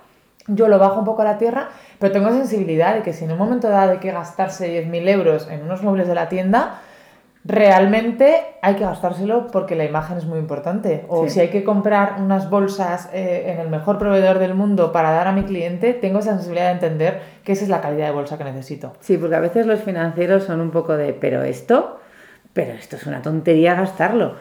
Yo 0.46 0.68
lo 0.68 0.78
bajo 0.78 0.98
un 0.98 1.04
poco 1.04 1.22
a 1.22 1.24
la 1.24 1.38
tierra, 1.38 1.68
pero 1.98 2.12
tengo 2.12 2.30
sensibilidad 2.30 2.94
de 2.94 3.02
que 3.02 3.12
si 3.12 3.24
en 3.24 3.32
un 3.32 3.38
momento 3.38 3.68
dado 3.68 3.92
hay 3.92 3.98
que 3.98 4.10
gastarse 4.10 4.84
10.000 4.84 5.08
euros 5.08 5.48
en 5.48 5.62
unos 5.62 5.82
muebles 5.82 6.08
de 6.08 6.14
la 6.14 6.28
tienda, 6.28 6.80
realmente 7.44 8.40
hay 8.61 8.76
que 8.76 8.85
gastárselo 8.85 9.48
porque 9.48 9.74
la 9.74 9.85
imagen 9.85 10.18
es 10.18 10.26
muy 10.26 10.38
importante. 10.38 11.05
O 11.09 11.28
si 11.28 11.40
hay 11.40 11.48
que 11.48 11.64
comprar 11.64 12.16
unas 12.20 12.48
bolsas 12.48 13.09
eh, 13.12 13.52
en 13.52 13.61
el 13.61 13.68
mejor 13.68 13.98
proveedor 13.98 14.38
del 14.38 14.55
mundo 14.55 14.92
para 14.92 15.11
dar 15.11 15.26
a 15.26 15.33
mi 15.33 15.42
cliente, 15.42 15.92
tengo 15.92 16.20
esa 16.20 16.35
sensibilidad 16.35 16.66
de 16.66 16.72
entender 16.72 17.20
que 17.44 17.52
esa 17.52 17.64
es 17.64 17.69
la 17.69 17.81
calidad 17.81 18.06
de 18.06 18.12
bolsa 18.12 18.38
que 18.38 18.44
necesito. 18.44 18.92
Sí, 19.00 19.16
porque 19.16 19.37
a 19.37 19.40
veces 19.40 19.66
los 19.66 19.81
financieros 19.81 20.44
son 20.44 20.60
un 20.60 20.71
poco 20.71 20.96
de, 20.96 21.12
pero 21.12 21.42
esto, 21.42 22.00
pero 22.52 22.73
esto 22.73 22.96
es 22.96 23.06
una 23.06 23.23
tontería 23.23 23.75
gastarlo. 23.75 24.37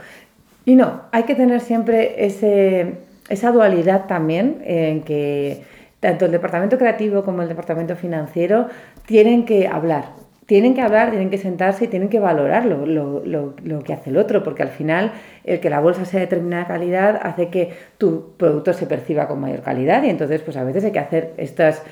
Y 0.65 0.75
no, 0.75 1.03
hay 1.11 1.23
que 1.23 1.33
tener 1.33 1.61
siempre 1.61 2.23
ese, 2.25 2.97
esa 3.29 3.51
dualidad 3.51 4.05
también 4.05 4.61
en 4.63 5.01
que 5.01 5.63
tanto 5.99 6.25
el 6.25 6.31
departamento 6.31 6.77
creativo 6.77 7.23
como 7.23 7.41
el 7.41 7.47
departamento 7.47 7.95
financiero 7.95 8.67
tienen 9.07 9.45
que 9.45 9.67
hablar 9.67 10.20
tienen 10.51 10.73
que 10.73 10.81
hablar, 10.81 11.11
tienen 11.11 11.29
que 11.29 11.37
sentarse 11.37 11.85
y 11.85 11.87
tienen 11.87 12.09
que 12.09 12.19
valorar 12.19 12.65
lo, 12.65 12.85
lo, 12.85 13.83
que 13.85 13.93
hace 13.93 14.09
el 14.09 14.17
otro, 14.17 14.43
porque 14.43 14.63
al 14.63 14.67
final 14.67 15.13
el 15.45 15.61
que 15.61 15.69
la 15.69 15.79
bolsa 15.79 16.03
sea 16.03 16.19
de 16.19 16.25
determinada 16.25 16.67
calidad 16.67 17.21
hace 17.23 17.47
que 17.47 17.71
tu 17.97 18.33
producto 18.35 18.73
se 18.73 18.85
perciba 18.85 19.29
con 19.29 19.39
mayor 19.39 19.61
calidad 19.61 20.03
y 20.03 20.09
entonces 20.09 20.41
pues 20.41 20.57
a 20.57 20.65
veces 20.65 20.83
hay 20.83 20.91
que 20.91 20.99
hacer 20.99 21.31
estas 21.37 21.83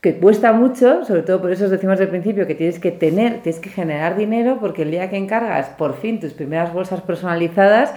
que 0.00 0.14
cuesta 0.14 0.52
mucho, 0.52 1.04
sobre 1.04 1.22
todo 1.22 1.40
por 1.40 1.50
eso 1.50 1.64
os 1.64 1.72
decimos 1.72 2.00
al 2.00 2.06
principio 2.06 2.46
que 2.46 2.54
tienes 2.54 2.78
que 2.78 2.92
tener, 2.92 3.40
tienes 3.42 3.60
que 3.60 3.70
generar 3.70 4.16
dinero, 4.16 4.58
porque 4.60 4.82
el 4.82 4.92
día 4.92 5.10
que 5.10 5.16
encargas 5.16 5.70
por 5.70 5.96
fin 5.96 6.20
tus 6.20 6.34
primeras 6.34 6.72
bolsas 6.72 7.00
personalizadas, 7.00 7.92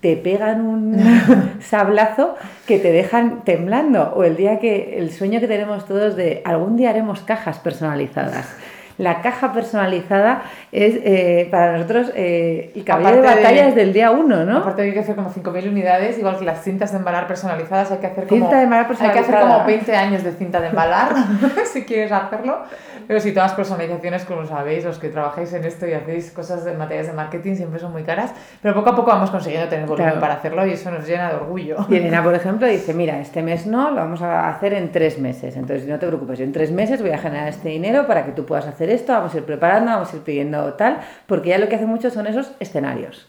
te 0.00 0.18
pegan 0.18 0.60
un 0.60 0.98
sablazo 1.60 2.34
que 2.66 2.78
te 2.78 2.92
dejan 2.92 3.44
temblando. 3.44 4.12
O 4.14 4.24
el 4.24 4.36
día 4.36 4.58
que 4.58 4.98
el 4.98 5.10
sueño 5.10 5.40
que 5.40 5.48
tenemos 5.48 5.86
todos 5.86 6.16
de 6.16 6.42
algún 6.44 6.76
día 6.76 6.90
haremos 6.90 7.20
cajas 7.22 7.58
personalizadas 7.60 8.54
la 8.98 9.22
caja 9.22 9.52
personalizada 9.52 10.42
es 10.72 10.94
eh, 11.04 11.48
para 11.50 11.72
nosotros 11.72 12.12
eh, 12.14 12.72
el 12.74 12.84
caballo 12.84 13.22
de 13.22 13.28
batalla 13.28 13.68
es 13.68 13.74
del 13.74 13.92
día 13.92 14.10
uno, 14.10 14.44
¿no? 14.44 14.58
Aparte 14.58 14.82
hay 14.82 14.92
que 14.92 15.00
hacer 15.00 15.16
como 15.16 15.32
5.000 15.32 15.68
unidades, 15.68 16.18
igual 16.18 16.38
que 16.38 16.44
las 16.44 16.62
cintas 16.62 16.92
de 16.92 16.98
embalar 16.98 17.26
personalizadas, 17.26 17.90
hay 17.90 17.98
que 17.98 18.06
hacer 18.06 18.26
como, 18.26 18.40
cinta 18.40 18.58
de 18.58 18.64
embalar 18.64 18.86
hay 19.00 19.10
que 19.10 19.18
hacer 19.18 19.40
como 19.40 19.64
20 19.64 19.96
años 19.96 20.22
de 20.22 20.32
cinta 20.32 20.60
de 20.60 20.68
embalar, 20.68 21.12
si 21.72 21.84
quieres 21.84 22.12
hacerlo. 22.12 22.58
Pero 23.06 23.20
si 23.20 23.32
todas 23.32 23.50
las 23.50 23.56
personalizaciones, 23.56 24.24
como 24.24 24.46
sabéis, 24.46 24.84
los 24.84 24.98
que 24.98 25.08
trabajáis 25.08 25.52
en 25.52 25.64
esto 25.64 25.86
y 25.86 25.92
hacéis 25.92 26.30
cosas 26.30 26.64
de 26.64 26.72
materias 26.72 27.08
de 27.08 27.12
marketing 27.12 27.54
siempre 27.54 27.78
son 27.78 27.92
muy 27.92 28.02
caras, 28.02 28.32
pero 28.62 28.74
poco 28.74 28.90
a 28.90 28.96
poco 28.96 29.10
vamos 29.10 29.30
consiguiendo 29.30 29.68
tener 29.68 29.86
volumen 29.86 30.18
para 30.20 30.34
hacerlo 30.34 30.66
y 30.66 30.72
eso 30.72 30.90
nos 30.90 31.06
llena 31.06 31.28
de 31.28 31.36
orgullo. 31.36 31.76
Y 31.90 31.96
Elena, 31.96 32.22
por 32.22 32.34
ejemplo, 32.34 32.66
dice, 32.66 32.94
mira, 32.94 33.20
este 33.20 33.42
mes 33.42 33.66
no, 33.66 33.90
lo 33.90 33.96
vamos 33.96 34.22
a 34.22 34.48
hacer 34.48 34.72
en 34.72 34.90
tres 34.90 35.18
meses. 35.18 35.56
Entonces, 35.56 35.86
no 35.86 35.98
te 35.98 36.06
preocupes, 36.06 36.40
en 36.40 36.52
tres 36.52 36.72
meses 36.72 37.02
voy 37.02 37.10
a 37.10 37.18
generar 37.18 37.48
este 37.48 37.68
dinero 37.68 38.06
para 38.06 38.24
que 38.24 38.32
tú 38.32 38.46
puedas 38.46 38.66
hacer 38.66 38.83
esto, 38.90 39.12
vamos 39.12 39.34
a 39.34 39.38
ir 39.38 39.44
preparando, 39.44 39.90
vamos 39.90 40.12
a 40.12 40.16
ir 40.16 40.22
pidiendo 40.22 40.74
tal, 40.74 41.00
porque 41.26 41.50
ya 41.50 41.58
lo 41.58 41.68
que 41.68 41.76
hace 41.76 41.86
mucho 41.86 42.10
son 42.10 42.26
esos 42.26 42.52
escenarios. 42.60 43.28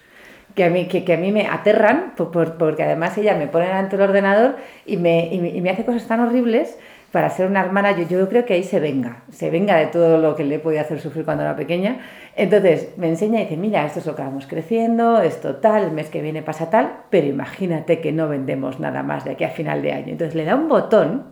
Que 0.55 0.63
a, 0.63 0.69
mí, 0.69 0.87
que, 0.87 1.03
que 1.03 1.13
a 1.13 1.17
mí 1.17 1.31
me 1.31 1.47
aterran, 1.47 2.13
porque 2.15 2.83
además 2.83 3.17
ella 3.17 3.35
me 3.35 3.47
pone 3.47 3.65
delante 3.65 3.97
del 3.97 4.09
ordenador 4.09 4.55
y 4.85 4.95
me, 4.95 5.33
y 5.33 5.59
me 5.59 5.69
hace 5.69 5.83
cosas 5.83 6.07
tan 6.07 6.21
horribles 6.21 6.77
para 7.15 7.29
ser 7.29 7.47
una 7.47 7.61
hermana, 7.61 7.93
yo, 7.93 8.05
yo 8.09 8.27
creo 8.27 8.43
que 8.43 8.55
ahí 8.55 8.63
se 8.63 8.81
venga, 8.81 9.23
se 9.31 9.49
venga 9.49 9.77
de 9.77 9.85
todo 9.85 10.17
lo 10.17 10.35
que 10.35 10.43
le 10.43 10.59
podía 10.59 10.81
hacer 10.81 10.99
sufrir 10.99 11.23
cuando 11.23 11.43
era 11.43 11.55
pequeña. 11.55 11.99
Entonces 12.35 12.89
me 12.97 13.07
enseña 13.07 13.39
y 13.39 13.43
dice, 13.43 13.55
mira, 13.55 13.85
esto 13.85 13.99
es 13.99 14.05
lo 14.05 14.17
que 14.17 14.21
vamos 14.21 14.47
creciendo, 14.47 15.21
esto 15.21 15.55
tal, 15.55 15.85
el 15.85 15.91
mes 15.91 16.09
que 16.09 16.21
viene 16.21 16.41
pasa 16.41 16.69
tal, 16.69 16.91
pero 17.09 17.25
imagínate 17.25 18.01
que 18.01 18.11
no 18.11 18.27
vendemos 18.27 18.81
nada 18.81 19.01
más 19.01 19.23
de 19.23 19.31
aquí 19.31 19.45
a 19.45 19.49
final 19.49 19.81
de 19.81 19.93
año. 19.93 20.09
Entonces 20.09 20.35
le 20.35 20.43
da 20.43 20.55
un 20.55 20.67
botón 20.67 21.27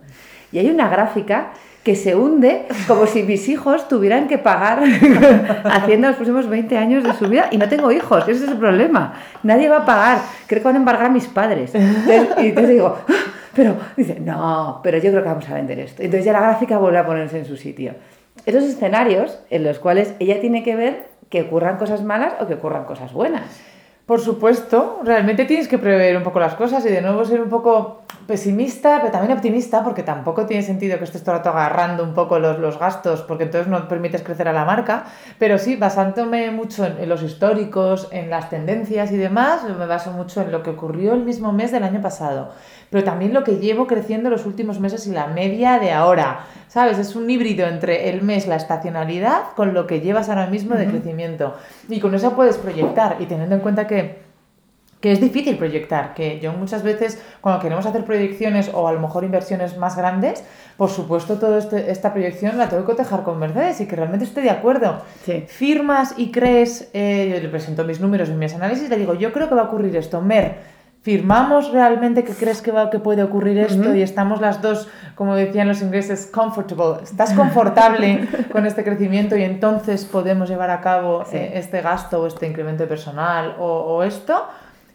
y 0.52 0.58
hay 0.58 0.70
una 0.70 0.88
gráfica 0.88 1.52
que 1.84 1.94
se 1.96 2.16
hunde 2.16 2.66
como 2.88 3.06
si 3.06 3.22
mis 3.22 3.46
hijos 3.48 3.88
tuvieran 3.88 4.26
que 4.26 4.38
pagar 4.38 4.82
haciendo 5.64 6.08
los 6.08 6.16
próximos 6.16 6.48
20 6.48 6.78
años 6.78 7.04
de 7.04 7.12
su 7.12 7.28
vida. 7.28 7.48
Y 7.50 7.58
no 7.58 7.68
tengo 7.68 7.92
hijos, 7.92 8.26
ese 8.26 8.44
es 8.44 8.50
el 8.50 8.56
problema. 8.56 9.12
Nadie 9.42 9.68
va 9.68 9.78
a 9.78 9.84
pagar. 9.84 10.18
Creo 10.46 10.62
que 10.62 10.64
van 10.64 10.76
a 10.76 10.78
embargar 10.78 11.06
a 11.06 11.10
mis 11.10 11.26
padres. 11.26 11.72
y 11.74 12.46
entonces 12.46 12.70
digo, 12.70 12.98
pero 13.54 13.76
dice, 13.96 14.18
no, 14.18 14.80
pero 14.82 14.96
yo 14.96 15.10
creo 15.10 15.22
que 15.22 15.28
vamos 15.28 15.48
a 15.48 15.54
vender 15.54 15.78
esto. 15.78 16.02
Entonces 16.02 16.24
ya 16.24 16.32
la 16.32 16.40
gráfica 16.40 16.78
vuelve 16.78 16.98
a 16.98 17.06
ponerse 17.06 17.38
en 17.38 17.44
su 17.44 17.58
sitio. 17.58 17.94
Esos 18.46 18.64
escenarios 18.64 19.38
en 19.50 19.62
los 19.62 19.78
cuales 19.78 20.14
ella 20.20 20.40
tiene 20.40 20.62
que 20.62 20.76
ver 20.76 21.08
que 21.28 21.42
ocurran 21.42 21.76
cosas 21.76 22.02
malas 22.02 22.32
o 22.40 22.46
que 22.46 22.54
ocurran 22.54 22.84
cosas 22.84 23.12
buenas. 23.12 23.60
Por 24.06 24.20
supuesto, 24.20 25.00
realmente 25.02 25.46
tienes 25.46 25.66
que 25.66 25.78
prever 25.78 26.14
un 26.14 26.22
poco 26.22 26.38
las 26.38 26.54
cosas 26.56 26.84
y 26.84 26.90
de 26.90 27.00
nuevo 27.00 27.24
ser 27.24 27.40
un 27.40 27.48
poco 27.48 28.02
pesimista, 28.26 28.98
pero 28.98 29.10
también 29.10 29.32
optimista, 29.34 29.82
porque 29.82 30.02
tampoco 30.02 30.44
tiene 30.44 30.62
sentido 30.62 30.98
que 30.98 31.04
estés 31.04 31.22
todo 31.22 31.32
el 31.32 31.38
rato 31.38 31.50
agarrando 31.50 32.04
un 32.04 32.12
poco 32.12 32.38
los, 32.38 32.58
los, 32.58 32.78
gastos, 32.78 33.22
porque 33.22 33.44
entonces 33.44 33.66
no 33.70 33.88
permites 33.88 34.22
crecer 34.22 34.46
a 34.46 34.52
la 34.52 34.66
marca. 34.66 35.06
Pero 35.38 35.56
sí, 35.56 35.76
basándome 35.76 36.50
mucho 36.50 36.84
en, 36.84 36.98
en, 36.98 37.08
los 37.08 37.22
históricos, 37.22 38.08
en 38.10 38.28
las 38.28 38.50
tendencias 38.50 39.10
y 39.10 39.16
demás, 39.16 39.62
me 39.64 39.86
baso 39.86 40.10
mucho 40.10 40.42
en 40.42 40.52
lo 40.52 40.62
que 40.62 40.70
ocurrió 40.70 41.14
el 41.14 41.24
mismo 41.24 41.52
mes 41.52 41.72
del 41.72 41.84
año 41.84 42.02
pasado 42.02 42.50
pero 42.94 43.02
también 43.02 43.34
lo 43.34 43.42
que 43.42 43.56
llevo 43.56 43.88
creciendo 43.88 44.30
los 44.30 44.46
últimos 44.46 44.78
meses 44.78 45.04
y 45.08 45.10
la 45.10 45.26
media 45.26 45.80
de 45.80 45.90
ahora. 45.90 46.46
¿Sabes? 46.68 46.96
Es 46.98 47.16
un 47.16 47.28
híbrido 47.28 47.66
entre 47.66 48.08
el 48.08 48.22
mes, 48.22 48.46
la 48.46 48.54
estacionalidad, 48.54 49.52
con 49.56 49.74
lo 49.74 49.88
que 49.88 50.00
llevas 50.00 50.28
ahora 50.28 50.46
mismo 50.46 50.76
de 50.76 50.86
crecimiento. 50.86 51.56
Y 51.88 51.98
con 51.98 52.14
eso 52.14 52.34
puedes 52.36 52.56
proyectar 52.56 53.16
y 53.18 53.26
teniendo 53.26 53.56
en 53.56 53.62
cuenta 53.62 53.88
que 53.88 53.93
que 55.04 55.12
es 55.12 55.20
difícil 55.20 55.58
proyectar, 55.58 56.14
que 56.14 56.40
yo 56.40 56.54
muchas 56.54 56.82
veces 56.82 57.22
cuando 57.42 57.60
queremos 57.60 57.84
hacer 57.84 58.06
proyecciones 58.06 58.70
o 58.72 58.88
a 58.88 58.92
lo 58.92 59.00
mejor 59.00 59.22
inversiones 59.22 59.76
más 59.76 59.98
grandes, 59.98 60.42
por 60.78 60.88
supuesto 60.88 61.34
toda 61.34 61.58
este, 61.58 61.90
esta 61.90 62.14
proyección 62.14 62.56
la 62.56 62.70
tengo 62.70 62.84
que 62.84 62.92
cotejar 62.92 63.22
con 63.22 63.38
Mercedes 63.38 63.82
y 63.82 63.86
que 63.86 63.96
realmente 63.96 64.24
esté 64.24 64.40
de 64.40 64.48
acuerdo. 64.48 65.02
Firmas 65.46 66.14
y 66.16 66.32
crees, 66.32 66.88
eh, 66.94 67.30
yo 67.34 67.38
le 67.38 67.48
presento 67.50 67.84
mis 67.84 68.00
números 68.00 68.30
y 68.30 68.32
mis 68.32 68.54
análisis, 68.54 68.88
le 68.88 68.96
digo, 68.96 69.12
yo 69.12 69.30
creo 69.30 69.46
que 69.46 69.54
va 69.54 69.60
a 69.60 69.64
ocurrir 69.66 69.94
esto, 69.94 70.22
Mer, 70.22 70.56
firmamos 71.04 71.70
realmente 71.70 72.24
que 72.24 72.32
crees 72.32 72.62
que, 72.62 72.72
va, 72.72 72.88
que 72.88 72.98
puede 72.98 73.22
ocurrir 73.22 73.58
esto 73.58 73.94
y 73.94 74.00
estamos 74.00 74.40
las 74.40 74.62
dos, 74.62 74.88
como 75.14 75.34
decían 75.34 75.68
los 75.68 75.82
ingleses, 75.82 76.26
comfortable. 76.26 77.02
Estás 77.02 77.34
confortable 77.34 78.26
con 78.52 78.64
este 78.64 78.82
crecimiento 78.84 79.36
y 79.36 79.42
entonces 79.42 80.06
podemos 80.06 80.48
llevar 80.48 80.70
a 80.70 80.80
cabo 80.80 81.24
eh, 81.30 81.52
este 81.56 81.82
gasto 81.82 82.22
o 82.22 82.26
este 82.26 82.46
incremento 82.46 82.88
personal 82.88 83.54
o, 83.58 83.66
o, 83.66 84.02
esto. 84.02 84.48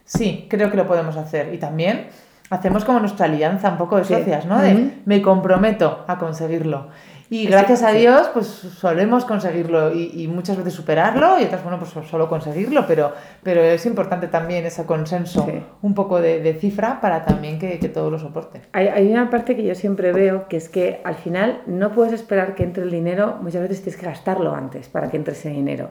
Sí, 0.03 0.47
creo 0.49 0.71
que 0.71 0.77
lo 0.77 0.87
podemos 0.87 1.15
hacer. 1.15 1.53
Y 1.53 1.59
también 1.59 2.07
hacemos 2.49 2.85
como 2.85 2.99
nuestra 2.99 3.27
alianza 3.27 3.69
un 3.69 3.77
poco 3.77 3.97
de 3.97 4.05
socias, 4.05 4.47
¿no? 4.47 4.59
De 4.59 4.95
me 5.05 5.21
comprometo 5.21 6.05
a 6.07 6.17
conseguirlo. 6.17 6.87
Y 7.31 7.45
gracias 7.45 7.83
a 7.83 7.91
Dios, 7.91 8.29
pues 8.33 8.47
solemos 8.47 9.23
conseguirlo 9.23 9.93
y, 9.93 10.27
muchas 10.27 10.57
veces 10.57 10.73
superarlo 10.73 11.39
y 11.39 11.43
otras, 11.43 11.63
bueno, 11.63 11.77
pues 11.77 11.91
solo 12.07 12.27
conseguirlo, 12.27 12.85
pero, 12.87 13.13
pero 13.43 13.61
es 13.61 13.85
importante 13.85 14.27
también 14.27 14.65
ese 14.65 14.85
consenso, 14.85 15.47
un 15.81 15.93
poco 15.93 16.19
de, 16.19 16.57
cifra 16.59 16.99
para 16.99 17.25
también 17.25 17.59
que, 17.59 17.77
que 17.77 17.89
todo 17.89 18.09
lo 18.09 18.17
soporte. 18.17 18.61
Hay, 18.71 18.87
hay, 18.87 19.11
una 19.11 19.29
parte 19.29 19.55
que 19.55 19.63
yo 19.63 19.75
siempre 19.75 20.11
veo, 20.11 20.47
que 20.47 20.57
es 20.57 20.69
que 20.69 21.01
al 21.03 21.15
final 21.15 21.61
no 21.67 21.91
puedes 21.91 22.13
esperar 22.13 22.55
que 22.55 22.63
entre 22.63 22.83
el 22.83 22.91
dinero, 22.91 23.37
muchas 23.41 23.61
veces 23.61 23.83
tienes 23.83 23.99
que 23.99 24.07
gastarlo 24.07 24.55
antes 24.55 24.89
para 24.89 25.09
que 25.09 25.17
entre 25.17 25.33
ese 25.33 25.49
dinero. 25.49 25.89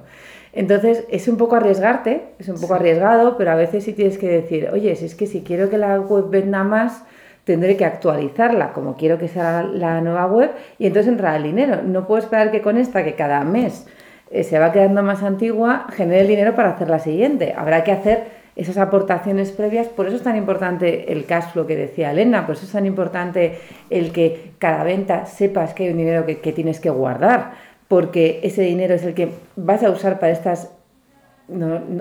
Entonces 0.52 1.04
es 1.08 1.28
un 1.28 1.36
poco 1.36 1.54
arriesgarte, 1.54 2.34
es 2.38 2.48
un 2.48 2.60
poco 2.60 2.74
arriesgado, 2.74 3.36
pero 3.36 3.52
a 3.52 3.54
veces 3.54 3.84
sí 3.84 3.92
tienes 3.92 4.18
que 4.18 4.28
decir, 4.28 4.70
oye, 4.72 4.96
si 4.96 5.04
es 5.04 5.14
que 5.14 5.26
si 5.26 5.42
quiero 5.42 5.70
que 5.70 5.78
la 5.78 6.00
web 6.00 6.30
venda 6.30 6.64
más, 6.64 7.04
tendré 7.48 7.78
que 7.78 7.86
actualizarla 7.86 8.74
como 8.74 8.94
quiero 8.94 9.16
que 9.16 9.26
sea 9.26 9.62
la 9.62 10.02
nueva 10.02 10.26
web 10.26 10.50
y 10.78 10.86
entonces 10.86 11.10
entrará 11.10 11.38
el 11.38 11.44
dinero. 11.44 11.80
No 11.82 12.06
puedo 12.06 12.22
esperar 12.22 12.50
que 12.50 12.60
con 12.60 12.76
esta, 12.76 13.02
que 13.04 13.14
cada 13.14 13.42
mes 13.42 13.86
eh, 14.30 14.44
se 14.44 14.58
va 14.58 14.70
quedando 14.70 15.02
más 15.02 15.22
antigua, 15.22 15.86
genere 15.90 16.20
el 16.20 16.28
dinero 16.28 16.54
para 16.54 16.72
hacer 16.72 16.90
la 16.90 16.98
siguiente. 16.98 17.54
Habrá 17.56 17.84
que 17.84 17.92
hacer 17.92 18.24
esas 18.54 18.76
aportaciones 18.76 19.50
previas, 19.50 19.86
por 19.86 20.08
eso 20.08 20.16
es 20.16 20.22
tan 20.22 20.36
importante 20.36 21.10
el 21.10 21.24
cash 21.24 21.52
flow 21.52 21.66
que 21.66 21.74
decía 21.74 22.10
Elena, 22.10 22.44
por 22.44 22.54
eso 22.54 22.66
es 22.66 22.72
tan 22.72 22.84
importante 22.84 23.58
el 23.88 24.12
que 24.12 24.52
cada 24.58 24.84
venta 24.84 25.24
sepas 25.24 25.72
que 25.72 25.84
hay 25.84 25.90
un 25.90 25.96
dinero 25.96 26.26
que, 26.26 26.40
que 26.40 26.52
tienes 26.52 26.80
que 26.80 26.90
guardar, 26.90 27.52
porque 27.86 28.40
ese 28.42 28.60
dinero 28.60 28.94
es 28.94 29.04
el 29.04 29.14
que 29.14 29.30
vas 29.56 29.82
a 29.82 29.90
usar 29.90 30.18
para 30.18 30.32
estas 30.32 30.70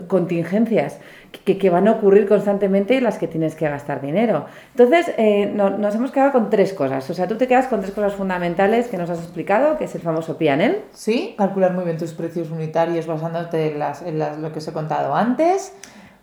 contingencias 0.07 0.99
que, 1.31 1.57
que, 1.57 1.69
van 1.69 1.87
a 1.87 1.91
ocurrir 1.91 2.27
constantemente 2.27 2.95
y 2.95 2.99
las 2.99 3.17
que 3.17 3.27
tienes 3.27 3.55
que 3.55 3.67
gastar 3.69 4.01
dinero. 4.01 4.45
Entonces, 4.71 5.13
eh, 5.17 5.51
nos 5.53 5.95
hemos 5.95 6.11
quedado 6.11 6.31
con 6.31 6.49
tres 6.49 6.73
cosas. 6.73 7.09
O 7.09 7.13
sea, 7.13 7.27
tú 7.27 7.35
te 7.35 7.47
quedas 7.47 7.67
con 7.67 7.81
tres 7.81 7.93
cosas 7.93 8.13
fundamentales 8.13 8.87
que 8.87 8.97
nos 8.97 9.09
has 9.09 9.19
explicado, 9.19 9.77
que 9.77 9.85
es 9.85 9.95
el 9.95 10.01
famoso 10.01 10.37
PNL. 10.37 10.83
Sí, 10.93 11.35
calcular 11.37 11.73
muy 11.73 11.85
bien 11.85 11.97
tus 11.97 12.13
precios 12.13 12.51
unitarios 12.51 13.07
basándote 13.07 13.71
en, 13.71 13.79
las, 13.79 14.01
en 14.01 14.19
las, 14.19 14.37
lo 14.37 14.51
que 14.51 14.59
os 14.59 14.67
he 14.67 14.73
contado 14.73 15.15
antes. 15.15 15.73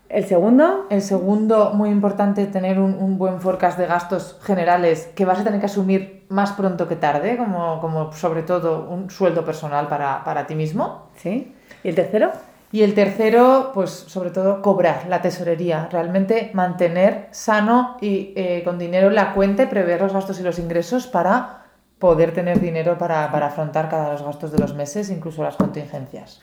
El 0.08 0.24
segundo. 0.26 0.86
El 0.90 1.02
segundo, 1.02 1.72
muy 1.74 1.90
importante, 1.90 2.46
tener 2.46 2.78
un, 2.78 2.94
un, 2.94 3.18
buen 3.18 3.40
forecast 3.40 3.78
de 3.78 3.86
gastos 3.86 4.38
generales 4.42 5.10
que 5.14 5.24
vas 5.24 5.40
a 5.40 5.44
tener 5.44 5.60
que 5.60 5.66
asumir 5.66 6.24
más 6.28 6.52
pronto 6.52 6.86
que 6.86 6.96
tarde, 6.96 7.36
como, 7.36 7.80
como 7.80 8.12
sobre 8.12 8.42
todo 8.42 8.88
un 8.88 9.10
sueldo 9.10 9.44
personal 9.44 9.88
para, 9.88 10.22
para 10.24 10.46
ti 10.46 10.54
mismo. 10.54 11.08
Sí. 11.16 11.52
¿Y 11.82 11.88
el 11.88 11.94
tercero? 11.94 12.32
Y 12.74 12.82
el 12.82 12.92
tercero, 12.94 13.70
pues 13.72 13.90
sobre 13.90 14.30
todo 14.30 14.60
cobrar 14.60 15.06
la 15.08 15.22
tesorería, 15.22 15.88
realmente 15.92 16.50
mantener 16.54 17.28
sano 17.30 17.96
y 18.00 18.32
eh, 18.34 18.62
con 18.64 18.80
dinero 18.80 19.10
la 19.10 19.32
cuenta 19.32 19.62
y 19.62 19.66
prever 19.66 20.00
los 20.00 20.12
gastos 20.12 20.40
y 20.40 20.42
los 20.42 20.58
ingresos 20.58 21.06
para 21.06 21.66
poder 22.00 22.32
tener 22.32 22.58
dinero 22.58 22.98
para, 22.98 23.30
para 23.30 23.46
afrontar 23.46 23.88
cada 23.88 24.10
los 24.10 24.24
gastos 24.24 24.50
de 24.50 24.58
los 24.58 24.74
meses, 24.74 25.08
incluso 25.10 25.44
las 25.44 25.54
contingencias. 25.54 26.40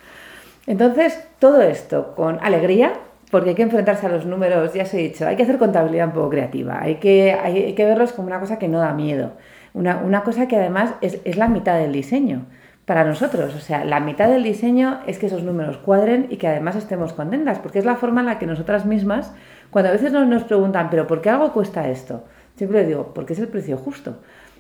Entonces, 0.68 1.22
todo 1.38 1.62
esto 1.62 2.16
con 2.16 2.40
alegría, 2.42 2.94
porque 3.30 3.50
hay 3.50 3.56
que 3.56 3.64
enfrentarse 3.64 4.06
a 4.06 4.10
los 4.10 4.26
números, 4.26 4.74
ya 4.74 4.84
os 4.84 4.94
he 4.94 5.00
dicho, 5.00 5.28
hay 5.28 5.36
que 5.36 5.44
hacer 5.44 5.58
contabilidad 5.58 6.08
un 6.08 6.14
poco 6.14 6.30
creativa, 6.30 6.80
hay 6.82 6.96
que, 6.96 7.34
hay, 7.34 7.76
que 7.76 7.84
verlos 7.84 8.14
como 8.14 8.28
una 8.28 8.40
cosa 8.40 8.58
que 8.58 8.70
no 8.70 8.80
da 8.80 8.94
miedo, 8.94 9.34
una, 9.74 9.98
una 9.98 10.24
cosa 10.24 10.48
que 10.48 10.56
además 10.56 10.94
es, 11.02 11.20
es 11.26 11.36
la 11.36 11.50
mitad 11.50 11.78
del 11.78 11.92
diseño 11.92 12.46
para 12.92 13.06
nosotros. 13.06 13.56
O 13.56 13.60
sea, 13.62 13.86
la 13.86 14.02
mitad 14.02 14.28
del 14.28 14.44
diseño 14.44 15.00
es 15.08 15.18
que 15.18 15.28
esos 15.28 15.44
números 15.44 15.78
cuadren 15.78 16.28
y 16.30 16.36
que 16.36 16.50
además 16.50 16.76
estemos 16.76 17.14
contentas, 17.14 17.58
porque 17.60 17.80
es 17.80 17.86
la 17.86 17.96
forma 17.96 18.20
en 18.20 18.26
la 18.26 18.38
que 18.38 18.46
nosotras 18.46 18.86
mismas, 18.86 19.32
cuando 19.70 19.88
a 19.88 19.94
veces 19.94 20.12
nos, 20.12 20.28
nos 20.28 20.44
preguntan, 20.44 20.90
pero 20.90 21.08
¿por 21.08 21.22
qué 21.22 21.30
algo 21.30 21.54
cuesta 21.54 21.88
esto? 21.88 22.26
Siempre 22.58 22.86
digo, 22.86 23.14
porque 23.16 23.32
es 23.32 23.40
el 23.40 23.48
precio 23.48 23.78
justo. 23.78 24.18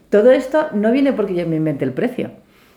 Todo 0.10 0.32
esto 0.32 0.70
no 0.72 0.94
viene 0.94 1.12
porque 1.12 1.36
yo 1.36 1.46
me 1.46 1.58
invente 1.58 1.84
el 1.84 1.92
precio. 1.92 2.32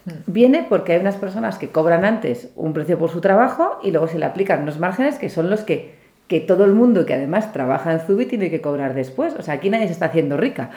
Hmm. 0.07 0.11
Viene 0.26 0.66
porque 0.68 0.94
hay 0.94 1.00
unas 1.00 1.14
personas 1.14 1.57
que 1.57 1.68
cobran 1.68 2.05
antes 2.05 2.50
un 2.57 2.72
precio 2.72 2.98
por 2.98 3.11
su 3.11 3.20
trabajo 3.20 3.78
y 3.80 3.92
luego 3.92 4.09
se 4.09 4.18
le 4.18 4.24
aplican 4.24 4.62
unos 4.62 4.80
márgenes 4.80 5.20
que 5.20 5.28
son 5.28 5.50
los 5.50 5.62
que 5.62 5.94
que 6.29 6.41
todo 6.41 6.64
el 6.64 6.72
mundo 6.72 7.05
que 7.05 7.14
además 7.14 7.53
trabaja 7.53 7.93
en 7.93 8.01
Zubi 8.01 8.25
tiene 8.27 8.51
que 8.51 8.61
cobrar 8.61 8.95
después. 8.95 9.35
O 9.39 9.43
sea, 9.43 9.55
aquí 9.55 9.68
nadie 9.68 9.87
se 9.87 9.93
está 9.93 10.07
haciendo 10.07 10.37
rica. 10.37 10.70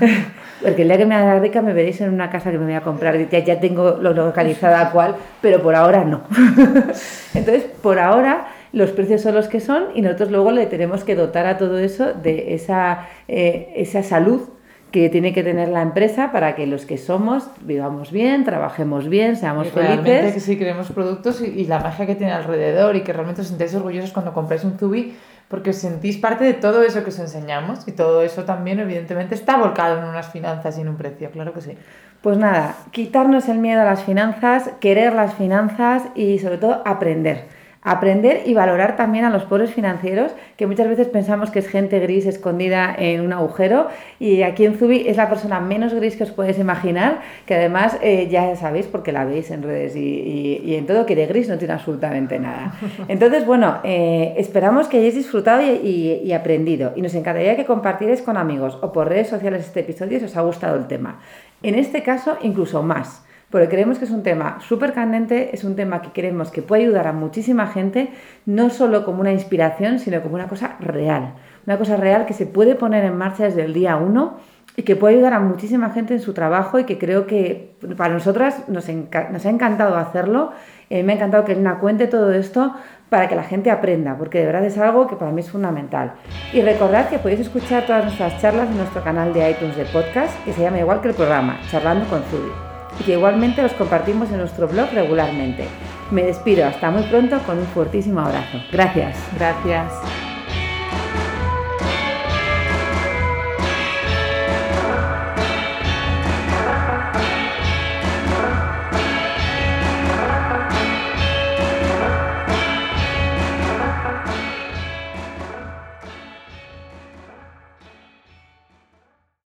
Porque 0.62 0.82
el 0.82 0.88
día 0.88 0.98
que 0.98 1.06
me 1.06 1.16
haga 1.16 1.40
rica 1.40 1.60
me 1.60 1.72
veréis 1.72 2.00
en 2.00 2.12
una 2.14 2.30
casa 2.30 2.52
que 2.52 2.58
me 2.58 2.66
voy 2.66 2.74
a 2.74 2.82
comprar. 2.82 3.18
Ya, 3.28 3.40
ya 3.40 3.58
tengo 3.58 3.98
lo 4.00 4.12
localizada 4.12 4.90
cual, 4.90 5.16
pero 5.40 5.60
por 5.60 5.74
ahora 5.74 6.04
no. 6.04 6.22
Entonces, 7.34 7.64
por 7.82 7.98
ahora 7.98 8.46
los 8.72 8.90
precios 8.90 9.22
son 9.22 9.34
los 9.34 9.48
que 9.48 9.60
son 9.60 9.86
y 9.94 10.02
nosotros 10.02 10.30
luego 10.30 10.52
le 10.52 10.66
tenemos 10.66 11.04
que 11.04 11.16
dotar 11.16 11.46
a 11.46 11.58
todo 11.58 11.78
eso 11.78 12.12
de 12.14 12.54
esa, 12.54 13.08
eh, 13.28 13.72
esa 13.76 14.02
salud 14.02 14.48
que 14.92 15.08
tiene 15.08 15.32
que 15.32 15.42
tener 15.42 15.68
la 15.68 15.82
empresa 15.82 16.30
para 16.30 16.54
que 16.54 16.66
los 16.66 16.86
que 16.86 16.98
somos 16.98 17.48
vivamos 17.62 18.12
bien, 18.12 18.44
trabajemos 18.44 19.08
bien, 19.08 19.36
seamos 19.36 19.66
y 19.66 19.70
felices. 19.70 20.34
que 20.34 20.40
sí 20.40 20.56
creemos 20.56 20.92
productos 20.92 21.40
y, 21.40 21.46
y, 21.46 21.64
la 21.64 21.80
magia 21.80 22.06
que 22.06 22.14
tiene 22.14 22.32
alrededor 22.32 22.94
y 22.94 23.00
que 23.00 23.12
realmente 23.12 23.40
os 23.40 23.48
sentéis 23.48 23.74
orgullosos 23.74 24.12
cuando 24.12 24.32
compráis 24.32 24.62
un 24.64 24.78
Zubi 24.78 25.16
porque 25.48 25.70
os 25.70 25.76
sentís 25.76 26.16
parte 26.18 26.44
de 26.44 26.54
todo 26.54 26.82
eso 26.82 27.02
que 27.02 27.10
os 27.10 27.18
enseñamos 27.18 27.86
y 27.88 27.92
todo 27.92 28.22
eso 28.22 28.44
también 28.44 28.80
evidentemente 28.80 29.34
está 29.34 29.56
volcado 29.56 29.98
en 29.98 30.04
unas 30.04 30.28
finanzas 30.30 30.78
y 30.78 30.82
en 30.82 30.88
un 30.88 30.96
precio, 30.96 31.30
claro 31.30 31.52
que 31.52 31.60
sí. 31.60 31.76
Pues 32.20 32.38
nada, 32.38 32.76
quitarnos 32.90 33.48
el 33.48 33.58
miedo 33.58 33.80
a 33.80 33.84
las 33.84 34.02
finanzas, 34.04 34.70
querer 34.80 35.12
las 35.12 35.34
finanzas 35.34 36.04
y 36.14 36.38
sobre 36.38 36.58
todo 36.58 36.82
aprender 36.84 37.48
aprender 37.82 38.42
y 38.46 38.54
valorar 38.54 38.96
también 38.96 39.24
a 39.24 39.30
los 39.30 39.42
pobres 39.44 39.72
financieros, 39.72 40.32
que 40.56 40.66
muchas 40.68 40.88
veces 40.88 41.08
pensamos 41.08 41.50
que 41.50 41.58
es 41.58 41.66
gente 41.66 41.98
gris 41.98 42.26
escondida 42.26 42.94
en 42.96 43.20
un 43.20 43.32
agujero 43.32 43.88
y 44.20 44.42
aquí 44.42 44.64
en 44.64 44.78
Zubi 44.78 45.08
es 45.08 45.16
la 45.16 45.28
persona 45.28 45.58
menos 45.60 45.92
gris 45.92 46.16
que 46.16 46.22
os 46.22 46.30
podéis 46.30 46.58
imaginar, 46.58 47.20
que 47.44 47.56
además 47.56 47.98
eh, 48.00 48.28
ya 48.30 48.54
sabéis 48.54 48.86
porque 48.86 49.10
la 49.10 49.24
veis 49.24 49.50
en 49.50 49.64
redes 49.64 49.96
y, 49.96 50.74
en 50.76 50.86
todo 50.86 51.06
que 51.06 51.16
de 51.16 51.26
gris 51.26 51.48
no 51.48 51.58
tiene 51.58 51.74
absolutamente 51.74 52.38
nada. 52.38 52.72
Entonces, 53.08 53.44
bueno, 53.44 53.78
eh, 53.82 54.34
esperamos 54.36 54.86
que 54.86 54.98
hayáis 54.98 55.16
disfrutado 55.16 55.62
y, 55.62 56.20
y 56.24 56.32
aprendido 56.32 56.92
y 56.94 57.02
nos 57.02 57.14
encantaría 57.14 57.56
que 57.56 57.64
compartierais 57.64 58.22
con 58.22 58.36
amigos 58.36 58.78
o 58.80 58.92
por 58.92 59.08
redes 59.08 59.28
sociales 59.28 59.66
este 59.66 59.80
episodio 59.80 60.20
si 60.20 60.26
os 60.26 60.36
ha 60.36 60.42
gustado 60.42 60.76
el 60.76 60.86
tema. 60.86 61.20
En 61.62 61.74
este 61.74 62.02
caso, 62.02 62.38
incluso 62.42 62.82
más 62.82 63.24
porque 63.52 63.68
creemos 63.68 63.98
que 63.98 64.06
es 64.06 64.10
un 64.10 64.22
tema 64.22 64.58
súper 64.66 64.94
candente, 64.94 65.50
es 65.54 65.62
un 65.62 65.76
tema 65.76 66.00
que 66.00 66.08
creemos 66.08 66.50
que 66.50 66.62
puede 66.62 66.84
ayudar 66.84 67.06
a 67.06 67.12
muchísima 67.12 67.66
gente, 67.66 68.10
no 68.46 68.70
solo 68.70 69.04
como 69.04 69.20
una 69.20 69.30
inspiración, 69.30 69.98
sino 69.98 70.22
como 70.22 70.36
una 70.36 70.48
cosa 70.48 70.76
real. 70.80 71.34
Una 71.66 71.76
cosa 71.76 71.96
real 71.96 72.24
que 72.24 72.32
se 72.32 72.46
puede 72.46 72.74
poner 72.74 73.04
en 73.04 73.16
marcha 73.16 73.44
desde 73.44 73.62
el 73.62 73.74
día 73.74 73.96
uno 73.96 74.38
y 74.74 74.84
que 74.84 74.96
puede 74.96 75.16
ayudar 75.16 75.34
a 75.34 75.40
muchísima 75.40 75.90
gente 75.90 76.14
en 76.14 76.20
su 76.20 76.32
trabajo 76.32 76.78
y 76.78 76.84
que 76.84 76.96
creo 76.96 77.26
que 77.26 77.76
para 77.98 78.14
nosotras 78.14 78.66
nos, 78.68 78.88
ha 78.88 79.50
encantado 79.50 79.96
hacerlo. 79.96 80.52
Eh, 80.88 81.02
me 81.02 81.12
ha 81.12 81.16
encantado 81.16 81.44
que 81.44 81.52
Elena 81.52 81.78
cuente 81.78 82.06
todo 82.06 82.32
esto 82.32 82.74
para 83.10 83.28
que 83.28 83.36
la 83.36 83.44
gente 83.44 83.70
aprenda, 83.70 84.16
porque 84.16 84.38
de 84.38 84.46
verdad 84.46 84.64
es 84.64 84.78
algo 84.78 85.06
que 85.06 85.16
para 85.16 85.30
mí 85.30 85.42
es 85.42 85.50
fundamental. 85.50 86.14
Y 86.54 86.62
recordad 86.62 87.10
que 87.10 87.18
podéis 87.18 87.40
escuchar 87.40 87.84
todas 87.84 88.04
nuestras 88.04 88.40
charlas 88.40 88.70
en 88.70 88.78
nuestro 88.78 89.04
canal 89.04 89.34
de 89.34 89.50
iTunes 89.50 89.76
de 89.76 89.84
podcast, 89.84 90.42
que 90.46 90.54
se 90.54 90.62
llama 90.62 90.78
igual 90.78 91.02
que 91.02 91.08
el 91.08 91.14
programa, 91.14 91.60
Charlando 91.70 92.08
con 92.08 92.22
Zubi 92.22 92.71
y 93.00 93.04
que 93.04 93.12
igualmente 93.12 93.62
los 93.62 93.72
compartimos 93.72 94.30
en 94.30 94.38
nuestro 94.38 94.68
blog 94.68 94.90
regularmente. 94.92 95.66
Me 96.10 96.22
despido, 96.22 96.66
hasta 96.66 96.90
muy 96.90 97.02
pronto 97.04 97.38
con 97.46 97.58
un 97.58 97.66
fuertísimo 97.66 98.20
abrazo. 98.20 98.58
Gracias. 98.70 99.16
Gracias. 99.38 100.31